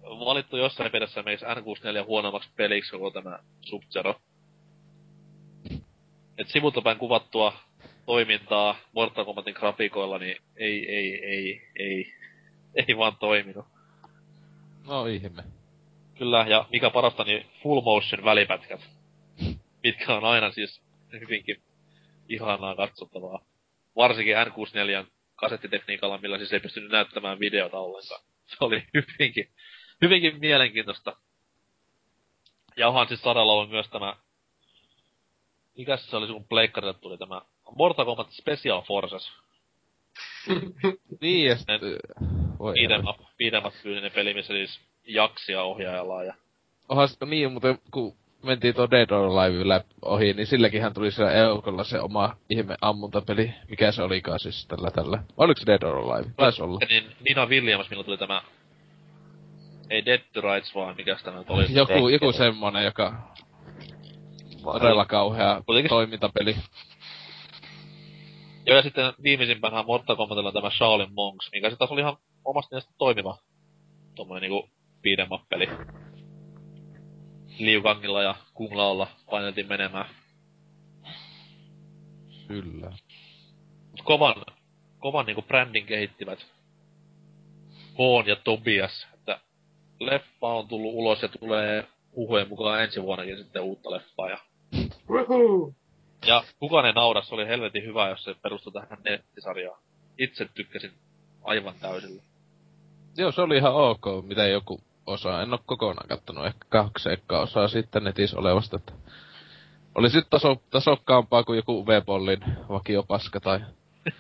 [0.04, 4.22] valittu jossain pelissä meiksi N64 huonommaksi peliksi koko tämä Sub-Zero.
[6.38, 7.54] Et sivultapäin kuvattua
[8.06, 12.14] toimintaa Mortal Kombatin grafiikoilla, niin ei, ei, ei, ei,
[12.76, 13.66] ei vaan toiminut.
[14.88, 15.44] No ihme.
[16.18, 18.90] Kyllä, ja mikä parasta, niin full motion välipätkät.
[19.84, 20.82] Mitkä on aina siis
[21.12, 21.62] hyvinkin
[22.30, 23.46] ihanaa katsottavaa.
[23.96, 28.22] Varsinkin N64 kasettitekniikalla, millä siis ei pystynyt näyttämään videota ollenkaan.
[28.46, 29.50] Se oli hyvinkin,
[30.02, 31.18] hyvinkin mielenkiintoista.
[32.78, 34.16] Ja onhan siis Saralla ollut myös tämä...
[35.78, 37.42] Mikäs se oli, kun Pleikkarille tuli tämä
[37.76, 39.32] Mortal Kombat Special Forces.
[41.22, 41.56] Niin, ja
[42.60, 46.34] voi Beat'em up, beat'em up tyylinen peli, missä siis jaksia ohjaillaan ja...
[46.90, 48.18] Onhan niin, mutta kun
[48.48, 52.76] mentiin tuon Dead or Alive läpi ohi, niin silläkinhän tuli siellä Eukolla se oma ihme
[52.82, 53.54] ammuntapeli.
[53.70, 55.24] Mikä se olikaan siis tällä tällä?
[55.38, 56.32] Oliko se Dead or Alive?
[56.38, 56.80] Taisi olla.
[56.90, 58.42] Niin Nina Williams, milloin tuli tämä...
[59.90, 61.66] Ei Dead to Rights, vaan mikä tämä nyt oli.
[61.70, 62.14] Joku, Tekkeri.
[62.14, 63.34] joku semmonen, joka
[64.64, 66.56] todella kauhea Kuitenkin- toimintapeli.
[68.66, 72.76] Joo, ja sitten viimeisimpänä Mortal Kombatilla tämä Shaolin Monks, mikä se taas oli ihan omasta
[72.76, 73.38] mielestä toimiva
[74.16, 74.70] tommonen niinku
[75.04, 75.70] beat'em peli.
[77.60, 80.06] Liu Kangilla ja Kung Laolla paineltiin menemään.
[82.48, 82.92] Kyllä.
[83.92, 84.36] Mut kovan,
[85.00, 86.48] kovan niinku brändin kehittivät
[87.98, 89.40] Hoon ja Tobias, että
[90.00, 94.30] leffa on tullut ulos ja tulee huhujen mukaan ensi vuonnakin sitten uutta leffaa.
[94.30, 94.38] Ja,
[95.10, 95.74] Woohoo!
[96.28, 99.82] ja kukaan ei naura, se oli helvetin hyvä, jos se perustui tähän nettisarjaan.
[100.18, 100.92] Itse tykkäsin
[101.44, 102.22] aivan täysillä.
[103.18, 105.42] Joo, se oli ihan ok, mitä joku osa.
[105.42, 108.94] En oo kokonaan kattonut, ehkä kaksi ekkaa osaa sitten netissä olevasta, että
[109.96, 112.40] oli sit taso, tasokkaampaa kuin joku V-pollin
[112.70, 113.60] vakiopaska tai...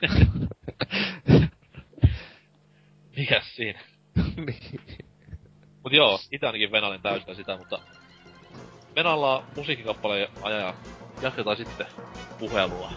[3.17, 3.79] Mikäs siinä?
[4.45, 4.81] niin.
[5.83, 7.79] Mut joo, itse ainakin venalin täysillä sitä, mutta
[8.95, 10.73] venalla musiikkikappaleen ajan
[11.21, 11.87] jatketaan sitten
[12.39, 12.91] puhelua.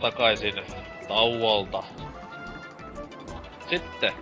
[0.00, 0.54] Takaisin
[1.08, 1.82] tauolta.
[3.70, 4.12] Sitten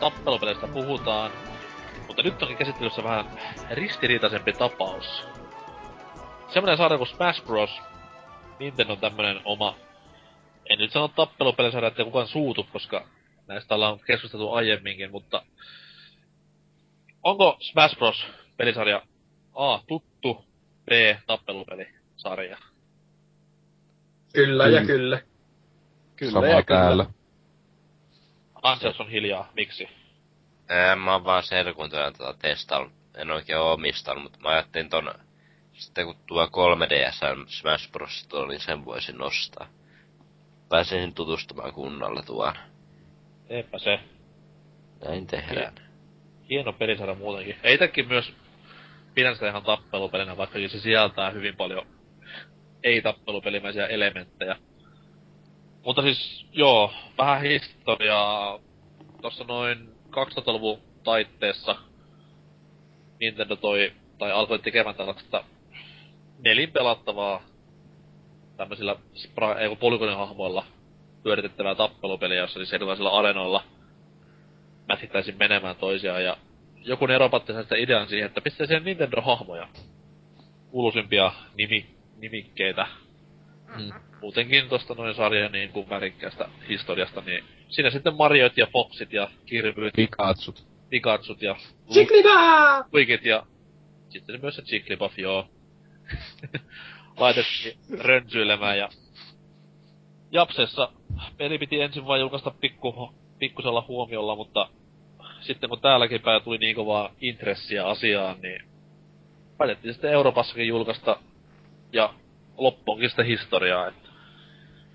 [0.00, 1.30] tappelupeleistä puhutaan,
[2.06, 3.24] mutta nyt onkin käsittelyssä vähän
[3.70, 5.24] ristiriitaisempi tapaus.
[6.48, 7.70] Semmonen sarja kuin Smash Bros.
[8.58, 9.74] Nintendo on tämmönen oma,
[10.70, 13.06] en nyt sano tappelupelisarja, ettei kukaan suutu, koska
[13.46, 15.42] näistä ollaan keskusteltu aiemminkin, mutta
[17.22, 18.26] onko Smash Bros.
[18.56, 19.02] pelisarja
[19.54, 19.78] A.
[19.86, 20.44] tuttu,
[20.84, 20.90] B.
[21.26, 22.58] tappelupelisarja?
[24.38, 24.86] Kyllä ja Kyllä.
[24.86, 25.20] kyllä.
[26.16, 26.80] Kyllä Sama ja kyllä.
[26.80, 27.06] täällä.
[28.62, 29.88] Ansias on hiljaa, miksi?
[30.68, 32.92] Ää, mä oon vaan serkuntoja tota testaillut.
[33.16, 35.14] En oikein oo omistanut, mutta mä ajattelin ton...
[35.72, 38.26] Sitten kun tuo 3DS Smash Bros.
[38.28, 39.68] tuolla, niin sen voisin nostaa.
[40.68, 42.54] Pääsisin tutustumaan kunnolla tuon.
[43.48, 43.98] Eipä se.
[45.04, 45.74] Näin tehdään.
[46.50, 47.56] Hieno pelisarja muutenkin.
[47.62, 48.32] Eitäkin myös
[49.14, 51.86] pidän sitä ihan tappelupelinä, vaikkakin se sieltää hyvin paljon
[52.82, 54.56] ei-tappelupelimäisiä elementtejä.
[55.84, 58.58] Mutta siis, joo, vähän historiaa.
[59.22, 61.76] Tossa noin 2000-luvun taitteessa
[63.20, 65.44] Nintendo toi, tai alkoi tekemään tällaista
[66.38, 67.42] nelin pelattavaa
[68.56, 69.68] tämmöisillä spra- ei
[71.22, 73.64] pyöritettävää tappelupeliä, jossa siis erilaisilla arenoilla
[74.88, 76.36] mätsittäisiin menemään toisiaan ja
[76.84, 79.68] joku neropatti sitä idean siihen, että pistää siihen Nintendo-hahmoja.
[80.70, 81.86] Kuuluisimpia nimi,
[82.18, 82.86] nimikkeitä.
[83.76, 83.92] Mm.
[84.20, 89.30] Muutenkin tosta noin sarjan niin kuin värikkäästä historiasta, niin siinä sitten Mariot ja Foxit ja
[89.46, 90.66] Kirbyt, Pikatsut.
[90.90, 91.56] Pikachut ja!
[92.92, 93.46] Luigit ja
[94.08, 95.48] sitten myös se Jigglypuff, joo.
[97.16, 98.88] laitettiin rönsyilemään ja
[100.30, 100.92] Japsessa
[101.36, 104.68] peli piti ensin vain julkaista pikku, pikkusella huomiolla, mutta
[105.40, 108.62] sitten kun täälläkin päin tuli niin kovaa intressiä asiaan, niin
[109.58, 111.16] päätettiin sitten Euroopassakin julkaista
[111.92, 112.14] ja
[112.56, 113.88] loppuunkin sitä historiaa.
[113.88, 114.08] Että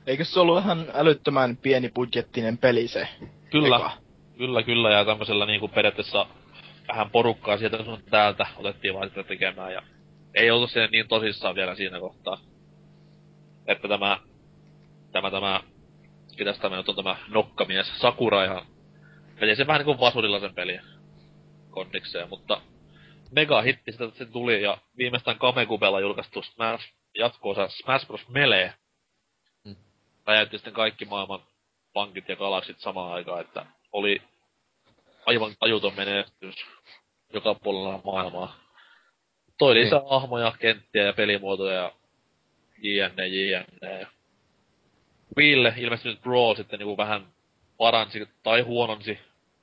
[0.08, 3.08] Eikö se ollut vähän älyttömän pieni budjettinen peli se?
[3.50, 3.92] kyllä, Eka?
[4.38, 6.26] kyllä, kyllä, ja tämmöisellä niinku periaatteessa
[6.88, 9.82] vähän porukkaa sieltä sun täältä otettiin vaan sitä tekemään, ja
[10.36, 12.38] ei oltu siinä niin tosissaan vielä siinä kohtaa.
[13.68, 14.20] Että tämä,
[15.12, 15.62] tämä, tämä,
[16.38, 18.66] ketäs tämä nyt on tämä nokkamies, Sakura ihan,
[19.42, 20.82] veti se vähän niinku vasurilla sen pelin
[21.70, 22.62] kondikseen, mutta
[23.36, 28.28] mega hitti sitä se tuli, ja viimeistään Kamekubella julkaistu Smash, jatko-osa Smash Bros.
[28.30, 28.74] Melee,
[29.66, 29.76] Mm.
[30.26, 31.40] räjäytti sitten kaikki maailman
[31.94, 34.22] pankit ja galaksit samaan aikaan, että oli
[35.26, 36.56] aivan tajuton menestys
[37.34, 38.56] joka puolella maailmaa.
[39.58, 39.86] Toi Niin.
[39.86, 41.92] lisää hahmoja, kenttiä ja pelimuotoja ja
[42.78, 44.00] jne, jne.
[44.00, 44.08] Ja
[45.38, 47.28] Wiille ilmestynyt Brawl sitten niinku vähän
[47.78, 49.20] paransi tai huononsi,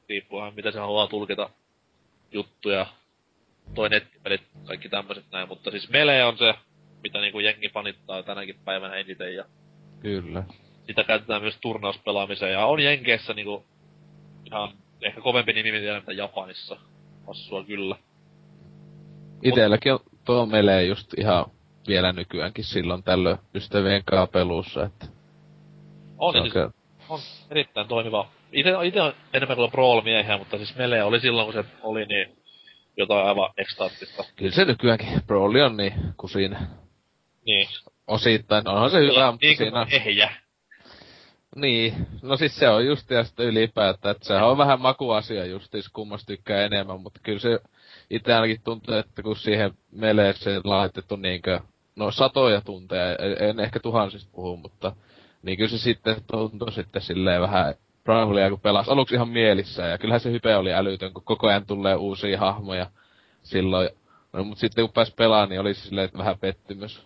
[0.09, 1.51] riippuen mitä se haluaa tulkita
[2.33, 2.87] juttuja.
[3.75, 6.55] Toi nettipelit, kaikki tämmöiset näin, mutta siis Melee on se,
[7.03, 9.45] mitä niinku jengi fanittaa tänäkin päivänä eniten ja
[10.01, 10.45] Kyllä.
[10.87, 13.65] sitä käytetään myös turnauspelaamiseen ja on Jenkeissä niinku
[14.47, 14.73] ihan
[15.03, 16.77] ehkä kovempi nimi vielä mitä Japanissa.
[17.27, 17.97] Hassua kyllä.
[19.43, 21.47] Itelläkin on tuo melee just ihan
[21.89, 25.07] vielä nykyäänkin silloin tällöin ystävien kanssa pelussa, että
[26.19, 26.71] On, se on siis, kyllä-
[27.09, 27.19] on
[27.51, 28.29] erittäin toimiva.
[28.53, 32.40] Ite, ite on enemmän kuin Brawl-miehiä, mutta siis Melee oli silloin kun se oli niin
[33.01, 34.25] jotain aivan ekstaattista.
[34.37, 36.57] Kyllä se nykyäänkin Broly on niin kusin
[37.47, 37.69] Niin.
[38.07, 38.69] osittain.
[38.69, 40.31] Onhan se hyvä, mutta niin siinä kuin ehjä.
[41.57, 45.89] Niin, no siis se on just ja sitten ylipäätään, että sehän on vähän makuasia justis,
[45.89, 47.59] kummasta tykkää enemmän, mutta kyllä se
[48.11, 51.61] itse ainakin tuntuu, että kun siihen meleeseen laitettu niinkö,
[51.97, 54.93] no satoja tunteja, en- ehkä tuhansista puhu, mutta
[55.43, 57.75] niin kyllä se sitten tuntui sitten silleen vähän
[58.11, 61.67] Brawlia kun pelasi aluksi ihan mielissä ja kyllähän se hype oli älytön, kun koko ajan
[61.67, 62.91] tulee uusia hahmoja
[63.43, 63.89] silloin.
[64.33, 67.03] No, mutta sitten kun pääsi pelaamaan, niin oli silleen, että vähän pettymys.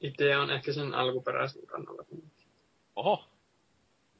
[0.00, 2.04] Itse on ehkä sen alkuperäisen kannalla,
[2.96, 3.24] Oho.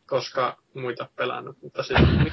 [0.07, 2.33] koska muita pelannut, mutta sitten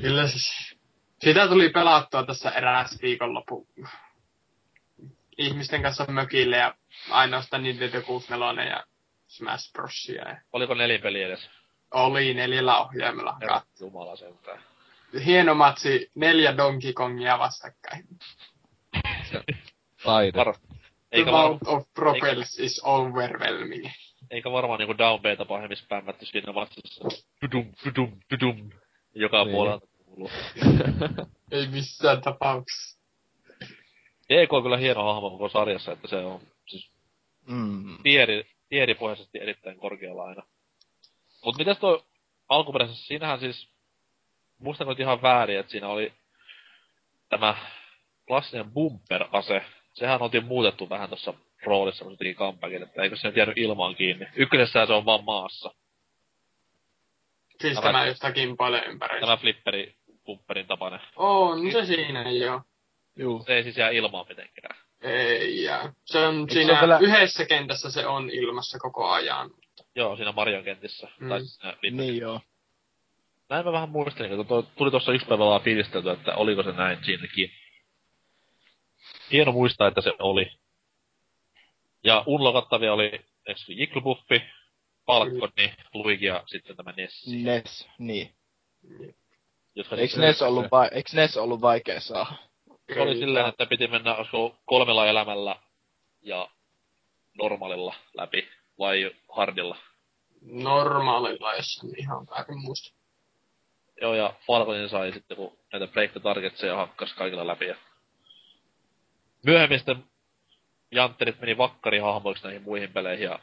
[0.00, 0.76] Kyllä siis.
[1.20, 3.66] Sitä tuli pelattua tässä eräs viikonloppu
[5.38, 6.74] ihmisten kanssa mökille ja
[7.10, 8.84] ainoastaan Nintendo 64 ja
[9.26, 10.36] Smash Brosia.
[10.52, 11.50] Oliko nelinpeli edes?
[11.94, 13.36] oli neljällä ohjaimella.
[13.80, 14.62] Jumala sentään.
[15.24, 18.04] Hieno matsi, neljä Donkey Kongia vastakkain.
[20.04, 20.38] Taide.
[20.38, 20.76] Var- The
[21.12, 23.86] eikä, var- amount of propels is overwhelming.
[24.30, 27.04] eikä varmaan niinku down beta pahemmin spämmätty siinä vastassa.
[27.40, 28.70] Tudum, tudum, tudum.
[29.14, 29.54] Joka Niin.
[29.54, 30.30] puolelta kuuluu.
[31.50, 33.00] Ei missään tapauksessa.
[34.30, 36.90] EK on kyllä hieno hahmo koko sarjassa, että se on siis
[37.48, 37.98] mm.
[38.02, 40.42] tieri, tieripohjaisesti erittäin korkealla aina.
[41.44, 42.04] Mut mitäs toi
[42.48, 43.68] alkuperäisessä, siinähän siis,
[44.58, 46.12] muistanko nyt ihan väärin, että siinä oli
[47.28, 47.56] tämä
[48.26, 49.62] klassinen bumper-ase.
[49.92, 53.58] Sehän oltiin muutettu vähän tuossa roolissa, kun se teki comebackin, että eikö se nyt jäänyt
[53.58, 54.26] ilmaan kiinni.
[54.36, 55.74] Ykkösessä se on vaan maassa.
[57.60, 59.20] Siis Tämä- tämä jostakin paljon ympäri.
[59.20, 59.94] Tämä flipperi,
[60.24, 61.00] bumperin tapainen.
[61.16, 62.60] On se siinä jo.
[63.16, 63.42] Juu.
[63.46, 64.76] Se ei siis jää ilmaan mitenkään.
[65.06, 65.92] Ei jää.
[66.04, 69.50] Se on se siinä ole vielä- yhdessä kentässä se on ilmassa koko ajan.
[69.94, 71.08] Joo, siinä Marion kentissä.
[71.20, 71.28] Mm.
[71.28, 71.76] Tai siinä.
[71.90, 72.40] Niin joo.
[73.48, 76.98] Näin mä vähän muistelin, kun tuli tuossa yksi päivä vaan fiilistelty, että oliko se näin
[77.04, 77.50] siinäkin.
[79.32, 80.50] Hieno muistaa, että se oli.
[82.04, 83.04] Ja unlokattavia oli
[83.46, 84.42] eikö Jigglypuffi,
[85.06, 87.26] Falconi, Luigi ja sitten tämä Ness.
[87.26, 88.34] Nes, niin.
[89.74, 92.32] Jotka Eiks siis- Nes ollut, vai- eiks Nes ollut vaikea saada?
[92.94, 94.16] Se oli silleen, että piti mennä
[94.64, 95.56] kolmella elämällä
[96.22, 96.48] ja
[97.38, 98.48] normaalilla läpi,
[98.78, 99.76] vai hardilla.
[100.42, 102.96] Normaalilla, jos en ihan väärin muista.
[104.00, 107.66] Joo, ja Falconin sai sitten, kun näitä break the targetseja hakkas kaikilla läpi.
[107.66, 107.76] Ja...
[109.44, 110.04] Myöhemmin sitten
[110.90, 113.38] Jantterit meni vakkarihahmoiksi näihin muihin peleihin, ja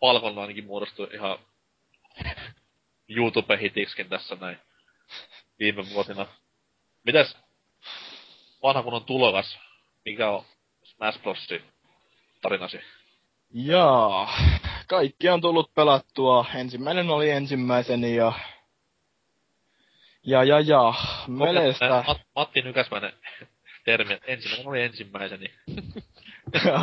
[0.00, 1.38] Falcon ainakin muodostui ihan
[3.08, 4.58] YouTube-hitiksikin tässä näin
[5.58, 6.26] viime vuosina.
[7.04, 7.36] Mitäs
[8.64, 9.58] vanha kun on tulokas,
[10.04, 10.44] mikä on
[10.84, 11.62] Smash Brosin
[12.42, 12.80] tarinasi?
[13.50, 14.38] Jaa.
[14.86, 16.46] Kaikki on tullut pelattua.
[16.54, 18.32] Ensimmäinen oli ensimmäiseni ja...
[20.26, 20.94] Ja ja ja.
[21.28, 22.04] Melestä.
[22.06, 23.12] Mat, Matti Nykäsmäinen
[23.84, 25.54] termi, ensimmäinen oli ensimmäiseni.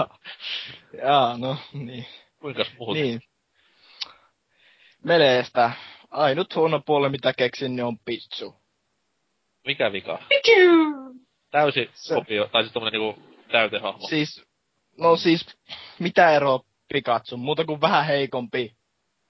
[1.04, 2.06] Jaa, no niin.
[2.40, 2.98] Kuinkas muut?
[2.98, 3.22] Niin.
[5.04, 5.72] Meleestä.
[6.12, 8.56] Ainut huono puoli, mitä keksin, niin on pitsu.
[9.66, 10.20] Mikä vika?
[11.52, 13.22] Täysi Se- kopio, tai siis tommonen niinku
[13.52, 14.08] täytehahmo.
[14.08, 14.44] Siis,
[14.98, 15.58] no siis,
[16.00, 16.60] mitä eroa
[16.94, 18.76] Pikachu, muuta kuin vähän heikompi.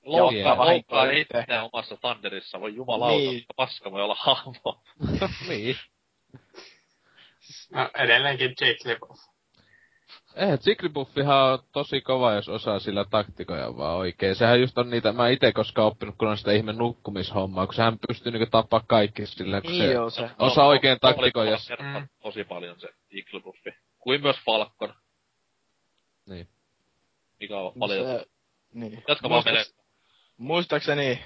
[0.06, 1.40] Loukkaa, loukkaa itse.
[1.40, 3.32] itseään omassa Thunderissa, voi jumalauta, Niin.
[3.32, 3.46] niin.
[3.56, 4.82] paska voi olla hahmo.
[5.50, 5.76] niin.
[7.72, 9.20] No, edelleenkin Jigglypuff.
[10.36, 14.36] Eh, Jigglypuffihan on tosi kova, jos osaa sillä taktikoja vaan oikein.
[14.36, 17.98] Sehän just on niitä, mä ite koskaan oppinut, kun on sitä ihme nukkumishommaa, kun sehän
[18.08, 20.30] pystyy niinku tappaa kaikki sillä, kun Niin se joo, se.
[20.40, 21.58] osaa oikein Oli taktikoja.
[21.68, 22.08] kertaa Mm.
[22.22, 23.70] tosi paljon se Iglupuffi.
[24.00, 24.94] Kuin myös Falcon.
[26.26, 26.48] Niin.
[27.40, 28.06] Mikä on No paljon.
[28.08, 28.26] se,
[28.74, 29.04] niin.
[29.08, 29.74] Jatka vaan Muistaks-.
[30.38, 31.24] Muistaakseni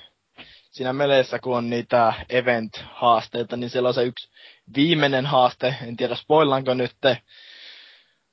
[0.72, 4.30] siinä meleessä, kun on niitä event-haasteita, niin siellä on se yksi
[4.76, 6.96] viimeinen haaste, en tiedä spoillaanko nyt,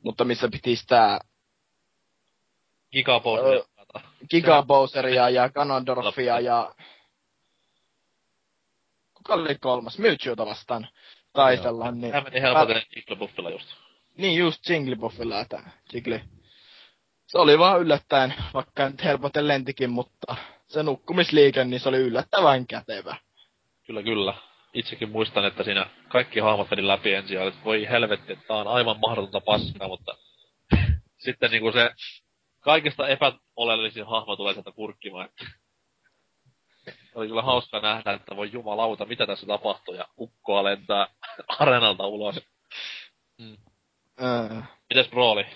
[0.02, 1.18] mutta missä piti sitä
[2.92, 3.48] Gigabossia.
[3.48, 3.64] Ö,
[4.30, 6.74] Giga Bowseria ja Ganondorfia ja...
[9.14, 9.98] Kuka oli kolmas?
[9.98, 10.88] Mewtwoota vastaan
[11.32, 12.12] taistella, niin...
[12.12, 13.68] Tämä meni helpoten Iglupuffilla just.
[14.16, 15.62] Niin just Jigglypuffilla, että
[15.92, 16.20] Jiggly.
[17.26, 22.66] Se oli vaan yllättäen, vaikka nyt helpoten lentikin, mutta se nukkumisliike, niin se oli yllättävän
[22.66, 23.16] kätevä.
[23.86, 24.34] Kyllä, kyllä.
[24.74, 28.56] Itsekin muistan, että siinä kaikki hahmot meni läpi ensin ja olit, voi helvetti, että tää
[28.56, 30.16] on aivan mahdotonta paskaa, mutta
[31.24, 31.90] sitten niinku se
[32.60, 35.26] kaikista epäoleellisin hahmo tulee sieltä kurkkimaan.
[35.26, 35.44] Että
[37.14, 41.06] oli kyllä hauska nähdä, että voi jumalauta, mitä tässä tapahtuu, ja ukkoa lentää
[41.58, 42.40] areenalta ulos.
[44.22, 44.62] Öö.
[44.90, 45.46] Mites Brooli?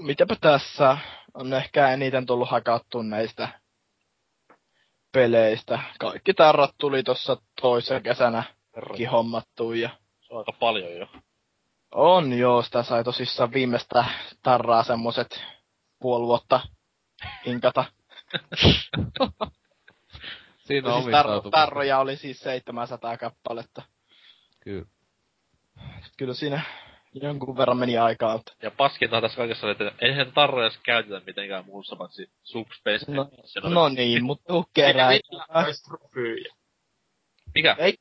[0.00, 0.98] Mitäpä tässä
[1.34, 3.59] on ehkä eniten tullut hakattua näistä
[5.12, 5.78] peleistä.
[5.98, 8.42] Kaikki tarrat tuli tuossa toisena kesänä
[9.12, 11.06] hommattua ja Se on aika paljon jo.
[11.94, 14.04] on joo, sitä sai tosissaan viimeistä
[14.42, 15.42] tarraa semmoset
[15.98, 16.60] puoli vuotta
[17.44, 17.84] inkata.
[20.58, 23.82] Siinä on siis tar- tarroja oli siis 700 kappaletta.
[24.60, 24.86] Kyllä.
[26.16, 26.62] Kyllä siinä
[27.14, 31.22] jonkun verran meni aikaa, mutta Ja paskinta tässä kaikessa oli, että eihän tarroja edes käytetä
[31.26, 33.12] mitenkään muussa paitsi Subspace.
[33.12, 33.74] No, Edition.
[33.74, 35.10] no niin, mutta tuu Eikä kerää.
[37.54, 37.76] Mikä?
[37.78, 37.94] Ei,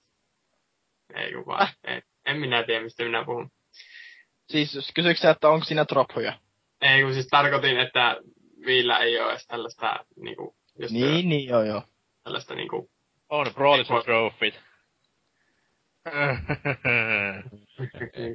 [1.15, 1.68] Ei kun vaan.
[1.84, 2.02] Ei.
[2.26, 3.52] En minä tiedä, mistä minä puhun.
[4.49, 6.34] siis jos kysyykö sä, että onko siinä troppuja?
[6.81, 8.18] Ei kun siis tarkoitin, että
[8.65, 11.84] Viillä ei ole edes tällaista niinku, just Niin, niin, joo, joo.
[12.23, 12.91] tällaista niinku,
[13.30, 13.45] On
[13.86, 14.68] sun trofit.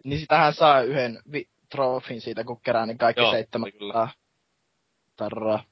[0.05, 4.09] Niin sitähän saa yhden vi- trofin siitä, kun kerää ne kaikki Joo, seitsemän kyllä.
[5.16, 5.65] tarraa.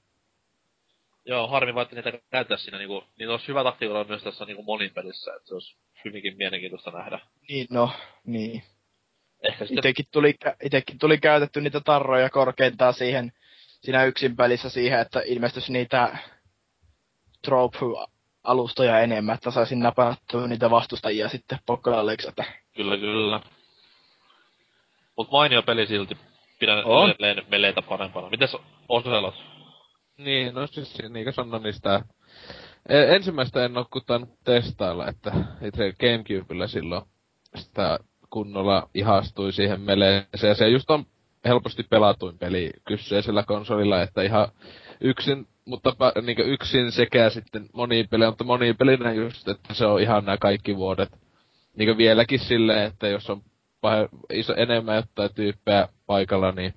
[1.24, 4.62] Joo, harmi vaan, että niitä käyttää siinä niinku, niin olisi hyvä taktiikalla myös tässä niinku
[4.62, 7.20] monin pelissä, että se olisi hyvinkin mielenkiintoista nähdä.
[7.48, 7.90] Niin, no,
[8.26, 8.62] niin.
[9.42, 13.32] Ehkä sitten, Itekin tuli, itekin tuli käytetty niitä tarroja korkeintaan siihen,
[13.80, 16.18] siinä yksin pelissä siihen, että ilmestyisi niitä
[18.42, 22.44] trope-alustoja enemmän, että saisin napattua niitä vastustajia sitten pokkalaaleiksi, että
[22.76, 23.40] kyllä kyllä.
[25.16, 26.16] Mut mainio peli silti.
[26.58, 27.10] Pidän On.
[27.10, 28.30] edelleen meleitä parempana.
[28.30, 28.56] Mites
[28.88, 29.34] Oselot?
[30.18, 32.02] Niin, no siis niin kuin sanoin, niin sitä...
[32.88, 33.86] E- ensimmäistä en oo
[34.44, 35.32] testailla, että
[35.62, 37.02] itse Gamecubella silloin
[37.56, 37.98] sitä
[38.30, 40.48] kunnolla ihastui siihen meleeseen.
[40.48, 41.04] Ja se just on
[41.44, 44.48] helposti pelatuin peli kyseisellä konsolilla, että ihan
[45.00, 50.36] yksin, mutta niin yksin sekä sitten monipeli, mutta monipelinä just, että se on ihan nämä
[50.36, 51.08] kaikki vuodet.
[51.76, 53.42] Niin vieläkin silleen, että jos on
[53.86, 56.74] pah- iso, enemmän jotain tyyppejä paikalla, niin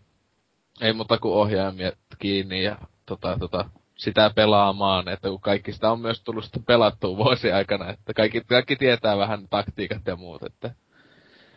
[0.81, 5.99] ei muuta kuin ohjaimia kiinni ja tota, tota, sitä pelaamaan, että kun kaikki sitä on
[5.99, 10.71] myös tullut sitten pelattua vuosien aikana, että kaikki, kaikki tietää vähän taktiikat ja muut, että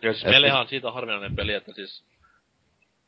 [0.02, 2.04] Ja siis Et- Melehan on siitä harvinainen peli, että siis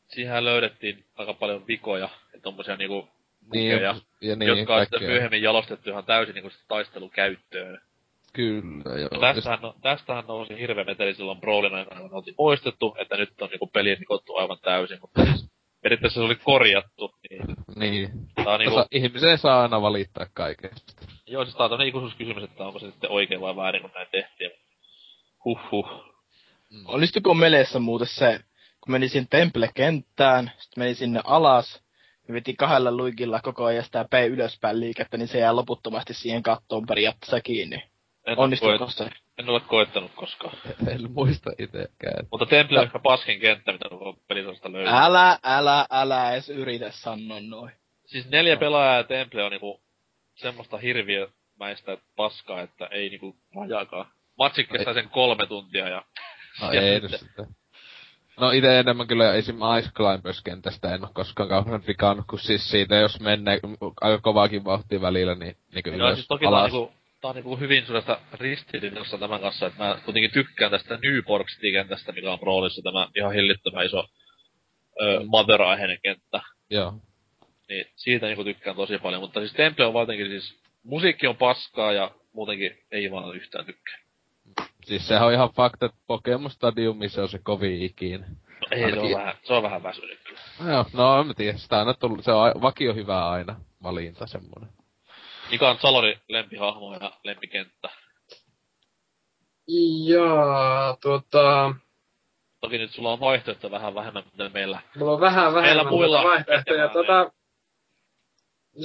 [0.07, 3.07] siihen löydettiin aika paljon vikoja ja tommosia niinku
[3.53, 7.81] niin, bugeja, ja niin, jotka on sitten myöhemmin jalostettu ihan täysin sit taistelukäyttöön.
[8.33, 9.09] Kyllä, joo.
[9.11, 13.41] Ja tästähän, no, tästähän nousi hirveä meteli silloin Brawlin aikana, kun oltiin poistettu, että nyt
[13.41, 15.49] on niinku peli rikottu aivan täysin, mutta siis
[15.81, 17.41] periaatteessa se oli korjattu, niin
[17.75, 18.09] Niin.
[18.43, 20.93] tää on niinku, Osa, ihmisen saa aina valittaa kaikesta.
[21.27, 24.51] joo siis tää on ikuisuuskysymys, että onko se sitten oikein vai väärin, kun näin tehtiin.
[25.45, 25.89] Huhhuh.
[26.85, 28.39] Onnistuiko meleessä muuten se,
[28.81, 31.81] kun meni sinne Temple-kenttään, sitten meni sinne alas, ja
[32.33, 36.85] veti kahdella luikilla koko ajan sitä P ylöspäin liikettä, niin se jää loputtomasti siihen kattoon
[36.85, 37.75] periaatteessa kiinni.
[38.25, 39.09] En, ole Onnistuiko koet, se?
[39.37, 40.57] en ole koettanut koskaan.
[40.87, 42.27] En muista itekään.
[42.31, 44.93] Mutta Temple on ehkä paskin kenttä, mitä koko pelisarjasta löytyy.
[44.93, 47.71] Älä, älä, älä edes yritä sanoa noin.
[48.05, 49.81] Siis neljä pelaajaa ja Temple on niinku
[50.35, 54.05] semmoista hirviömäistä paskaa, että ei niinku rajaakaan.
[54.37, 56.05] Matsi kestää sen kolme tuntia ja...
[56.61, 57.45] No ja ei sitten.
[58.39, 59.55] No ite enemmän kyllä esim.
[59.79, 63.59] Ice Climbers kentästä en oo koskaan kauhean vikannut, kun siis siitä jos menee
[64.01, 66.71] aika kovaakin vauhtia välillä, niin, niin Joo, ylös, siis toki tää on alas.
[66.71, 71.47] niinku tää on niinku hyvin sellaista ristiriidassa tämän kanssa, että mä kuitenkin tykkään tästä Newport
[71.47, 74.07] City-kentästä, mikä on roolissa tämä ihan hillittömän iso
[75.27, 76.41] mother-aiheinen kenttä.
[76.69, 76.93] Joo.
[77.69, 81.91] Niin siitä niinku tykkään tosi paljon, mutta siis Temple on valtenkin siis, musiikki on paskaa
[81.91, 83.97] ja muutenkin ei vaan yhtään tykkää.
[84.85, 88.27] Siis sehän on ihan fakta, että Pokemon Stadiumissa on se kovin ikinä.
[88.27, 90.39] No ei, se on Ainakin- vähän, se on vähän väsynyt kyllä.
[90.59, 93.55] No Joo, no en mä tiedä, sitä on aina tullut, se on vakio hyvä aina,
[93.83, 94.69] valinta semmonen.
[95.51, 97.89] Mikä on Salori lempihahmo ja lempikenttä?
[100.07, 101.75] Ja tuota,
[102.61, 104.79] Toki nyt sulla on vaihtoehto vähän vähemmän, mitä meillä.
[104.95, 106.89] mulla on vähän vähemmän muilla tuota vaihtoehtoja.
[106.89, 107.31] Tuota,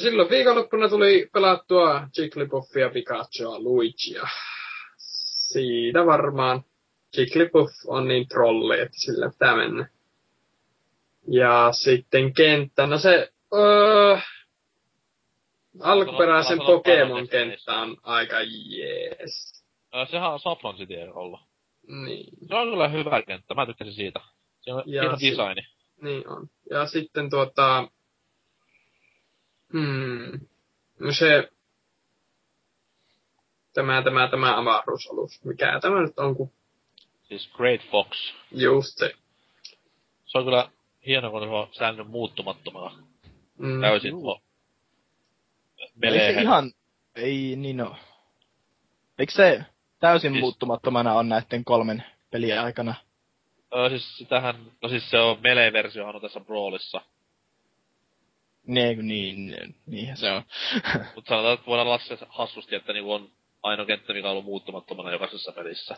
[0.00, 4.22] silloin viikonloppuna tuli pelattua Jigglypuffia, Pikachua, Luigia.
[5.52, 6.64] Siitä varmaan
[7.16, 9.88] Jigglypuff on niin trolli, että sillä pitää mennä.
[11.28, 14.18] Ja sitten kenttä, no se öö,
[15.80, 19.64] alkuperäisen Sano- sano Pokemon parhaiten kenttä on aika jees.
[19.94, 21.40] Ö, sehän on Saffron City ollut.
[21.88, 22.48] Niin.
[22.48, 24.20] Se on kyllä hyvä kenttä, mä tykkäsin siitä.
[24.60, 25.66] Se on Ja hieno si- designi.
[26.02, 26.48] Niin on.
[26.70, 27.88] Ja sitten tuota...
[29.72, 30.40] Hmm.
[31.00, 31.48] No se...
[33.76, 35.44] Tämä, tämä, tämä avaruusalus.
[35.44, 36.52] Mikä tämä nyt on, kun
[37.22, 38.34] Siis Great Fox.
[38.50, 39.14] just se.
[40.26, 40.70] Se on kyllä
[41.06, 43.02] hieno, kun se on säilynyt muuttumattomana.
[43.58, 43.80] Mm.
[43.80, 44.40] Täysin tuo
[46.02, 46.72] Ei se ihan,
[47.14, 47.96] ei niin oo.
[49.18, 49.64] Eikö se
[50.00, 52.94] täysin Siis- muuttumattomana on näiden kolmen pelin aikana?
[53.74, 57.00] Öö, siis sitähän, no siis se on melee-versiohan on tässä Brawlissa.
[58.66, 60.42] Niin, niin, niinhän se on.
[61.14, 63.30] Mutta sanotaan, että voidaan laskea hassusti, että niinku on
[63.62, 65.96] ainoa kenttä, mikä on ollut muuttumattomana jokaisessa pelissä.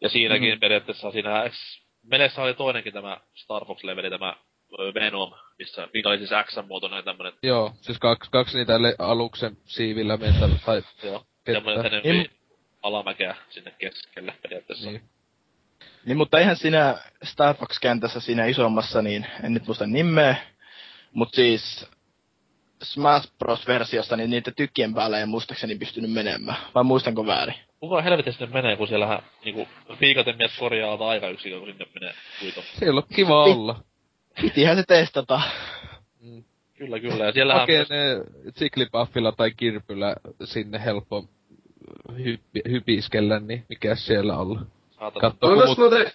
[0.00, 0.60] Ja siinäkin Mm.
[0.60, 1.50] periaatteessa siinä
[2.02, 4.36] Meleessä oli toinenkin tämä Star Fox-leveli, tämä
[4.94, 10.16] Venom, missä, mikä oli siis X-muotoinen tämmönen, Joo, siis kaksi, kaksi niitä le- aluksen siivillä
[10.16, 12.30] mentä, tai joo, semmoinen enempi Niin-
[12.82, 14.90] alamäkeä sinne keskelle periaatteessa.
[14.90, 15.02] niin.
[16.06, 20.36] Niin, mutta eihän siinä Star Fox-kentässä siinä isommassa, niin en nyt muista nimeä,
[21.12, 21.86] mutta siis
[22.82, 26.56] Smash Bros-versiosta, niin niitä tykkien päällä ei muistaakseni pystynyt menemään.
[26.74, 27.54] Vai muistanko väärin?
[27.80, 29.68] Kuka helvetin sinne menee, kun siellähän niinku
[30.00, 32.62] viikaten mies korjaa alta aikayksikön, kun sinne menee kuito.
[32.78, 33.80] Siellä on kiva olla.
[34.40, 35.40] Pitihän se testata.
[36.20, 36.44] Mm.
[36.78, 37.24] Kyllä, kyllä.
[37.24, 41.24] Ja siellähän Hakee myös, ne Jigglypuffilla tai Kirpyllä sinne helppo
[42.24, 44.60] hyppi, hypiskellä, niin mikä siellä olla.
[44.90, 45.78] saatana, Katso, Onko kun mut...
[45.78, 46.12] muuten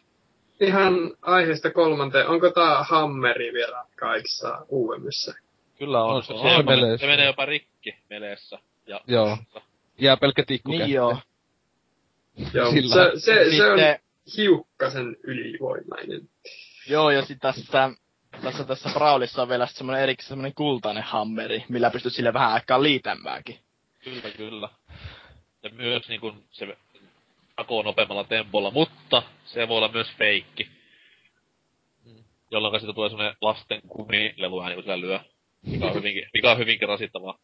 [0.59, 5.33] ihan aiheesta kolmanteen, onko tää hammeri vielä kaikissa uudemmissa?
[5.85, 6.15] Kyllä on.
[6.15, 7.05] on se, se se, on jopa, meleessä.
[7.05, 8.59] se menee jopa rikki meleessä.
[8.87, 9.37] Ja Joo.
[9.97, 11.17] jää pelkkä tikku Niin joo.
[12.53, 13.99] Joo, Sillä- se, se, se on Sitten,
[14.37, 16.29] hiukkasen ylivoimainen.
[16.89, 17.89] joo, ja sitten tässä,
[18.41, 22.83] tässä, tässä Brawlissa on vielä semmoinen erikseen semmoinen kultainen hammeri, millä pystyt sille vähän aikaa
[22.83, 23.59] liitämääkin.
[24.03, 24.69] Kyllä, kyllä.
[25.63, 26.77] Ja myös niin kuin se
[27.55, 30.67] takoo nopeammalla tempolla, mutta se voi olla myös feikki.
[32.51, 35.19] Jolloin siitä tulee semmonen lasten kumilelu ääni, kun sillä lyö.
[35.65, 37.39] Mikä on hyvinkin, mikä on hyvinkin rasittavaa.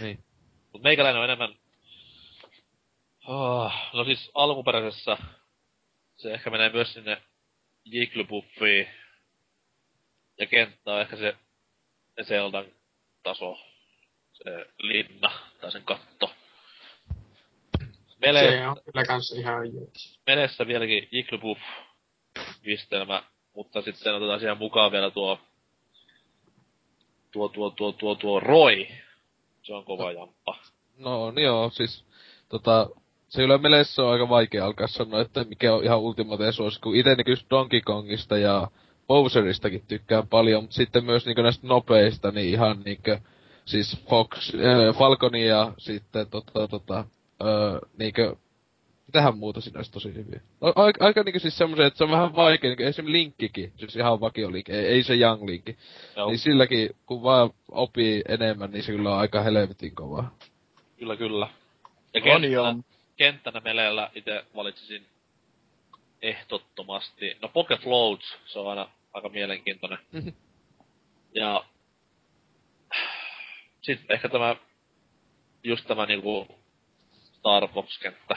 [0.00, 0.24] Niin.
[0.72, 1.54] Mut meikäläinen on enemmän...
[3.26, 5.16] Oh, no siis alkuperäisessä
[6.16, 7.22] se ehkä menee myös sinne
[7.84, 8.88] Jigglypuffiin.
[10.38, 11.36] Ja kenttä on ehkä se
[12.22, 12.66] Zeldan
[13.22, 13.58] taso.
[14.32, 16.34] Se linna tai sen katto.
[18.18, 20.20] Mele, Se on kyllä kans ihan jees.
[20.26, 21.60] Melessä vieläkin Jigglypuff
[22.62, 23.22] yhdistelmä,
[23.54, 25.40] mutta sitten otetaan siihen mukaan vielä tuo
[27.34, 28.86] tuo, tuo, tuo, tuo, tuo Roy.
[29.62, 30.56] Se on kova jamppa.
[30.98, 32.04] No on joo, siis
[32.48, 32.90] tota,
[33.28, 36.98] se kyllä meleissä on aika vaikea alkaa sanoa, että mikä on ihan ultimate suosikki.
[36.98, 38.68] Itse niin kyllä Donkey Kongista ja
[39.06, 42.98] Bowseristakin tykkään paljon, mutta sitten myös niin näistä nopeista, niin ihan niin
[43.64, 48.36] siis Fox, äh, Falconi ja sitten tota, tota, äh, niinkö,
[49.14, 50.40] mitähän muuta siinä olisi tosi hyviä.
[50.60, 53.96] No, aika, aika niinku siis semmoisen, että se on vähän vaikea, niinku esimerkiksi Linkkikin, siis
[53.96, 55.76] ihan vakio Link, ei, ei se Young Linkki.
[56.16, 60.34] Joo, Niin silläkin, kun vaan opii enemmän, niin se kyllä on aika helvetin kovaa.
[60.98, 61.48] kyllä, kyllä.
[62.14, 62.64] Ja On joo.
[62.64, 62.82] kenttänä,
[63.16, 65.06] kenttänä Meleellä itse valitsisin
[66.22, 67.36] ehdottomasti.
[67.42, 69.98] No Pocket Loads, se on aina aika mielenkiintoinen.
[71.36, 71.64] Ja
[73.82, 74.56] sitten ehkä tämä,
[75.64, 76.48] just tämä niinku
[77.38, 78.36] Star Fox-kenttä.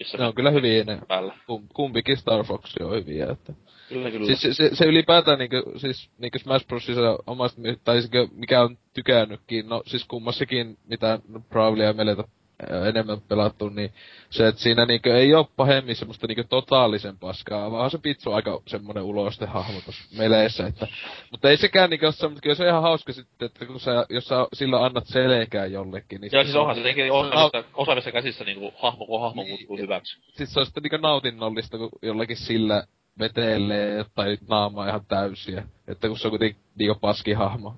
[0.00, 0.98] Missä Ne on kyllä hyviä ne.
[1.08, 1.34] päällä.
[1.46, 3.52] Kum, kumpikin Star Fox on hyviä, että.
[3.88, 4.26] Kyllä, kyllä.
[4.26, 8.78] Siis se, se, se ylipäätään niinku, siis niinku Smash Brosissa omasta, tai siis mikä on
[8.94, 11.18] tykännytkin, no siis kummassakin, mitä
[11.48, 12.39] Brawlia ja Meletä ö,
[12.88, 13.92] enemmän pelattu, niin
[14.30, 18.62] se, että siinä niinkö ei oo pahemmin semmoista niinkö totaalisen paskaa, vaan se pitsu aika
[18.66, 20.86] semmonen ulostehahmo tossa meleissä, että,
[21.30, 24.06] mutta ei sekään niinkö oo semmoista, kyllä se on ihan hauska sitten, että kun sä,
[24.10, 27.64] jos sä sillä annat selkää jollekin, niin Joo, siis se on- onhan se tietenkin osaavissa,
[27.74, 30.18] osaavissa käsissä niinku hahmo, kun hahmo muuttuu hyväksi.
[30.32, 32.84] sit se on sitten niinkö nautinnollista, kun jollakin sillä
[33.18, 35.62] vetelee tai naamaa ihan täysiä.
[35.88, 37.74] Että kun se on kuitenkin niinku paskihahmo.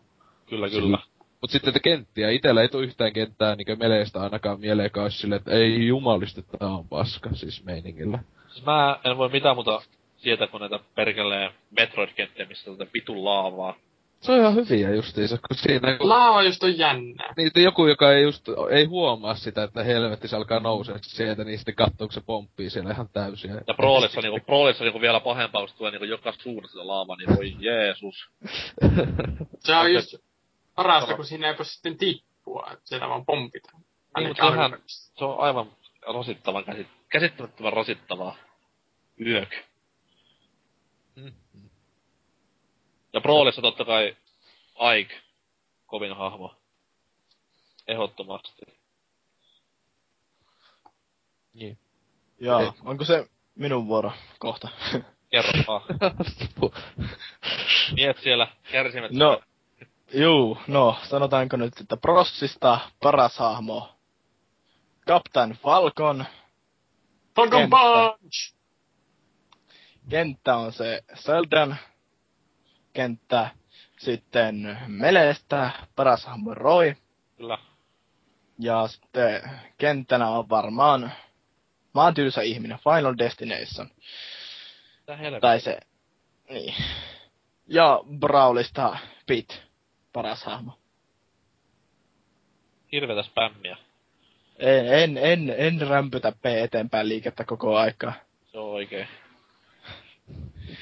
[0.46, 0.98] Kyllä, kyllä.
[1.42, 5.36] Mut sitten että kenttiä, itellä ei tuu yhtään kenttää niinkö meleistä ainakaan mieleen kai sille,
[5.36, 8.18] että ei jumalista, tää on paska, siis meiningillä.
[8.48, 9.82] Siis mä en voi mitään muuta
[10.16, 13.74] sieltä kuin näitä perkeleen Metroid-kenttiä, missä tätä pitun laavaa.
[14.20, 17.34] Se on ihan hyviä justiinsa, kun siinä kun Laava just on jännää.
[17.36, 21.58] niitä joku, joka ei just, ei huomaa sitä, että helvetti se alkaa nousee sieltä, niin
[21.58, 23.54] sitten katsoo, kun se pomppii siellä ihan täysiä.
[23.66, 27.16] Ja Brawlissa niinku, Brawlissa niinku vielä pahempaa, kun se tulee niinku joka suunnasta sitä laavaa,
[27.16, 28.28] niin voi Jeesus.
[29.58, 30.14] Se on just
[30.74, 33.82] parasta, kun siinä ei voi sitten tippua, että sitä vaan pompitaan.
[34.18, 35.76] Niin, sehän, se on aivan
[36.14, 38.36] rasittavan käsit, käsittämättömän rasittavaa.
[39.26, 39.54] Yök.
[43.12, 44.16] Ja Brawlissa totta kai
[44.98, 45.20] Ike,
[45.86, 46.54] kovin hahmo.
[47.88, 48.62] Ehdottomasti.
[51.54, 51.78] Niin.
[52.40, 52.70] Joo, Ei.
[52.84, 54.68] onko se minun vuoro kohta?
[55.30, 55.82] Kerro vaan.
[57.96, 59.10] Miet siellä kärsimät.
[59.12, 59.42] No,
[60.14, 63.88] juu, no, sanotaanko nyt, että Prossista paras hahmo.
[65.06, 66.24] Captain Falcon,
[67.36, 67.76] Falcon Kenttä.
[67.76, 68.54] Punch!
[70.08, 71.76] kenttä on se Zeldan
[72.92, 73.50] kenttä.
[73.98, 76.96] Sitten Meleestä paras hahmo Roy.
[77.36, 77.58] Kyllä.
[78.58, 81.12] Ja sitten kenttänä on varmaan
[81.94, 83.90] Mä oon tylsä ihminen, Final Destination.
[85.40, 85.80] Tai se,
[86.50, 86.74] niin.
[87.66, 89.62] Ja Brawlista Pit,
[90.12, 90.78] paras hahmo.
[92.92, 93.76] Hirvetä spämmiä.
[94.58, 98.12] En, en, en, en rämpytä P eteenpäin liikettä koko aikaa.
[98.52, 99.08] Se on oikein.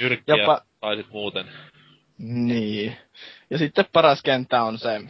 [0.00, 1.46] Nyrkkiä Jopa- tai sit muuten.
[2.18, 2.96] Niin.
[3.50, 5.00] Ja sitten paras kenttä on se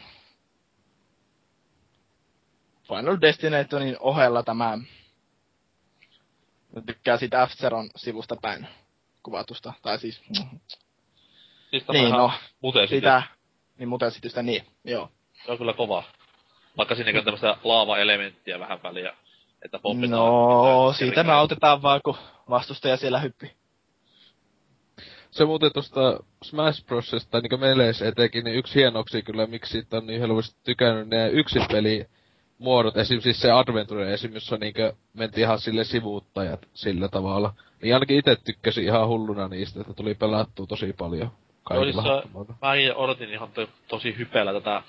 [2.89, 4.79] Final Destinationin ohella tämä
[6.77, 7.51] Mä tykkään siitä f
[7.97, 8.69] sivusta päin
[9.23, 9.73] kuvatusta.
[9.83, 10.23] Tai siis,
[11.71, 12.33] Siis niin no,
[12.89, 13.23] sitä,
[13.81, 15.09] niin muuten sitä, niin, joo.
[15.47, 16.05] Se on kyllä kova.
[16.77, 19.17] Vaikka siinäkin on tämmöistä laava-elementtiä vähän väliä,
[19.65, 20.21] että pompitaan.
[20.21, 21.33] No, siitä kerkeä.
[21.33, 22.17] nautetaan vaan, kun
[22.51, 23.53] vastustaja siellä hyppi.
[25.31, 29.97] Se muuten tosta Smash Brosista, tai niinku Melees etenkin, niin yksi hienoksi kyllä, miksi siitä
[29.97, 32.07] on niin helposti tykännyt ne yksin peli
[32.59, 33.21] muodot, esim.
[33.21, 34.35] siis se Adventure esim.
[34.35, 37.55] jossa niinkö mentiin ihan sille sivuuttajat sillä tavalla.
[37.83, 41.31] Niin ainakin itse tykkäsin ihan hulluna niistä, että tuli pelattua tosi paljon
[41.71, 41.97] Joo, siis.
[42.63, 44.83] Mäkin odotin ihan to, tosi hypeellä tätä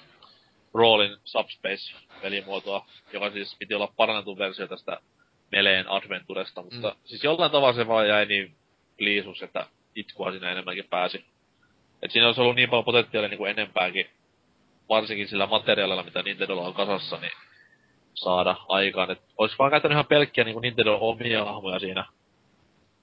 [0.74, 5.00] Rollin Subspace-pelimuotoa, joka siis piti olla parannettu versio tästä
[5.52, 6.96] Meleen Adventuresta, mutta mm.
[7.06, 8.56] siis jollain tavalla se vaan jäi niin
[9.00, 11.26] liisus, että itkua siinä enemmänkin pääsi.
[12.02, 14.10] Et siinä olisi ollut niin paljon potentiaalia niin kuin enempääkin,
[14.90, 17.32] varsinkin sillä materiaalilla, mitä Nintendolla on kasassa, niin
[18.14, 19.12] saada aikaan.
[19.12, 22.06] Et olisi vaan käyttänyt ihan pelkkiä niin kuin Nintendo omia hahmoja siinä.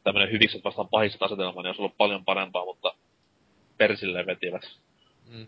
[0.04, 2.94] Tämmönen hyvikset vastaan pahista asetelma, niin olisi ollut paljon parempaa, mutta
[3.78, 4.62] persilleen vetivät.
[5.30, 5.46] Mm.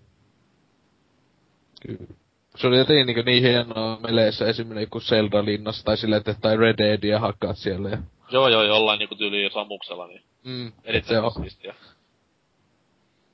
[1.87, 2.15] Kyllä.
[2.57, 6.79] Se oli jotenkin niin, niin hienoa meleissä esimerkiksi joku Zelda-linnassa tai silleen, että tai Red
[6.79, 7.89] Deadia hakkaat siellä.
[7.89, 7.99] Ja...
[8.31, 11.75] Joo, joo, jollain niinku tyyliin Samuksella, niin Mm, erittäin siistiä.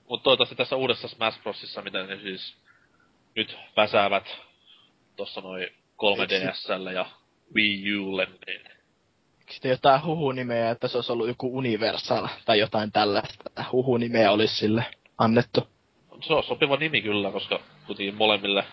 [0.09, 2.57] Mut toivottavasti tässä uudessa Smash Brosissa, mitä ne siis
[3.35, 4.37] nyt väsäävät
[5.17, 7.07] tossa noin 3DSlle ja
[7.55, 8.76] Wii Ulle, niin
[9.51, 13.65] Sitten jotain huhunimeä, että se olisi ollut joku Universal tai jotain tällaista.
[13.73, 14.85] Huhunimeä olisi sille
[15.19, 15.69] annettu.
[16.27, 18.65] se on sopiva nimi kyllä, koska kuitenkin molemmille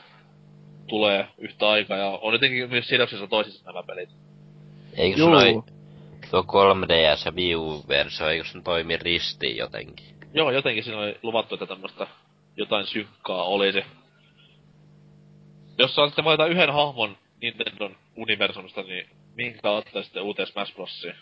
[0.87, 4.09] tulee yhtä aikaa ja on jotenkin myös sidoksissa toisissa nämä pelit.
[4.97, 5.29] Eikö Juu.
[5.29, 5.63] noi
[6.31, 10.15] tuo 3DS ja Wii U-versio, eikö se toimi ristiin jotenkin?
[10.33, 12.07] Joo, jotenkin siinä oli luvattu, että tämmöstä
[12.57, 13.83] jotain synkkaa olisi.
[15.77, 21.15] Jos saa sitten valita yhden hahmon Nintendon universumista, niin minkä ottaisitte uuteen Smash Brosiin?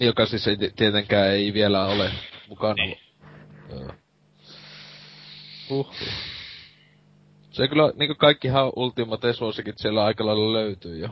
[0.00, 2.10] Joka siis ei ti- tietenkään ei vielä ole
[2.48, 2.74] mukana.
[2.74, 2.98] Niin.
[3.70, 3.90] Joo.
[5.70, 5.96] Huhhuh.
[7.50, 11.08] Se kyllä, niinku kaikkihan Ultimate suosikit siellä aika lailla löytyy jo.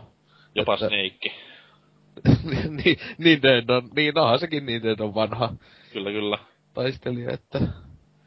[0.54, 1.34] Jopa Että- Snake.
[2.84, 5.54] niin, Nintendo, niin onhan sekin Nintendo vanha
[5.92, 6.38] Kyllä, kyllä.
[6.74, 7.60] taistelija, että...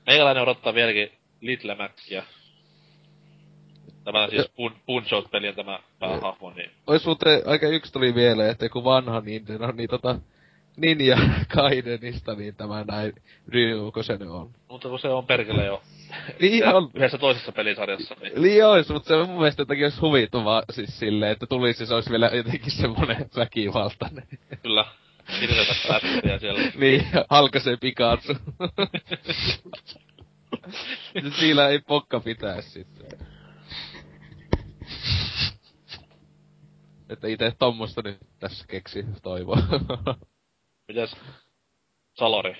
[0.07, 2.23] Meikäläinen odottaa vieläkin Little Maxia.
[4.11, 8.83] Tämä siis Pun- Punch-Out-pelin tämä päähahmo, niin Ois muuten aika yksi tuli vielä, että joku
[8.83, 10.19] vanha Nintendo, niin tota...
[10.77, 11.17] Ninja
[11.55, 13.13] Gaidenista, niin tämä näin
[13.47, 14.49] Ryu, kun se nyt on.
[14.69, 15.81] Mutta kun se on perkele jo
[16.39, 16.89] Niin on.
[16.93, 20.99] Yhdessä toisessa pelisarjassa, niin Niin ois, mutta se on mun mielestä jotenkin olisi huvituvaa siis
[20.99, 24.23] silleen, että tulisi se olisi vielä jotenkin semmonen väkivaltainen.
[24.63, 24.85] kyllä
[25.41, 26.61] hirveetä päästöjä siellä.
[26.79, 28.33] niin, halkaisee Pikachu.
[31.39, 33.27] Siinä ei pokka pitää sitten.
[37.09, 39.57] Että itse tommosta nyt tässä keksi toivoa.
[40.87, 41.15] Mites
[42.13, 42.55] Salori?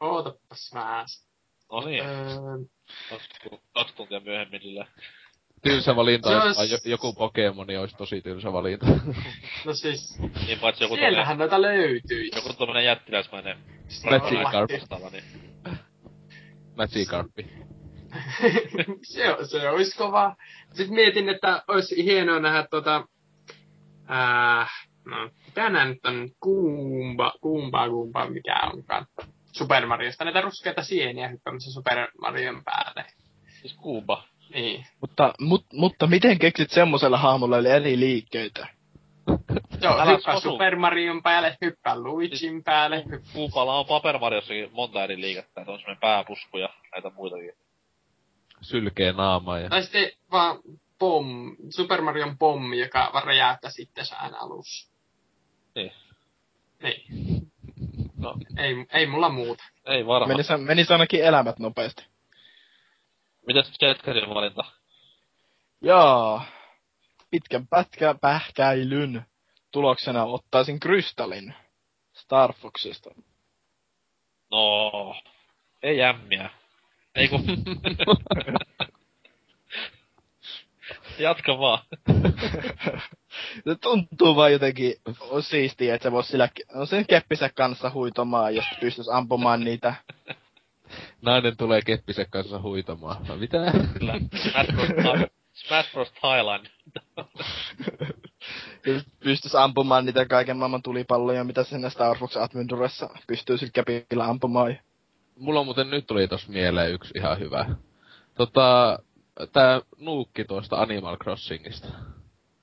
[0.00, 1.06] Ootapas vähän.
[1.72, 2.28] No niin, Öö,
[3.74, 4.86] kaksi, tuntia myöhemmin sillä.
[5.62, 8.86] tylsä valinta, jos olisi- jo, joku Pokemoni olisi tosi tylsä valinta.
[9.66, 12.28] no siis, Niin paitsi joku tommonen, siellähän noita löytyy.
[12.36, 13.58] joku tommonen jättiläismäinen
[14.10, 14.70] Magikarp.
[15.12, 15.24] niin
[16.76, 17.46] Magikarppi.
[19.02, 20.36] Se, se olisi kova.
[20.72, 23.04] Sitten mietin, että olisi hienoa nähdä tota...
[24.06, 24.66] Ää,
[25.04, 26.30] no, mitä nää nyt on?
[26.40, 29.06] Kuumba, kuumba, kuumba, mikä onkaan.
[29.52, 33.04] Super Mariosta näitä ruskeita sieniä hyppäämässä Super Marion päälle.
[33.60, 34.24] siis Kuuba.
[34.54, 34.86] Niin.
[35.00, 38.66] Mutta, mut, mutta miten keksit semmosella hahmolla oli eri liikkeitä?
[39.82, 40.50] Joo, Älä hyppää osu.
[40.50, 43.32] Super Marion päälle, hyppää Luigin päälle, hyppää...
[43.32, 47.52] Kuupalla on Paper Mariossakin monta eri liikettä, että on semmonen pääpusku ja näitä muitakin.
[48.68, 49.68] Sylkee naamaa ja...
[49.68, 50.58] Tai sitten vaan
[50.98, 54.92] pom, Super Marion pommi, joka vaan räjäyttää sitten aina alussa.
[55.74, 55.92] Niin.
[56.82, 57.02] Niin.
[58.18, 59.64] No, Ei, ei mulla muuta.
[59.86, 60.30] ei varmaan.
[60.30, 62.06] Menis, menis ainakin elämät nopeasti.
[63.46, 64.64] Mitäs Jetcarin valinta?
[65.80, 66.44] Jaa.
[67.30, 69.22] Pitkän pätkä pähkäilyn
[69.70, 71.54] tuloksena ottaisin Krystallin
[72.12, 73.10] Star Foxista.
[74.50, 75.14] No,
[75.82, 76.50] ei ämmiä.
[77.18, 77.44] Ei kun...
[81.18, 81.78] Jatka vaan.
[83.64, 88.54] se tuntuu vaan jotenkin on siistiä, että se voisi sillä, no sen keppisä kanssa huitomaan,
[88.54, 89.94] jos pystyisi ampumaan niitä.
[91.22, 93.26] Nainen tulee keppisen kanssa huitamaan.
[93.26, 93.72] No, mitä?
[93.98, 94.14] Kyllä.
[95.54, 96.12] Smash Bros.
[96.12, 96.66] Thailand.
[98.86, 104.24] Jos pystyisi ampumaan niitä kaiken maailman tulipalloja, mitä siinä Star Fox Adventuressa pystyy sillä kepillä
[104.24, 104.78] ampumaan.
[105.38, 107.66] Mulla muuten nyt tuli tos mieleen yksi ihan hyvä.
[108.34, 108.98] Tota,
[109.52, 111.88] tää nuukki tuosta Animal Crossingista.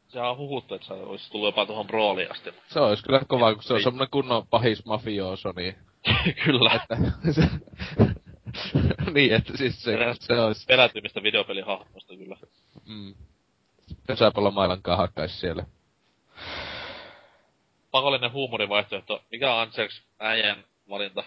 [0.07, 2.53] Se on huhuttu, että se olisi tullut jopa tuohon brooliin asti.
[2.67, 5.75] Se olisi kyllä kova, kun se on semmonen kunnon pahis mafioso, niin...
[6.45, 6.71] Kyllä.
[6.73, 6.97] Että,
[7.31, 7.41] se,
[9.13, 10.65] niin, että siis se, se olisi...
[10.65, 12.37] Pelätymistä videopelihahmosta kyllä.
[12.85, 13.15] Mm,
[14.07, 15.65] pesäpallomailankaan hakkaisi siellä.
[17.91, 19.23] Pakollinen huumorivaihtoehto.
[19.31, 21.23] Mikä on Ansex äijän valinta?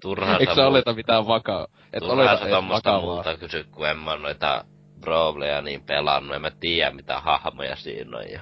[0.00, 1.66] Turhaa Eikö sä oleta mitään vakaa?
[1.92, 3.14] Et turhaa sä tommosta vakavaa.
[3.14, 4.64] muuta kysy, kun en mä noita
[5.00, 6.34] Brawleja niin pelannut.
[6.34, 8.30] En mä tiedä, mitä hahmoja siinä on.
[8.30, 8.40] Ja...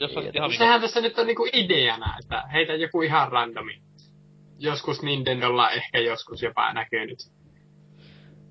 [0.00, 3.82] Jos olisit Niin, ihan Sehän tässä nyt on niinku ideana, että heitä joku ihan randomi.
[4.58, 7.18] Joskus Nintendolla ehkä joskus jopa näkynyt.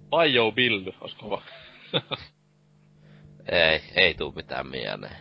[0.09, 1.41] Bio Bill, ois kova.
[3.51, 5.15] Ei, ei tuu mitään mieleen.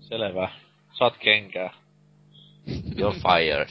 [0.00, 0.48] Selvä.
[0.98, 1.70] Saat kenkää.
[2.68, 3.68] You're fired.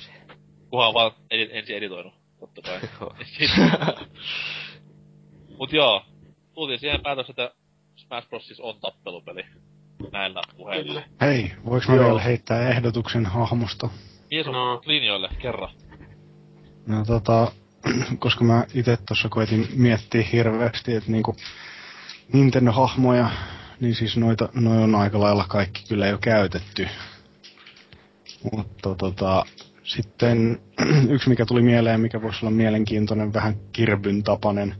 [0.69, 2.79] Kuhan vaan edi- ensin editoinut, totta kai.
[3.37, 3.71] Sitten.
[5.57, 6.05] Mut joo,
[6.53, 7.51] tultiin siihen päätös, että
[7.95, 8.47] Smash Bros.
[8.47, 9.43] siis on tappelupeli.
[10.11, 11.01] Näillä puheilla.
[11.21, 12.05] Hei, voiko mä Joo.
[12.05, 13.89] vielä heittää ehdotuksen hahmosta?
[14.31, 14.65] Jeesus, No.
[14.73, 14.81] no.
[14.85, 15.69] linjoille, kerran.
[16.87, 17.51] No tota,
[18.19, 21.35] koska mä itse tuossa koitin miettiä hirveästi, että niinku
[22.33, 23.29] Nintendo-hahmoja,
[23.79, 26.87] niin siis noita, noi on aika lailla kaikki kyllä jo käytetty.
[28.51, 29.45] Mutta tota,
[29.89, 30.59] sitten
[31.13, 34.75] yksi mikä tuli mieleen, mikä voisi olla mielenkiintoinen, vähän Kirbyn tapainen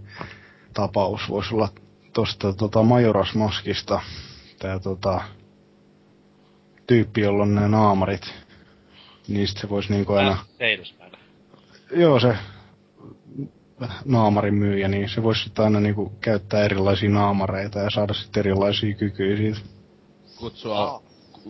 [0.74, 1.70] tapaus, voisi olla
[2.14, 4.02] tosta tota Majoras Maskista.
[4.60, 5.22] Tää tota,
[6.88, 8.34] tyyppi, jolla on nämä naamarit.
[9.28, 10.38] Niistä se voisi niinku aina...
[10.60, 11.20] Heidosmäinen.
[11.92, 12.36] Joo, se
[14.06, 18.96] naamarin myyjä, niin se voisi sitten aina niinku käyttää erilaisia naamareita ja saada sitten erilaisia
[18.96, 19.60] kykyjä siitä.
[20.40, 21.09] Kutsua, ku-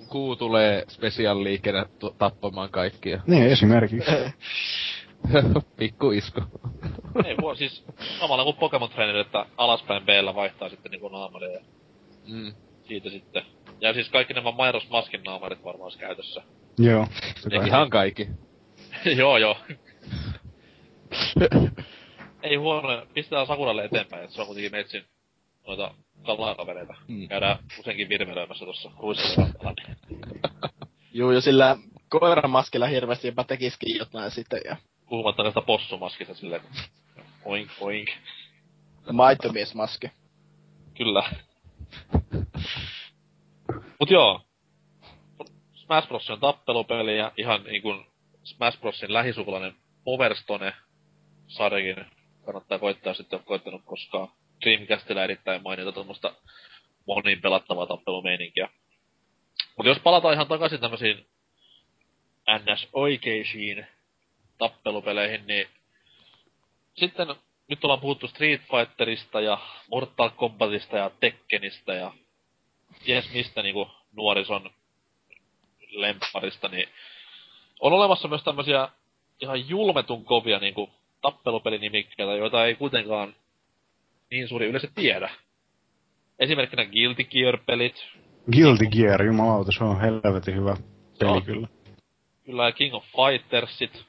[0.09, 1.85] kuu tulee special liikenä
[2.17, 3.21] tappamaan kaikkia.
[3.27, 4.11] Niin, esimerkiksi.
[5.77, 6.41] Pikku isku.
[7.25, 7.85] Ei voi siis
[8.19, 11.59] samalla kuin Pokemon Trainer, että alaspäin b vaihtaa sitten niinku naamaria ja
[12.27, 12.53] Mm.
[12.87, 13.43] siitä sitten.
[13.81, 16.41] Ja siis kaikki nämä Mairos Maskin naamarit varmaan olisi käytössä.
[16.77, 17.07] Joo.
[17.49, 17.67] kai.
[17.67, 18.27] Ihan kaikki.
[19.17, 19.57] joo joo.
[22.43, 25.03] Ei huono, pistetään Sakuralle eteenpäin, että se on kuitenkin metsin
[25.69, 25.93] noita
[26.25, 26.95] kalakavereita.
[27.07, 27.27] Mm.
[27.27, 29.73] Käydään useinkin virvelöimässä tossa ruissalalla.
[31.13, 31.77] Juu, ja sillä
[32.09, 34.77] koiramaskilla hirveästi jopa tekisikin jotain sitten, ja
[35.09, 36.61] Puhumattakaan sitä possumaskista silleen.
[37.45, 38.09] Oink, oink.
[39.11, 40.11] maitomiesmaski.
[40.97, 41.23] Kyllä.
[43.99, 44.41] Mut joo.
[45.73, 46.29] Smash Bros.
[46.29, 48.05] on tappelupeli ja ihan niin kuin
[48.43, 50.73] Smash Brosin lähisukulainen Power Stone
[51.47, 52.05] sarjakin
[52.45, 54.27] kannattaa koittaa sitten, on koittanut koskaan.
[54.61, 56.33] Dreamcastilla erittäin mainita tuommoista
[57.07, 58.69] monin pelattavaa tappelumeininkiä.
[59.77, 61.25] Mutta jos palataan ihan takaisin tämmöisiin
[62.49, 63.87] NS-oikeisiin
[64.57, 65.67] tappelupeleihin, niin
[66.95, 67.27] sitten
[67.67, 69.57] nyt ollaan puhuttu Street Fighterista ja
[69.87, 72.11] Mortal Kombatista ja Tekkenistä ja
[73.05, 74.69] ties mistä niinku nuorison
[75.89, 76.89] lempparista, niin
[77.79, 78.89] on olemassa myös tämmösiä
[79.41, 80.89] ihan julmetun kovia niinku
[81.21, 83.35] tappelupelinimikkeitä, joita ei kuitenkaan
[84.31, 85.29] niin suuri yleensä tiedä.
[86.39, 87.95] Esimerkkinä Guilty Gear-pelit.
[88.51, 90.77] Guilty Gear, jumalauta, se on helvetin hyvä
[91.19, 91.41] peli Joo.
[91.41, 91.67] kyllä.
[92.45, 94.05] Kyllä ja King of Fightersit.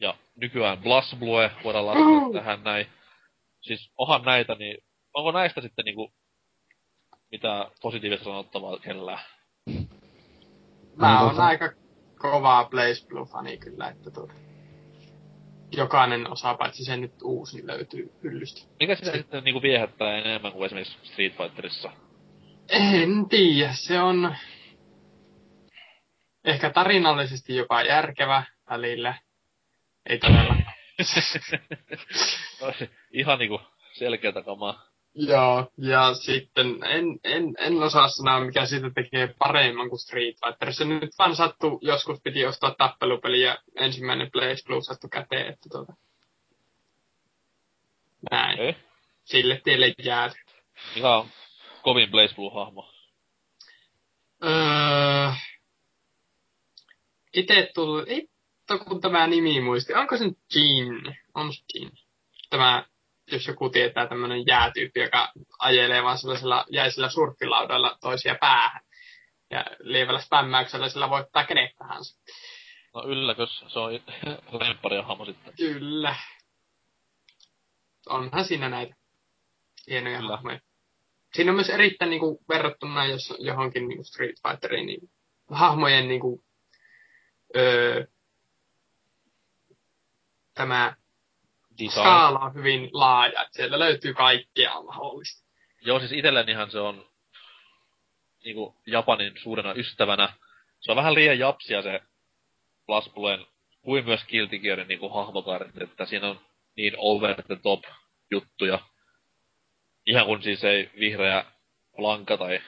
[0.00, 2.86] Ja nykyään BlazBlue voidaan laskea tähän näin.
[3.60, 4.84] Siis onhan näitä, niin
[5.14, 6.12] onko näistä sitten niinku
[7.30, 9.20] mitä positiivista sanottavaa kellään?
[10.96, 11.72] Mä oon tota- aika
[12.18, 14.32] kovaa Blaze Blue-fani kyllä, että tuota,
[15.76, 18.68] jokainen osa, paitsi se nyt uusi, niin löytyy hyllystä.
[18.80, 21.90] Mikä sitä sitten niinku viehättää enemmän kuin esimerkiksi Street Fighterissa?
[22.68, 24.36] En tiedä, se on
[26.44, 29.14] ehkä tarinallisesti jopa järkevä välillä.
[30.06, 30.56] Ei todella.
[33.12, 33.60] Ihan niinku
[33.92, 34.91] selkeätä kamaa.
[35.14, 40.74] Joo, ja sitten en, en, en osaa sanoa, mikä siitä tekee paremman kuin Street Fighter.
[40.74, 45.68] Se nyt vaan sattuu, joskus piti ostaa tappelupeli ja ensimmäinen Blaze Blue sattui käteen, että
[45.72, 45.92] tuota.
[48.30, 48.58] Näin.
[48.58, 48.76] Ei?
[49.24, 50.30] Sille tielle jää.
[50.94, 51.28] Mikä on
[51.82, 52.92] kovin Blaze Blue-hahmo?
[54.44, 55.32] Öö,
[57.34, 61.16] ite tuli, itto kun tämä nimi muisti, onko se Jean?
[61.34, 61.92] On Jean.
[62.50, 62.86] Tämä,
[63.32, 68.82] jos joku tietää, tämmönen jäätyyppi, joka ajelee vaan sellaisella jäisellä surffilaudalla toisia päähän.
[69.50, 72.18] Ja lievällä spämmäyksellä sillä voittaa kenet tahansa.
[72.94, 73.92] No ylläkös, se on
[74.60, 75.54] lempparia hahmo sitten.
[75.56, 76.14] Kyllä.
[78.08, 78.94] Onhan siinä näitä
[79.86, 80.30] hienoja Kyllä.
[80.30, 80.60] hahmoja.
[81.34, 85.10] Siinä on myös erittäin niin kuin, verrattuna jos, johonkin niin kuin Street Fighteriin, niin
[85.50, 86.44] hahmojen niin kuin,
[87.56, 88.06] öö,
[90.54, 90.96] tämä
[91.78, 91.90] Design.
[91.90, 93.42] skaala on hyvin laaja.
[93.42, 95.42] että Siellä löytyy kaikkea mahdollista.
[95.80, 97.06] Joo, siis itellenihan se on
[98.44, 100.32] niinku Japanin suurena ystävänä.
[100.80, 102.00] Se on vähän liian japsia se
[102.86, 103.46] BlazBluen
[103.82, 106.40] kuin myös Guilty Gearin niinku hahmokaarti, että siinä on
[106.76, 107.82] niin over the top
[108.30, 108.78] juttuja.
[110.06, 111.44] Ihan kun siis ei vihreä
[111.96, 112.60] Blanka tai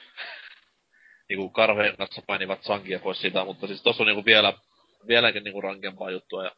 [1.29, 4.53] niinku karveen kanssa painivat sankia pois siitä, mutta siis tossa on niinku vielä,
[5.07, 6.51] vieläkin niinku rankempaa juttua ja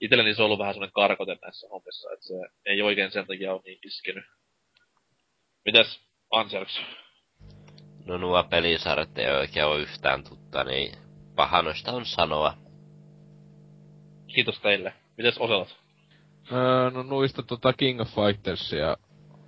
[0.00, 2.34] itselleni se on ollut vähän semmonen karkote näissä hommissa, että se
[2.66, 4.24] ei oikein sen takia ole niin iskenyt.
[5.64, 6.00] Mitäs
[6.30, 6.80] Anselks?
[8.06, 10.92] No nuo pelisarjat ei oikein ole yhtään tutta, niin
[11.36, 12.54] paha noista on sanoa.
[14.34, 14.92] Kiitos teille.
[15.16, 15.76] Mites Oselot?
[16.52, 18.96] Öö, no nuista tota King of Fightersia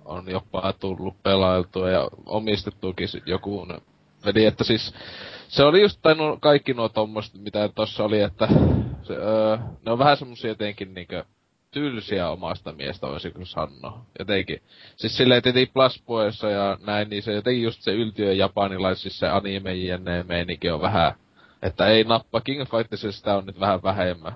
[0.05, 3.67] on jopa tullut pelailtua ja omistettukin sit joku
[4.25, 4.93] veli, että siis
[5.47, 8.47] se oli just tai nuo, kaikki nuo tommoset, mitä tossa oli, että
[9.03, 11.23] se, öö, ne on vähän semmosia jotenkin niinkö
[11.71, 14.05] tylsiä omasta miestä, voisiko sanoa.
[14.19, 14.61] Jotenkin.
[14.95, 19.75] Siis silleen tietenkin Plaspoessa ja näin, niin se jotenkin just se yltiö japanilaisissa se anime
[19.75, 21.13] jne meininki on vähän,
[21.61, 22.41] että ei nappa.
[22.41, 22.63] King
[23.11, 24.33] sitä on nyt vähän vähemmän.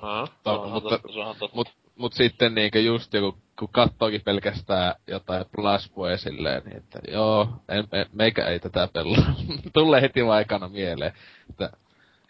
[0.00, 1.56] To- se on mutta- totta, se on totta.
[1.56, 7.48] Mut, mut sitten niinkö just joku, kun kattookin pelkästään jotain plasboja silleen, niin että joo,
[7.68, 9.34] en, en, meikä ei tätä pelaa.
[9.72, 11.12] Tulee heti aikana mieleen.
[11.50, 11.70] Että,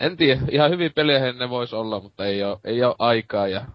[0.00, 3.66] en tiedä, ihan hyvin peliä ne vois olla, mutta ei oo, ei oo aikaa ja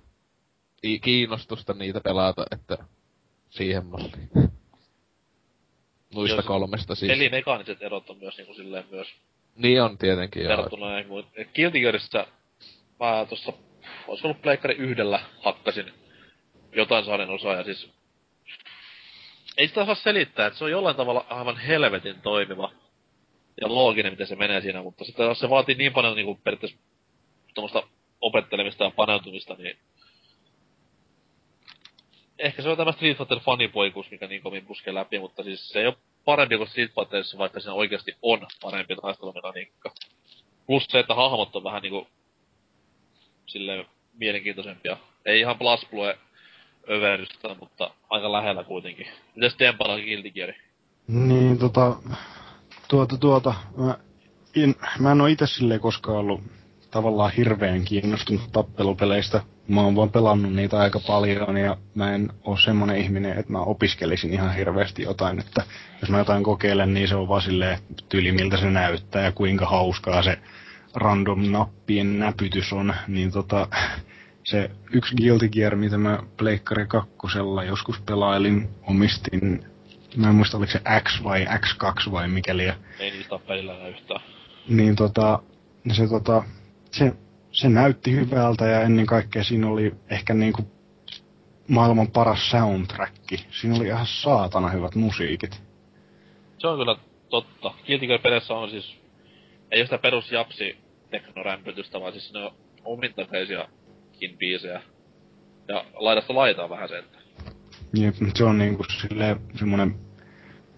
[1.01, 2.77] kiinnostusta niitä pelata, että
[3.49, 4.29] siihen malliin.
[6.15, 7.11] Noista Jos kolmesta siis.
[7.11, 9.07] Pelimekaaniset erot on myös niinku silleen myös
[9.55, 10.49] Niin on tietenkin joo.
[10.49, 11.31] verrattuna näihin muihin.
[11.55, 12.27] Guilty Gearissa
[12.99, 13.53] mä tossa,
[14.07, 15.93] olisiko ollut pleikkari yhdellä hakkasin
[16.71, 17.89] jotain sarjan osaa ja siis
[19.57, 22.71] ei sitä osaa selittää, että se on jollain tavalla aivan helvetin toimiva
[23.61, 26.77] ja looginen, miten se menee siinä, mutta sitten jos se vaatii niin paljon niinku periaatteessa
[27.53, 27.83] tuommoista
[28.21, 29.77] opettelemista ja paneutumista, niin
[32.39, 35.79] ehkä se on tämä Street Fighter fanipoikuus, mikä niin kovin puskee läpi, mutta siis se
[35.79, 35.95] ei ole
[36.25, 39.93] parempi kuin Street Fighterissa, vaikka siinä oikeasti on parempi taistelumekaniikka.
[40.67, 42.07] Plus se, että hahmot on vähän niinku
[43.45, 44.97] silleen mielenkiintoisempia.
[45.25, 46.17] Ei ihan BlazBlue
[46.89, 49.07] överystä, mutta aika lähellä kuitenkin.
[49.35, 50.55] Mites Dempala Guilty?
[51.07, 51.95] Niin, tota,
[52.91, 53.97] tuota, tuota, mä,
[54.55, 56.41] in, mä en oo itse silleen koskaan ollut
[56.91, 59.41] tavallaan hirveän kiinnostunut tappelupeleistä.
[59.67, 63.59] Mä oon vaan pelannut niitä aika paljon ja mä en oo semmonen ihminen, että mä
[63.59, 65.63] opiskelisin ihan hirveästi jotain, että
[66.01, 69.65] jos mä jotain kokeilen, niin se on vaan silleen tyyli miltä se näyttää ja kuinka
[69.65, 70.39] hauskaa se
[70.95, 73.67] random nappien näpytys on, niin tota,
[74.43, 79.70] se yksi Guilty Gear, mitä mä Pleikkari kakkosella joskus pelailin, omistin,
[80.15, 82.63] mä en muista oliko se X vai X2 vai mikäli.
[82.99, 84.21] Ei niistä ole pelillä yhtään.
[84.67, 85.39] niin tota,
[85.91, 86.43] se tota,
[86.91, 87.15] se,
[87.51, 90.71] se näytti hyvältä ja ennen kaikkea siinä oli ehkä niinku
[91.67, 93.13] maailman paras soundtrack.
[93.61, 95.61] Siinä oli ihan saatana hyvät musiikit.
[96.57, 96.95] Se on kyllä
[97.29, 97.73] totta.
[97.85, 98.97] Guilty peleissä on siis,
[99.71, 100.77] ei ole sitä perus japsi
[101.09, 102.51] teknorämpytystä, vaan siis ne on
[102.83, 104.81] omintakeisiakin biisejä.
[105.67, 107.17] Ja laidasta laitaa vähän se, että
[107.93, 109.95] Jep, se on niinku silleen semmonen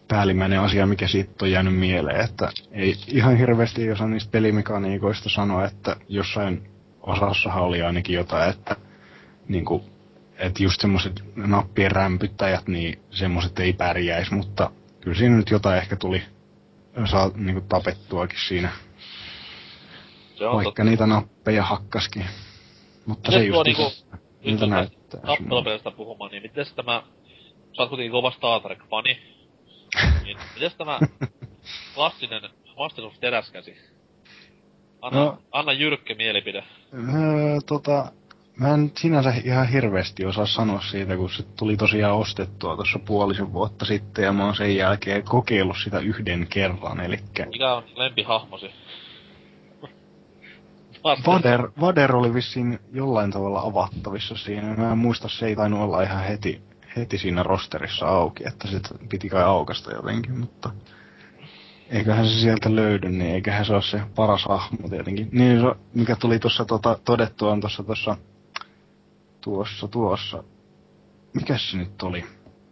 [0.07, 5.65] päällimmäinen asia, mikä siitä on jäänyt mieleen, että ei ihan hirveästi osaa niistä pelimekaniikoista sanoa,
[5.65, 6.69] että jossain
[7.01, 8.75] osassahan oli ainakin jotain, että
[9.47, 9.83] niinku,
[10.37, 14.71] että just semmoset nappien rämpyttäjät, niin semmoset ei pärjäis, mutta
[15.01, 16.23] kyllä siinä nyt jotain ehkä tuli
[17.05, 18.69] saa niinku tapettuakin siinä,
[20.35, 20.83] se on vaikka totta.
[20.83, 22.25] niitä nappeja hakkaskin.
[23.05, 25.21] Mutta se tuo just niinku, miltä näyttää.
[25.21, 27.03] tappelupeleistä puhumaan, niin miten tämä,
[27.77, 29.17] sä oot kuitenkin kova Star Trek-fani,
[30.23, 30.99] niin miten tämä
[31.95, 32.41] klassinen
[32.75, 33.75] of teräskäsi?
[35.01, 35.37] Anna, No.
[35.51, 36.63] anna jyrkkä mielipide.
[36.93, 38.11] Öö, tota,
[38.59, 43.53] mä en sinänsä ihan hirveästi osaa sanoa siitä, kun se tuli tosiaan ostettua tuossa puolisen
[43.53, 47.17] vuotta sitten, ja mä oon sen jälkeen kokeillut sitä yhden kerran, eli
[47.49, 48.71] Mikä on lempihahmosi?
[51.03, 54.75] Vader, Vader oli vissiin jollain tavalla avattavissa siinä.
[54.75, 56.61] Mä en muista, se ei tainnut olla ihan heti,
[56.97, 60.69] heti siinä rosterissa auki, että se piti kai aukasta jotenkin, mutta
[61.89, 65.29] eiköhän se sieltä löydy, niin eiköhän se ole se paras hahmo tietenkin.
[65.31, 68.17] Niin se, mikä tuli tuossa tota, todettua on tuossa tuossa,
[69.41, 70.43] tuossa, tuossa,
[71.33, 72.25] mikä se nyt oli?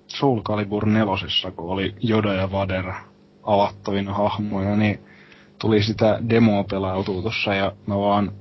[0.07, 2.93] Soul Calibur nelosessa, kun oli Yoda ja Vader
[3.43, 4.99] avattavina hahmoina, niin
[5.61, 8.31] tuli sitä demoa pelailtua tossa ja mä vaan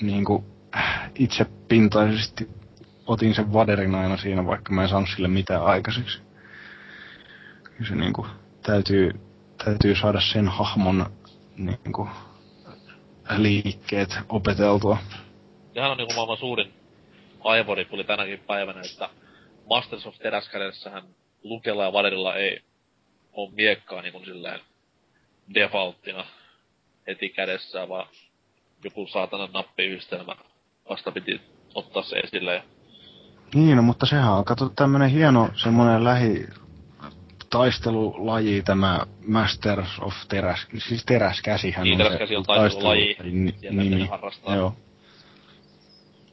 [0.00, 0.44] niinku
[0.76, 2.50] äh, itse pintaisesti
[3.06, 6.22] otin sen Vaderin aina siinä, vaikka mä en saanut sille mitään aikaiseksi.
[7.64, 8.26] Kyllä se niinku
[8.62, 9.10] täytyy,
[9.64, 11.06] täytyy saada sen hahmon
[11.56, 12.08] niinku
[13.36, 14.98] liikkeet opeteltua.
[15.74, 16.72] Sehän on niinku maailman suurin
[17.44, 19.08] aivoripuli tänäkin päivänä, että
[19.70, 21.02] Masters of teräskädessähän
[21.42, 22.60] Lukella ja Vaderilla ei
[23.32, 24.60] ole miekkaa niinku silleen
[25.54, 26.24] defaulttina
[27.06, 28.06] heti kädessään, vaan
[28.84, 30.36] joku saatana nappiyhdistelmä
[30.90, 31.40] vasta piti
[31.74, 32.54] ottaa se esille.
[32.54, 32.62] Ja
[33.54, 36.46] Niin, no, mutta sehän on, kato, tämmönen hieno semmonen lähi
[37.50, 43.82] taistelulaji, tämä Masters of Teräs, siis teräskäsihän Niin, on teräskäsi se on taistelulaji, ni- siellä
[43.82, 44.06] nimi.
[44.06, 44.56] harrastaa.
[44.56, 44.76] Joo.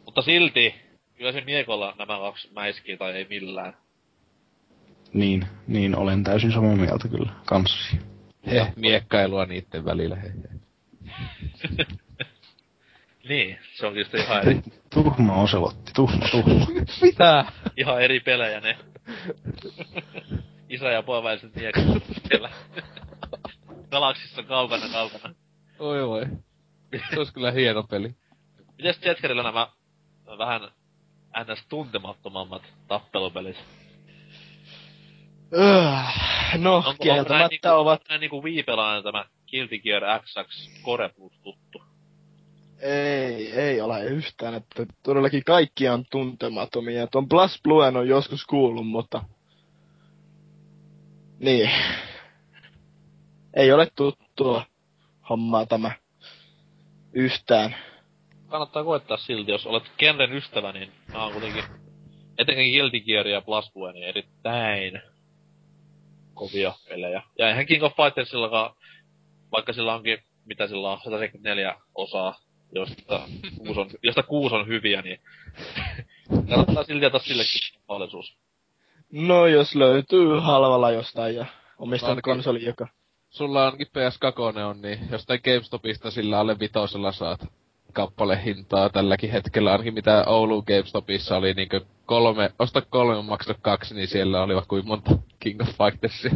[0.06, 0.76] Mutta silti,
[1.18, 3.74] kyllä se miekolla nämä kaksi mäiskii tai ei millään.
[5.14, 8.00] Niin, niin olen täysin samaa mieltä kyllä kanssasi.
[8.46, 10.32] He, miekkailua niitten välillä, he,
[11.78, 11.86] he.
[13.30, 14.62] Niin, se onkin sitten ihan eri,
[14.94, 16.66] Tuhma oselotti, tuhma, tuhma.
[17.02, 17.46] Mitä?
[17.78, 18.78] ihan eri pelejä ne.
[20.70, 21.84] Isä ja pojan väliset miekat
[22.28, 22.50] siellä.
[23.92, 25.36] Galaksissa kaukana kaukana.
[25.80, 26.26] Oi voi.
[27.10, 28.16] Se olisi kyllä hieno peli.
[28.78, 29.68] Mites Jetkerillä nämä
[30.38, 30.62] vähän
[31.44, 31.66] ns.
[31.70, 33.58] tuntemattomammat tappelupelit?
[36.58, 38.02] No, Onko, onko kieltämättä niinku, ovat...
[38.10, 41.84] näin niinku viipelainen tämä Guilty Gear XX Core Plus tuttu?
[42.82, 47.08] Ei, ei ole yhtään, että todellakin kaikki on tuntematomia.
[47.08, 49.24] Tuon Plus Bluen on joskus kuullut, mutta...
[51.40, 51.72] Niin.
[53.54, 54.66] Ei ole tuttua
[55.30, 55.92] hommaa tämä
[57.14, 57.76] yhtään.
[58.48, 61.64] Kannattaa koettaa silti, jos olet genren ystävä, niin nämä on kuitenkin
[62.38, 65.02] etenkin Guilty Gear ja Plus Blue, niin erittäin
[66.40, 67.22] kovia pelejä.
[67.38, 68.76] Ja eihän King of Fightersillakaan,
[69.52, 72.40] vaikka sillä onkin, mitä sillä on, 174 osaa,
[72.72, 75.20] josta kuusi on, josta kuusi on hyviä, niin
[76.50, 78.38] kannattaa silti ottaa sillekin mahdollisuus.
[79.12, 81.46] No, jos löytyy halvalla jostain ja
[81.78, 82.88] omistan Ainakin- konsoli, joka...
[83.30, 87.40] Sulla ainakin PS2 on, niin jostain GameStopista sillä alle vitosella saat
[87.94, 89.72] kappalehintaa tälläkin hetkellä.
[89.72, 94.76] Ainakin mitä Oulun GameStopissa oli niinkö kolme, osta kolme, maksa kaksi, niin siellä oli vaikka
[94.84, 96.32] monta King of Fightersia.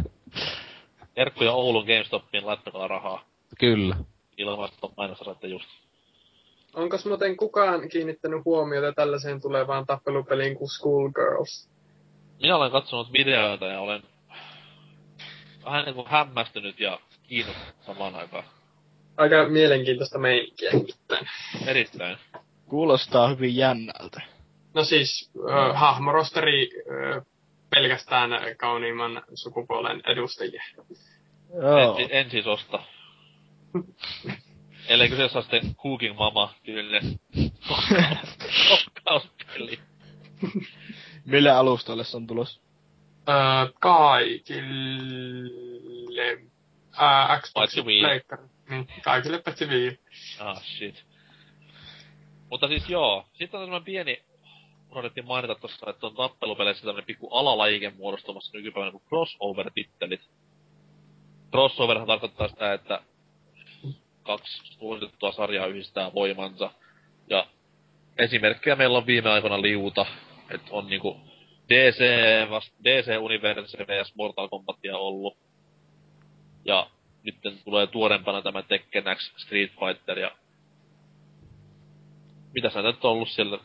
[1.14, 3.24] Terkkuja Oulun GameStopiin, laittakaa rahaa.
[3.58, 3.96] Kyllä.
[4.36, 5.66] Ilmaista mainosta saatte just.
[6.74, 11.68] Onko muuten kukaan kiinnittänyt huomiota tällaiseen tulevaan tappelupeliin kuin Schoolgirls?
[12.42, 14.02] Minä olen katsonut videoita ja olen
[15.64, 18.44] vähän niin kuin hämmästynyt ja kiinnostunut samaan aikaan.
[19.16, 21.28] Aika mielenkiintoista meininkiä nimittäin.
[21.66, 22.16] Erittäin.
[22.66, 24.20] Kuulostaa hyvin jännältä.
[24.74, 26.70] No siis, äh, hahmorosteri
[27.16, 27.22] äh,
[27.74, 30.62] pelkästään kauniimman sukupuolen edustajia.
[31.62, 31.98] Joo.
[31.98, 32.82] En, en siis osta.
[34.88, 37.20] Ellei kyseessä ole sitten Cooking Mama tyylinen
[38.68, 39.78] kokkauspeli.
[41.24, 42.60] Mille alustalle se on tulos?
[43.28, 43.34] Öö,
[43.80, 44.62] kaikille...
[46.96, 48.02] Ää, Xbox Paitsi Wii.
[48.68, 49.98] Niin, kaikille paitsi Wii.
[50.40, 51.04] Ah, shit.
[52.50, 54.22] Mutta siis joo, sitten on semmoinen pieni,
[54.90, 60.20] unohdettiin mainita tossa, että on tappelupeleissä tämmönen pikku alalajike muodostumassa nykypäivänä kuin crossover-tittelit.
[61.50, 63.00] Crossoverhan tarkoittaa sitä, että
[64.22, 66.70] kaksi suosittua sarjaa yhdistää voimansa.
[67.30, 67.46] Ja
[68.18, 70.06] esimerkkejä meillä on viime aikoina liuta,
[70.50, 71.20] että on niinku
[71.68, 72.00] DC,
[72.50, 75.36] vast, DC Universe vs Mortal Kombatia ollut.
[76.64, 76.90] Ja
[77.24, 80.30] nyt tulee tuorempana tämä Tekken X Street Fighter ja
[82.54, 83.58] mitä näitä nyt on ollut siellä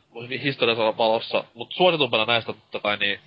[0.44, 3.19] historiassa valossa, mutta suositumpana näistä totta kai niin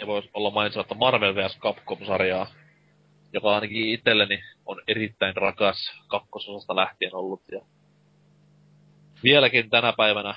[0.00, 1.58] ei voi olla mainitsematta Marvel vs.
[1.58, 2.46] Capcom-sarjaa,
[3.32, 7.42] joka ainakin itselleni on erittäin rakas kakkososasta lähtien ollut.
[7.52, 7.60] Ja
[9.22, 10.34] vieläkin tänä päivänä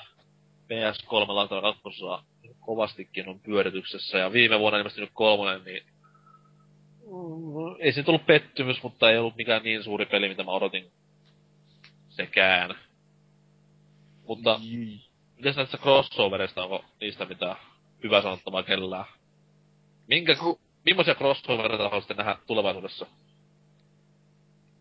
[0.63, 2.23] PS3 laitava kakkososa
[2.59, 4.17] kovastikin on pyörityksessä.
[4.17, 5.83] Ja viime vuonna ilmestynyt kolmonen, niin
[7.79, 10.91] ei se tullut pettymys, mutta ei ollut mikään niin suuri peli, mitä mä odotin
[12.09, 12.75] sekään.
[14.27, 14.59] Mutta
[15.35, 17.55] mitäs näistä crossoverista, onko niistä mitään
[18.03, 19.05] hyvä sanottavaa kellään?
[20.07, 20.35] Minkä,
[20.85, 23.05] millaisia crossovereita haluaisitte nähdä tulevaisuudessa?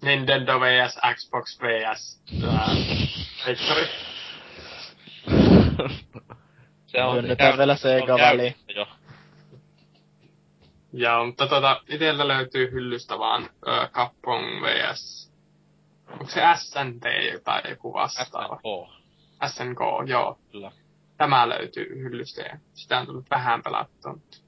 [0.03, 0.99] Nintendo vs.
[1.15, 2.23] Xbox vs.
[2.45, 2.67] ää,
[3.45, 3.87] Pleikkari.
[6.87, 8.57] Se Työnnetään käyn- vielä se on Sega väliin.
[8.75, 8.87] Jo.
[10.93, 15.33] Joo, mutta tota, itellä löytyy hyllystä vaan ö, Capcom vs.
[16.11, 17.05] Onko se SNT
[17.45, 18.61] tai joku vastaava?
[19.47, 20.39] SNK, SNK, joo.
[20.53, 20.73] kyllä.
[21.17, 24.13] Tämä löytyy hyllystä ja sitä on tullut vähän pelattua.
[24.13, 24.39] mutta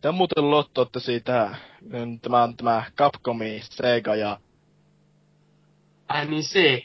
[0.00, 4.40] Tämä on muuten lotto, että siitä, mm, tämä on tämä Capcomi, Sega ja
[6.08, 6.82] Ai niin se.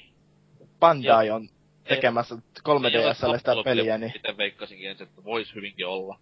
[0.80, 1.50] Bandai on
[1.84, 6.20] tekemässä Ei ole 3DSlle sitä peliä, niin, Itse veikkasinkin ensin, että voisi hyvinkin olla.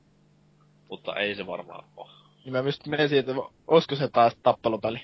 [0.89, 2.09] Mutta ei se varmaan ole.
[2.45, 3.31] niin mä just mietin, että
[3.67, 5.01] olisiko se taas tappelupeli.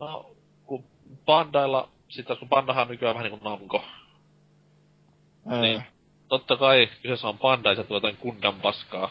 [0.00, 0.36] No,
[0.66, 0.84] kun
[1.26, 3.84] Bandailla, sit taas kun Bandahan on nykyään vähän niinku Namco.
[5.48, 5.82] Ää, Niin.
[6.28, 9.10] Totta kai kyseessä on Bandai, se tulee jotain kundan paskaa.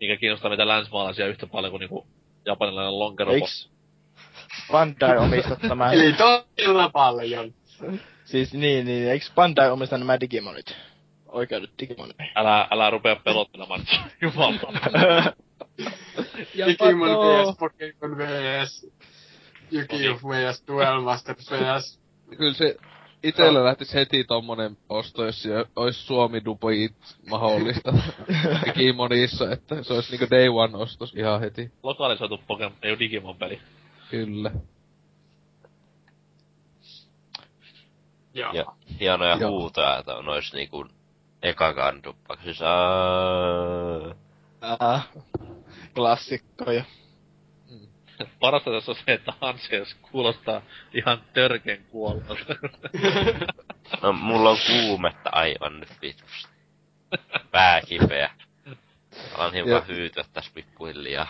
[0.00, 2.06] Mikä kiinnostaa meitä länsimaalaisia yhtä paljon kuin niinku
[2.44, 3.34] japanilainen lonkeropo.
[3.34, 3.70] Eiks
[4.72, 7.54] Bandai omista tämä, Eli todella paljon.
[8.24, 10.76] siis niin, niin, eiks Bandai omista nämä Digimonit?
[11.28, 12.32] Oikeudet Digimoneihin.
[12.34, 13.80] Älä, älä rupea pelottelemaan.
[14.22, 14.58] Jumala.
[16.66, 17.56] Digimon vs.
[17.58, 18.86] Pokemon vs.
[19.70, 20.20] Yu-Gi-Oh!
[20.22, 20.64] vs.
[20.66, 22.00] Duel Master vs.
[22.36, 22.76] Kyllä se
[23.22, 26.96] itellä lähtis heti tommonen osto, jos ois Suomi Duboit
[27.30, 27.92] mahdollista
[28.66, 31.72] Digimonissa, että se olisi niinku day one ostos ihan heti.
[31.82, 33.60] Lokalisoitu Pokemon, ei oo Digimon peli.
[34.10, 34.50] Kyllä.
[38.34, 38.66] Ja
[39.00, 39.50] hienoja Joo.
[39.50, 40.86] huutoja, että on ois niinku
[41.48, 42.36] eka kanduppa.
[42.44, 44.14] Siis aaa.
[44.60, 45.00] Ää,
[45.94, 46.84] klassikkoja.
[48.40, 50.62] Parasta tässä on se, että Hanses kuulostaa
[50.94, 52.34] ihan törkeen kuollelta.
[54.02, 56.48] No mulla on kuumetta aivan nyt vitusti.
[57.50, 58.30] Pää kipeä.
[59.34, 61.26] Alan hiukan hyytyä tässä pikkuhiljaa.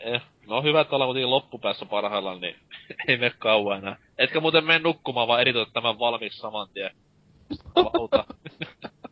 [0.00, 2.56] eh, no hyvä, että ollaan kuitenkin loppupäässä parhaillaan, niin
[3.08, 3.96] ei mene kauan enää.
[4.18, 6.90] Etkä muuten mene nukkumaan, vaan editoit tämän valmiiksi saman tien.
[7.74, 8.24] Auta.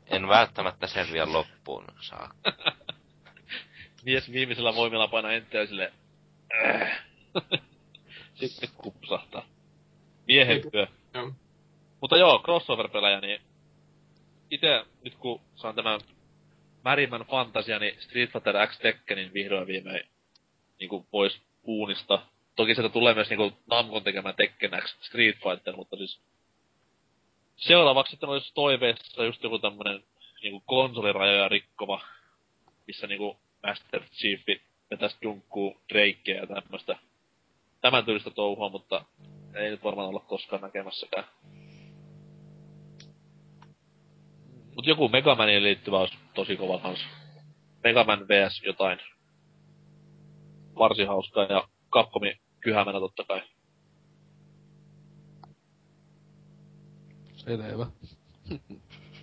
[0.06, 2.52] En välttämättä selviä loppuun saakka.
[4.04, 5.92] Mies viimeisellä voimilla painaa enttää sille.
[6.64, 7.04] Äh.
[8.34, 9.46] Sitten kupsahtaa.
[10.26, 10.86] Miehen työ.
[11.14, 11.32] Joo.
[12.00, 13.40] Mutta joo, crossover-pelejä, niin
[14.50, 16.00] itse nyt kun saan tämän
[16.84, 20.08] Märimmän fantasia, niin Street Fighter X Tekkenin vihdoin viimein
[20.80, 22.26] niinku pois uunista.
[22.56, 26.20] Toki sieltä tulee myös niinku Namcon tekemä Tekken X Street Fighter, mutta siis
[27.56, 30.04] seuraavaksi sitten olisi toiveessa just joku tämmönen
[30.42, 32.00] niinku konsolirajoja rikkova,
[32.86, 33.36] missä niinku
[33.66, 34.40] Master Chief
[34.90, 36.96] vetäisi dunkkuu Drakea ja tämmöstä
[37.80, 39.04] tämän tyylistä touhua, mutta
[39.54, 41.24] ei nyt varmaan olla koskaan näkemässäkään.
[44.74, 47.00] Mut joku Megamaniin liittyvä olisi tosi kova kans.
[47.84, 48.98] Megaman vs jotain.
[50.78, 53.42] Varsin hauskaa ja Capcomi kyhämänä totta kai.
[57.44, 57.86] Selvä.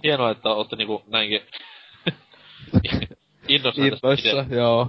[0.03, 1.41] Hienoa, että olette niinku näinkin
[3.47, 4.87] innossa Innoissa, joo.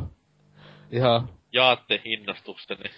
[0.93, 2.91] Ihan jaatte innostukseni.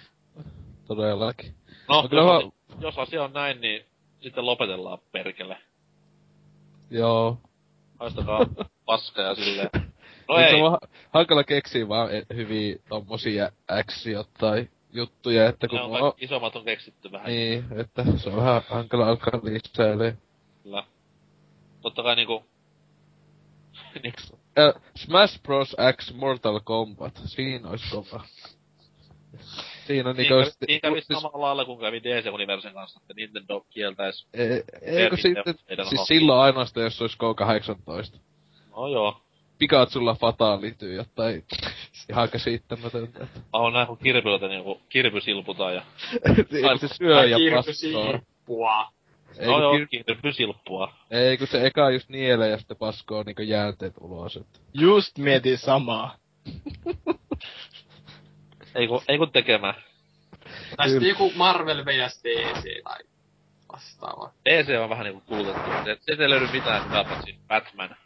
[0.86, 1.55] todellakin.
[1.89, 2.51] No, No kyllä jos, mä- asia,
[2.81, 3.85] jos asia on näin, niin
[4.20, 5.56] sitten lopetellaan perkele.
[6.90, 7.39] Joo.
[8.01, 8.40] Haistakaa
[8.86, 9.70] paska ja silleen.
[10.28, 10.78] No ei, on vaan
[11.15, 16.56] hankala keksiä vaan e- hyviä tommosia actiot tai juttuja, että kun Ne on kaikki isommat
[16.56, 17.26] on keksitty vähän.
[17.26, 20.16] Niin, että se on vähän hankala alkaa lisäilee.
[20.62, 20.84] Kyllä.
[21.82, 22.44] Totta kai niinku...
[24.02, 24.20] niinku
[24.58, 25.76] Äh, Smash Bros.
[25.96, 27.20] X Mortal Kombat.
[27.24, 28.24] Siinä ois kova.
[29.86, 30.34] Siinä on niinku...
[30.34, 34.26] Niin, kävi, kävi samalla lailla kuin kävi DC Universen kanssa, että Nintendo kieltäis.
[34.34, 34.48] Ei,
[34.82, 36.04] ei kun Termin sitten, siis hahmo.
[36.04, 38.18] silloin ainoastaan, jos olisi K18.
[38.76, 39.23] No joo.
[39.64, 41.44] Pikachulla fatalityy jotain
[42.10, 43.18] ihan käsittämätöntä.
[43.18, 45.82] Mä oon nähnyt kirpyltä niinku, kirpy silputaan ja...
[46.52, 48.20] Ei, se syö ja paskoo.
[49.38, 50.94] Ei, no kun joo, kir- kirpy silppua.
[51.10, 54.36] ei, kun se eka just nielee ja sitten paskoo niinku jäänteet ulos.
[54.36, 54.58] Että.
[54.74, 56.16] Just mietin samaa.
[58.74, 59.74] Ei kun, ei kun tekemään.
[60.76, 62.22] Tai sitten joku Marvel vs.
[62.22, 63.00] DC tai
[63.72, 64.30] vastaava.
[64.44, 65.70] DC on vähän niinku kulutettu.
[65.84, 67.96] Se, se ei löydy mitään hyvää paitsi Batman.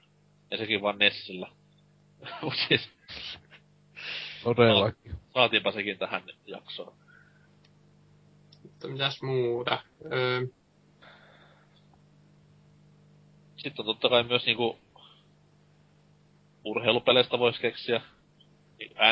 [0.51, 1.49] Ja sekin vaan Nessillä.
[2.43, 2.89] Mut siis,
[4.45, 5.13] Todellakin.
[5.35, 6.97] saatiinpa sekin tähän jaksoon.
[8.63, 9.79] Mutta mitäs muuta?
[10.13, 10.47] Öö,
[13.57, 14.79] Sitten on totta kai myös niinku...
[16.65, 18.01] Urheilupeleistä vois keksiä.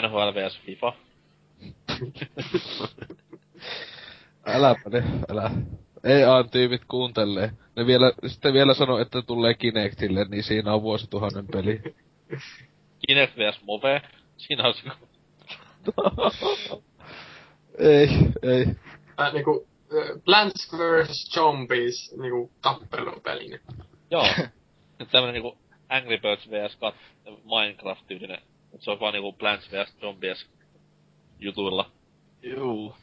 [0.03, 0.93] NHL vs FIFA.
[4.47, 5.51] Äläpä ne, älä.
[6.07, 7.51] Ei aan tyypit kuuntelee.
[7.77, 11.83] Ne vielä, sitten vielä sano, että tulee Kinectille, niin siinä on vuosituhannen peli.
[13.07, 14.03] Kinect vs Move.
[14.37, 14.83] Siinä on se
[17.79, 18.09] ei,
[18.43, 18.67] ei.
[19.21, 19.67] äh, niinku,
[20.25, 21.31] Plants vs.
[21.35, 23.61] Zombies niinku tappelupeli.
[24.11, 24.27] Joo.
[24.99, 25.59] Nyt tämmönen niinku
[25.89, 26.79] Angry Birds vs.
[27.45, 28.43] Minecraft-tyylinen.
[28.75, 29.97] Et se on vaan niinku Plants vs.
[30.01, 30.47] Zombies
[31.39, 31.91] jutuilla.
[32.43, 32.95] Juu.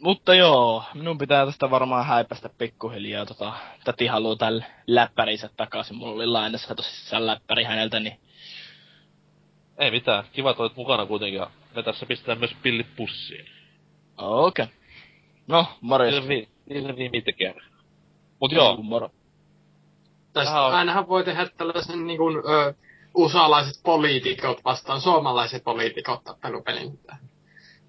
[0.00, 3.26] Mut, mutta joo, minun pitää tästä varmaan häipästä pikkuhiljaa.
[3.26, 3.52] Tota,
[3.84, 5.96] täti haluu tällä läppärinsä takaisin.
[5.96, 8.20] Mulla oli lainassa tosissaan läppäri häneltä, niin
[9.78, 10.24] Ei mitään.
[10.32, 11.38] Kiva, että olet mukana kuitenkin.
[11.40, 13.46] Ja me tässä pistetään myös pillit pussiin.
[14.16, 14.64] okei.
[14.64, 14.76] Okay.
[15.46, 15.66] No.
[16.28, 17.54] Niin niin se viimi tekee.
[18.40, 18.76] Mut joo.
[18.76, 19.10] Moro.
[20.34, 22.74] Vähän on- ainahan voi tehdä tällaisen niinku, ö,
[23.14, 27.00] usalaiset poliitikot vastaan suomalaiset poliitikot tappelupelin.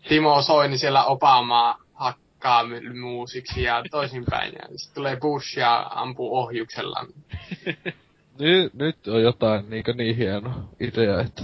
[0.09, 1.77] Timo Soini siellä Obamaa
[2.41, 4.53] hakkaa my- muusiksi ja toisinpäin.
[4.53, 7.05] Ja sitten tulee Bush ja ampuu ohjuksella.
[8.39, 11.43] Nyt, nyt on jotain niinkö niin hieno idea, että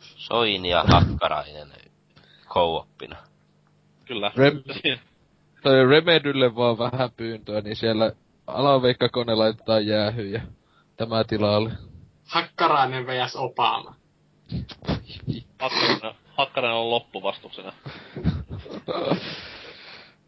[0.00, 1.68] Soini ja Hakkarainen
[2.48, 3.16] co-oppina.
[4.04, 4.32] Kyllä.
[4.36, 4.98] Rem-
[5.62, 8.12] toi Remedylle vaan vähän pyyntöä, niin siellä
[8.46, 10.40] alaveikkakone laitetaan jäähyyn ja
[10.96, 11.72] tämä tilalle.
[12.28, 13.36] Hakkarainen vs.
[13.36, 13.94] Obama.
[15.58, 17.72] Hakkarainen, Hakkarainen on loppuvastuksena.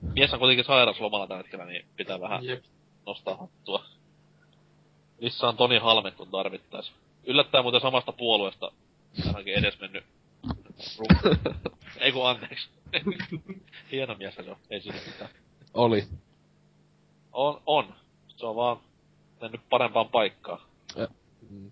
[0.00, 2.64] Mies on kuitenkin sairaslomalla tällä hetkellä, niin pitää vähän Jep.
[3.06, 3.84] nostaa hattua.
[5.20, 6.92] Missä on Toni Halme, kun tarvittais.
[7.24, 8.72] Yllättäen muuten samasta puolueesta
[9.26, 10.04] ainakin edes mennyt
[10.98, 12.68] ru- Ei kun anteeksi.
[13.92, 15.30] Hieno mies se on, ei siinä mitään.
[15.74, 16.04] Oli.
[17.32, 17.94] On, on.
[18.36, 18.76] Se on vaan
[19.40, 20.60] mennyt parempaan paikkaan.
[21.50, 21.70] Mm.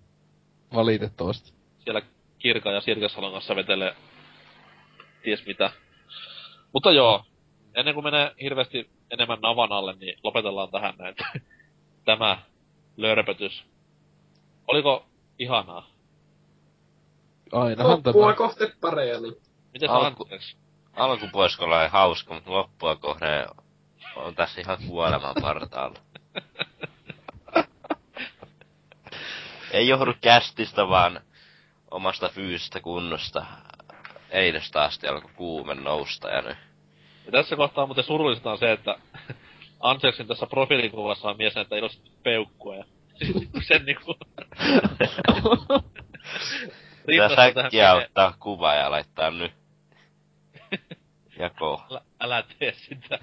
[0.75, 1.53] Valitettavasti.
[1.85, 2.03] Siellä
[2.39, 3.97] Kirka ja Sirkessalon kanssa vetelee
[5.23, 5.71] ties mitä.
[6.73, 7.25] Mutta joo,
[7.75, 11.15] ennen kuin menee hirveästi enemmän navan alle, niin lopetellaan tähän näin.
[12.05, 12.39] Tämä
[12.97, 13.65] lörpötys.
[14.69, 15.07] Oliko
[15.39, 15.87] ihanaa?
[17.53, 18.35] Ainahan Loppua tämä.
[18.35, 19.35] kohti pareja, niin
[19.73, 20.23] Miten Alku- Alku...
[20.23, 20.57] anteeksi?
[20.97, 23.47] Alkupuoliskolla oli hauska, mutta loppua kohden
[24.17, 25.99] on tässä ihan kuoleman partaalla.
[29.71, 31.21] Ei johdu kästistä, vaan
[31.91, 33.47] omasta fyysisestä kunnosta.
[34.31, 36.59] Eilestä asti alkoi kuumen nousta ja nyt.
[37.27, 38.97] Ja tässä kohtaa muuten surullista on se, että
[39.81, 42.85] Anseksin tässä profiilikuvassa on mies näyttää iloisesti peukkua ja
[43.69, 44.15] sen niinku...
[47.37, 49.53] Säkkiä menee- ottaa kuva ja laittaa nyt.
[51.39, 51.83] Jako.
[51.91, 53.19] Älä, älä tee sitä.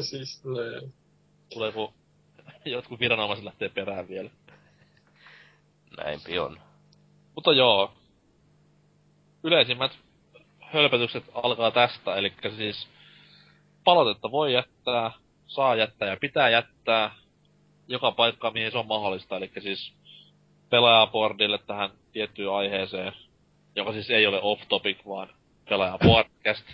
[0.00, 0.92] siis ne.
[1.52, 1.94] Tulee kun
[2.64, 4.30] jotkut viranomaiset lähtee perään vielä.
[5.96, 6.60] Näinpi on.
[7.34, 7.92] Mutta joo.
[9.44, 9.98] Yleisimmät
[10.60, 12.88] hölpötykset alkaa tästä, eli siis
[13.84, 15.10] palautetta voi jättää,
[15.46, 17.14] saa jättää ja pitää jättää
[17.88, 19.92] joka paikka, mihin se on mahdollista, eli siis
[20.70, 23.12] pelaajaboardille tähän tiettyyn aiheeseen,
[23.76, 25.28] joka siis ei ole off-topic, vaan
[25.68, 26.64] pelaajaboardcast.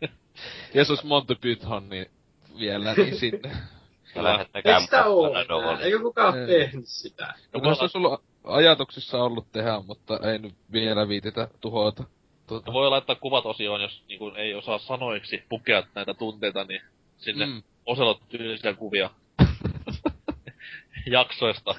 [0.74, 2.10] Jos olisi Monty Python, niin
[2.58, 3.50] vielä niin sinne.
[4.54, 5.78] Eikö sitä ole?
[5.80, 6.46] Eikö kukaan Ei.
[6.46, 7.34] tehnyt sitä?
[7.52, 12.04] No olisi ollut ajatuksissa ollut tehdä, mutta ei nyt vielä viititä tuhota.
[12.48, 12.72] Tuota.
[12.72, 16.82] Voi laittaa kuvat osioon, jos niin kuin, ei osaa sanoiksi pukea näitä tunteita, niin
[17.16, 17.62] sinne mm.
[17.86, 19.10] Oselot tyylisiä kuvia
[21.06, 21.74] jaksoista.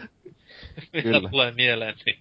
[0.94, 1.30] Mitä Kyllä.
[1.30, 2.20] tulee mieleen, niin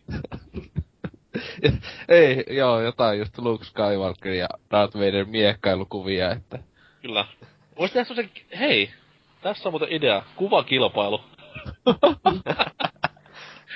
[2.08, 6.58] Ei, joo, jotain just Luke Skywalker ja Darth Vader miekkailukuvia, että...
[7.02, 7.26] Kyllä.
[7.78, 8.90] Voisi tehdä semmosen, hei,
[9.42, 11.20] tässä on muuten idea, kuvakilpailu.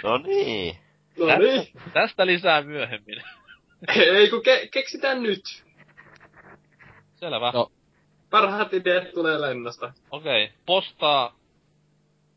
[0.03, 0.77] No niin.
[1.19, 1.69] No niin.
[1.93, 3.23] Tästä lisää myöhemmin.
[3.97, 5.65] Ei kun ke- keksitään nyt.
[7.15, 7.51] Selvä.
[7.55, 7.73] No.
[8.31, 9.93] Parhaat ideat tulee lennosta.
[10.11, 10.57] Okei, okay.
[10.67, 11.37] postaa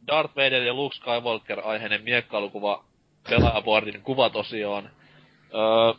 [0.08, 2.86] Darth Vader ja Luke Skywalker aiheinen miekkailukuva
[3.30, 4.90] pelaajaboardin kuvatosioon.
[5.54, 5.94] Öö,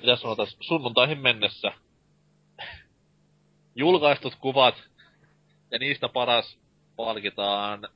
[0.00, 1.72] mitä sanotaan, sunnuntaihin mennessä.
[3.74, 4.74] Julkaistut kuvat
[5.70, 6.58] ja niistä paras
[6.96, 7.88] palkitaan,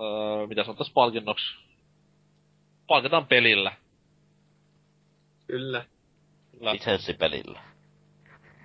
[0.00, 1.46] öö, mitä sanotaan palkinnoksi?
[2.86, 3.72] Palkitaan pelillä.
[5.46, 5.84] Kyllä.
[6.58, 6.72] Kyllä.
[6.72, 7.60] Lisenssipelillä.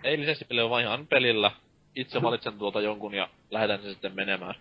[0.03, 1.51] Ei lisenssipeli, vaan ihan pelillä.
[1.95, 4.55] Itse valitsen tuolta jonkun ja lähetän sen sitten menemään.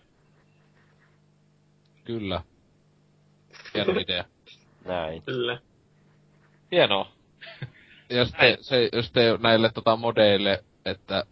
[2.04, 2.42] Kyllä.
[3.74, 4.24] Hieno idea.
[4.84, 5.22] Näin.
[5.22, 5.58] Kyllä.
[6.72, 7.12] Hienoa.
[8.10, 11.24] Jos te, se, jos te näille tota modeille, että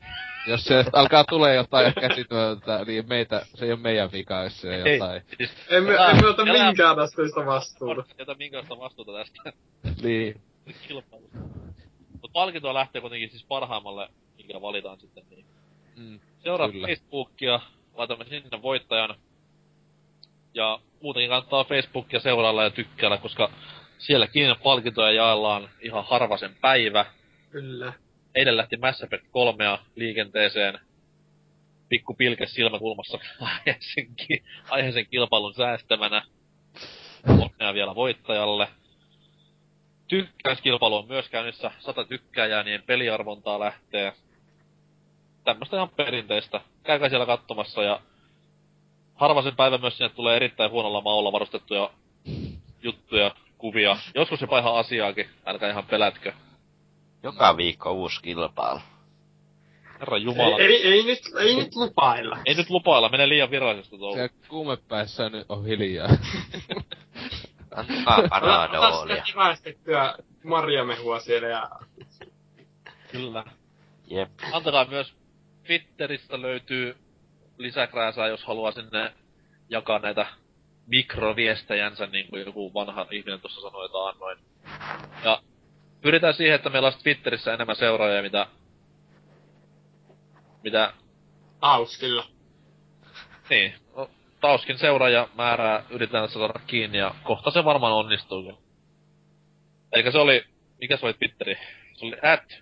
[0.46, 4.74] jos se alkaa tulee jotain käsityötä, niin meitä, se ei ole meidän vika, jos se
[4.74, 5.22] Ei, jotain.
[5.36, 8.04] siis Emme, emme ota minkään asteista vastuuta.
[8.18, 9.52] ei ota minkäänlaista vastuuta tästä
[10.02, 10.40] Niin.
[10.88, 11.38] kilpailusta.
[12.22, 15.46] Mut palkintoa lähtee kuitenkin siis parhaimmalle, mikä valitaan sitten niin.
[15.96, 16.20] Mm.
[16.42, 16.86] Seuraa Kyllä.
[16.86, 17.60] Facebookia,
[17.94, 19.14] laitamme sinne voittajan.
[20.54, 23.50] Ja muutenkin kannattaa Facebookia seurailla ja tykkäillä, koska
[23.98, 27.06] sielläkin palkintoja jaellaan ihan harvasen päivä.
[27.50, 27.92] Kyllä.
[28.34, 30.78] Eilen lähti Mass Effect 3 liikenteeseen.
[31.88, 36.22] Pikku pilke silmäkulmassa aiheisen, ki- aiheisen kilpailun säästämänä.
[37.28, 38.68] Onnea vielä voittajalle.
[40.08, 41.70] Tykkäyskilpailu on myös käynnissä.
[41.78, 44.12] Sata tykkääjää, niin peliarvontaa lähtee.
[45.44, 46.60] Tämmöstä ihan perinteistä.
[46.82, 48.00] Käykää siellä katsomassa ja
[49.14, 51.90] harvasen päivä myös sinne tulee erittäin huonolla maulla varustettuja
[52.82, 53.96] juttuja, kuvia.
[54.14, 56.32] Joskus jopa ihan asiaakin, älkää ihan pelätkö.
[57.22, 58.80] Joka viikko uusi kilpailu.
[60.00, 60.58] Herra Ei, Jumala.
[60.58, 62.38] ei, ei, nyt, ei nyt lupailla.
[62.46, 64.16] Ei nyt lupailla, menee liian virallisesta touhu.
[64.16, 66.08] Se kuumepäissä nyt on hiljaa.
[67.78, 69.16] Antakaa Ota panadoolia.
[69.16, 70.14] sitä kivaistettyä
[70.44, 71.70] marjamehua siellä ja...
[73.12, 73.44] Kyllä.
[74.06, 74.30] Jep.
[74.52, 75.14] Antakaa myös
[75.66, 76.96] Twitteristä löytyy
[77.58, 79.12] lisäkrääsää, jos haluaa sinne
[79.68, 80.26] jakaa näitä
[80.86, 84.38] mikroviestejänsä, niin kuin joku vanha ihminen tuossa sanoi jotain noin.
[85.24, 85.42] Ja
[86.00, 88.46] pyritään siihen, että meillä olisi Twitterissä enemmän seuraajia, mitä...
[90.62, 90.92] Mitä...
[91.60, 92.26] Tauskilla.
[93.50, 93.74] Niin.
[93.96, 94.10] No,
[94.40, 98.56] Tauskin seuraaja määrää yritetään saada kiinni ja kohta se varmaan onnistuukin.
[99.92, 100.44] Eikä se oli...
[100.80, 101.54] Mikä se oli Twitteri?
[101.94, 102.58] Se oli at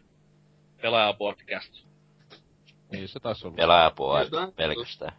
[0.83, 1.73] pelaajapodcast.
[2.93, 3.57] niin se taisi olla.
[3.57, 4.49] Pelaajapuoli Kyllä.
[4.57, 5.13] pelkästään.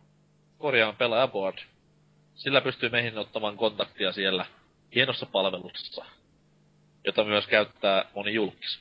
[0.57, 1.57] korjaan pelaajaboard.
[2.35, 4.45] Sillä pystyy meihin ottamaan kontaktia siellä
[4.95, 6.05] hienossa palvelussa,
[7.05, 8.79] jota myös käyttää moni julkis.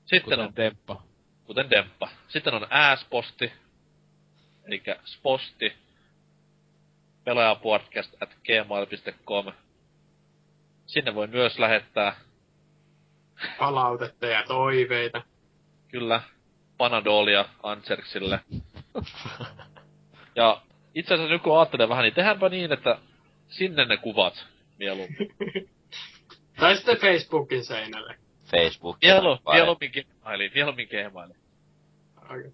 [0.00, 1.02] Sitten Kuten on, Demppa.
[1.44, 2.08] kuten Demppa.
[2.28, 3.52] Sitten on ääsposti,
[4.66, 5.72] eli sposti,
[7.24, 9.52] pelaajapodcast at gmail.com.
[10.86, 12.16] Sinne voi myös lähettää,
[13.58, 15.22] Palautetta ja toiveita.
[15.88, 16.22] kyllä,
[16.76, 18.40] Panadolia Anserksille.
[20.34, 20.62] Ja
[20.94, 22.98] itse asiassa nyt kun ajattelen vähän, niin tehdäänpä niin, että
[23.48, 24.46] sinne ne kuvat
[24.78, 25.34] mieluummin.
[26.60, 28.14] Tai sitten Facebookin seinälle.
[28.50, 28.96] Facebook.
[29.02, 31.40] Mielu, mieluummin Gmailiin, mieluummin Gmailiin.
[32.24, 32.52] Okei.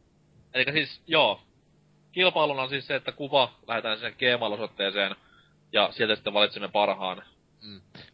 [0.55, 1.43] Eli siis, joo.
[2.13, 5.17] Kilpailuna on siis se, että kuva lähetään sinne Gmail-osoitteeseen,
[5.73, 7.23] ja sieltä sitten valitsemme parhaan.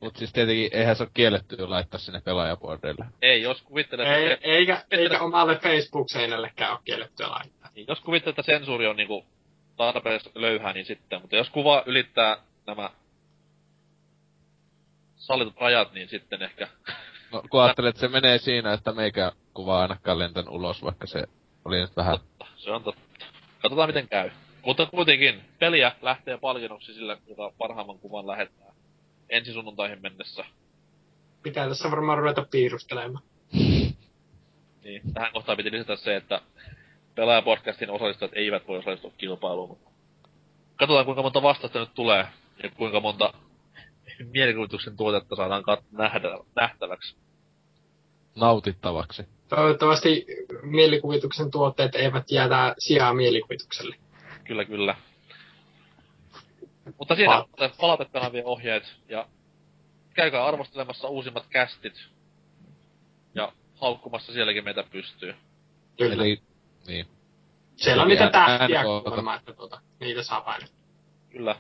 [0.01, 3.07] Mut siis tietenkin eihän se ole kielletty laittaa sinne pelaajapuolelle.
[3.23, 7.71] Ei, jos kuvittelee, Ei, että, eikä, eikä omalle Facebook-seinällekään ole kiellettyä laittaa.
[7.75, 9.25] niin, jos kuvittelee, että sensuuri on niinku
[9.77, 11.21] tarpeeksi löyhää, niin sitten.
[11.21, 12.91] Mutta jos kuva ylittää nämä
[15.17, 16.69] sallitut rajat, niin sitten ehkä
[17.33, 21.25] No, kun ajattelet, että se menee siinä, että meikä kuvaa ainakaan lentän ulos, vaikka se
[21.65, 22.19] oli nyt vähän...
[22.19, 23.08] Totta, se on totta.
[23.69, 24.31] Katsotaan miten käy.
[24.67, 28.73] Mutta kuitenkin, peliä lähtee palkinnoksi sillä, joka parhaimman kuvan lähettää
[29.29, 30.45] ensi sunnuntaihin mennessä.
[31.43, 33.25] Pitää tässä varmaan ruveta piirustelemaan.
[34.85, 36.41] Niin, tähän kohtaan piti lisätä se, että
[37.15, 39.69] pelaajapodcastin osallistujat eivät voi osallistua kilpailuun.
[39.69, 39.91] mutta
[40.77, 42.27] Katsotaan kuinka monta vastausta nyt tulee
[42.63, 43.33] ja kuinka monta
[44.33, 47.17] mielikuvituksen tuotetta saadaan kat- nähdä, nähtäväksi.
[48.37, 49.38] nautittavaksi.
[49.49, 50.27] Toivottavasti
[50.63, 53.97] mielikuvituksen tuotteet eivät jätä sijaa mielikuvitukselle.
[54.45, 54.97] Kyllä, kyllä.
[56.99, 59.29] Mutta siinä Pa- on palautekanavien ohjeet ja
[60.15, 61.95] käykää arvostelemassa uusimmat kästit
[63.35, 65.35] ja haukkumassa sielläkin meitä pystyy.
[65.99, 66.15] Kyllä.
[66.15, 66.43] Eli...
[66.87, 67.07] Niin.
[67.77, 69.05] Siellä on niitä tähtiä NK.
[69.05, 70.69] kuulemma, että tuota, niitä saa painaa.
[71.31, 71.57] Kyllä.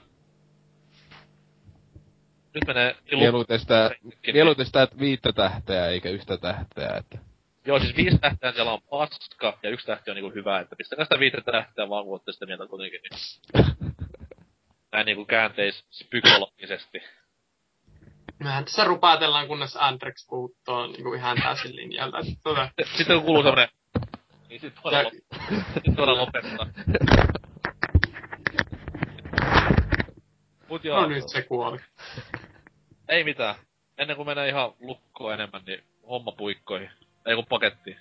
[2.54, 3.20] Nyt menee ilu...
[3.20, 3.90] Mieluiten sitä,
[4.32, 7.27] mieluiten sitä, että viittä tähteä eikä yhtä tähteä, että...
[7.68, 11.04] Joo, siis viisi tähteä siellä on paska, ja yksi tähti on niinku hyvä, että pistäkää
[11.04, 13.66] sitä viittä tähteä vaan, kun ootte sitä mieltä kuitenkin, niin
[14.92, 16.98] näin niinku käänteis psykologisesti.
[18.38, 22.18] Mehän tässä rupaatellaan, kunnes Andrex puuttoo niinku ihan täysin linjalta.
[22.18, 23.68] että Tota, Sitten kun kuuluu semmonen...
[24.48, 25.82] Niin sit voidaan, Ja- lop...
[25.84, 26.66] sit voidaan lopettaa.
[30.68, 31.78] Mut joo, no nyt se kuoli.
[33.08, 33.54] ei mitään.
[33.98, 36.90] Ennen kuin menee ihan lukkoon enemmän, niin homma puikkoihin.
[37.28, 37.96] Ei kun pakettiin.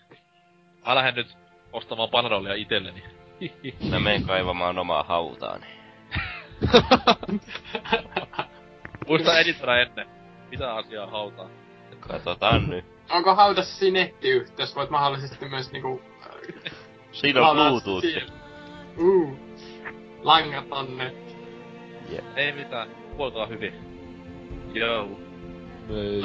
[0.88, 1.38] Mä lähden nyt
[1.74, 3.04] ostamaan Panadolia itselleni.
[3.92, 5.66] Mä menen kaivamaan omaa hautaani.
[9.08, 10.08] Muista editoida ennen.
[10.50, 11.50] Mitä asiaa hautaa.
[12.00, 12.86] Katsotaan nyt.
[13.10, 14.76] Onko haudassa siinä nettiyhteys?
[14.76, 16.02] Voit mahdollisesti myös niinku...
[16.22, 16.72] äh,
[17.12, 18.08] Siinä on Bluetooth.
[18.98, 19.38] Uh,
[20.22, 21.36] langaton netti.
[22.36, 22.88] Ei mitään.
[23.18, 23.74] Huoltaa hyvin.
[24.74, 25.08] Joo.
[25.90, 26.22] Ei.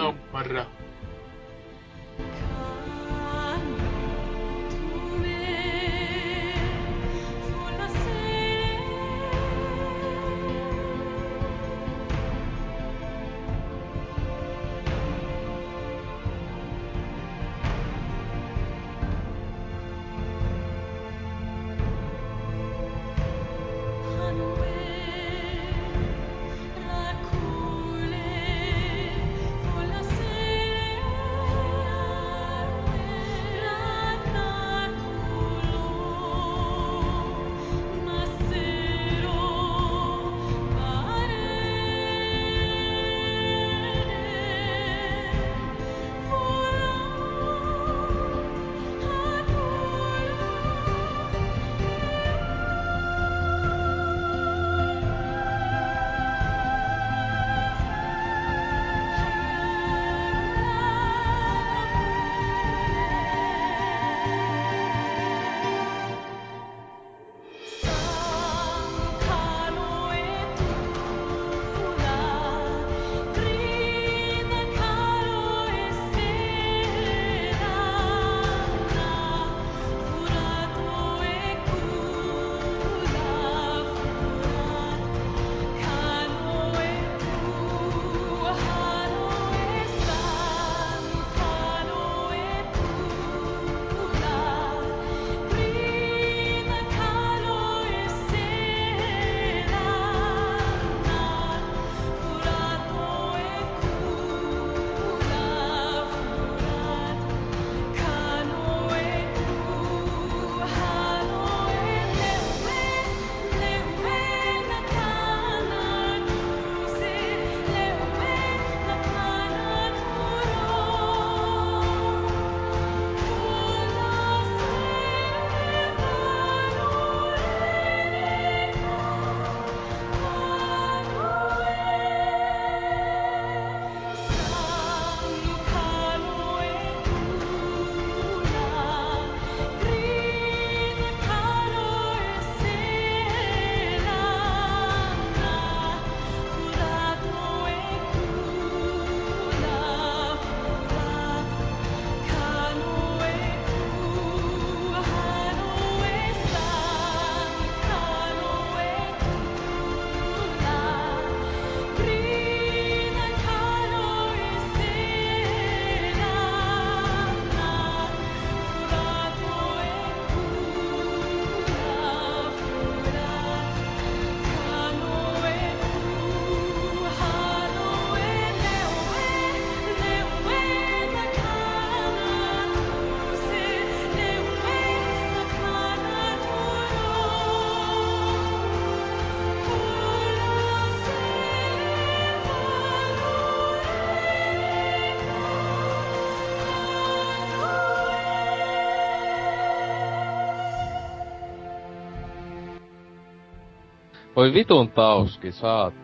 [204.42, 205.94] Voi vitun tauski, saat.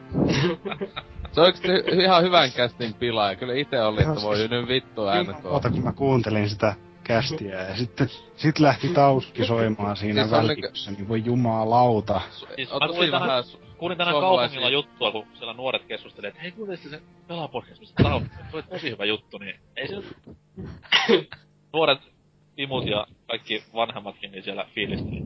[1.32, 3.36] Se on oikeesti ihan hyvän kästin pilaaja.
[3.36, 7.76] Kyllä itse oli, että voi nyt vittu äänet Ota, kun mä kuuntelin sitä kästiä ja
[7.76, 12.20] sitten sit lähti tauski soimaan siinä Siis on välikössä, niin voi jumalauta.
[12.56, 16.42] Siis mä kuulin tänään, vähän su- kuulin tänään kaupungilla juttua, kun siellä nuoret keskustelivat, että
[16.42, 19.96] hei kuuntelitte se pelapodcast, mistä tausta, se oli tosi hyvä juttu, niin ei se
[21.72, 22.00] nuoret
[22.56, 25.22] imut ja kaikki vanhemmatkin niin siellä fiilisteli.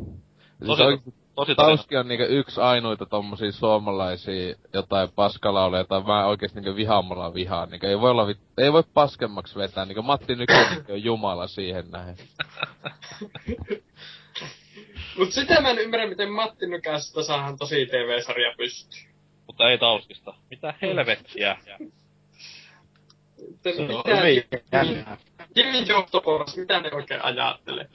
[0.65, 1.55] Siis Tosi- oikeesti Tosi.
[1.55, 7.69] Tauski on niinku yksi ainoita tommosia suomalaisia jotain paskalauleja, jota mä oikeesti niinku vihaamalla vihaan.
[7.71, 8.39] Niinku ei voi olla vit...
[8.59, 9.85] ei voi paskemmaksi vetää.
[9.85, 12.17] Niinku Matti Nykänen on jumala siihen nähden.
[15.19, 19.01] Mut sitä mä en ymmärrä, miten Matti Nykästä saadaan tosi TV-sarja pystyy.
[19.47, 20.35] Mutta ei Tauskista.
[20.51, 21.57] Mitä helvettiä?
[23.49, 25.17] Mitä, Se on mitä hyvin jännää.
[25.57, 27.89] Jimmy johtoporras, mitä ne oikein ajattelee?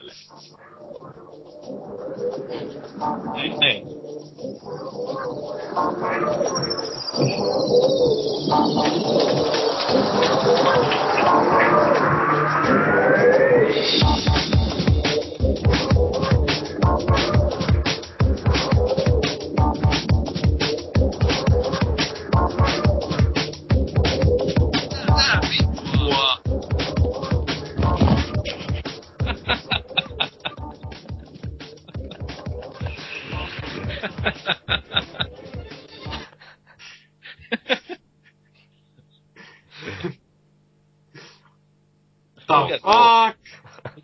[3.36, 3.84] Ei, ei.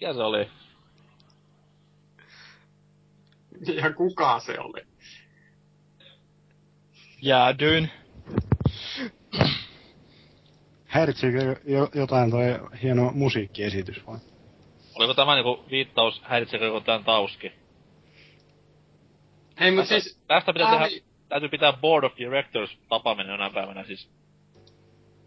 [0.05, 0.51] Mikä se oli?
[3.83, 4.83] Ja kuka se oli?
[7.23, 7.91] Jäädyin.
[10.87, 12.45] Häiritsikö jo, jotain toi
[12.83, 14.19] hieno musiikkiesitys vai?
[14.95, 17.53] Oliko tämä niinku viittaus, häiritsekö joku tän Tauski?
[19.61, 20.19] Hei mut Tästä- siis...
[20.27, 24.11] Tästä pitää tää tehdä, täytyy pitää Board of Directors tapaaminen jonain päivänä siis.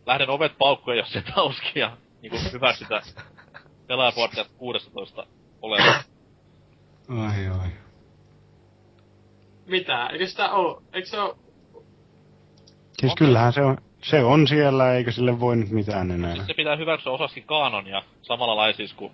[0.06, 3.02] Lähden ovet paukkuun, jos se Tauski ja niinku hyväksytä
[3.88, 5.28] Pelaaja Podcast 16
[5.62, 6.04] olevan.
[7.10, 7.70] Ai ai.
[9.66, 10.08] Mitä?
[10.08, 10.84] Eikö sitä oo?
[10.94, 11.38] Eikö se oo...
[13.02, 16.36] Siis kyllähän se on, se on siellä, eikä sille voi nyt mitään enää.
[16.36, 19.12] Se pitää hyväksyä osaksi kanonia, samalla lailla siis kuin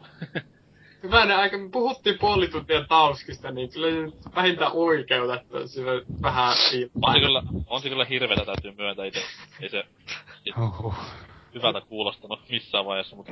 [1.03, 6.55] Hyvänen aika, me puhuttiin puoli tuntia Tauskista, niin kyllä vähintään oikeutettu sille vähän
[7.01, 9.21] on se kyllä, on se kyllä hirveetä täytyy myöntää itse.
[9.61, 9.83] Ei se
[10.57, 10.93] Oho.
[11.53, 13.31] hyvältä kuulostanut missään vaiheessa, mutta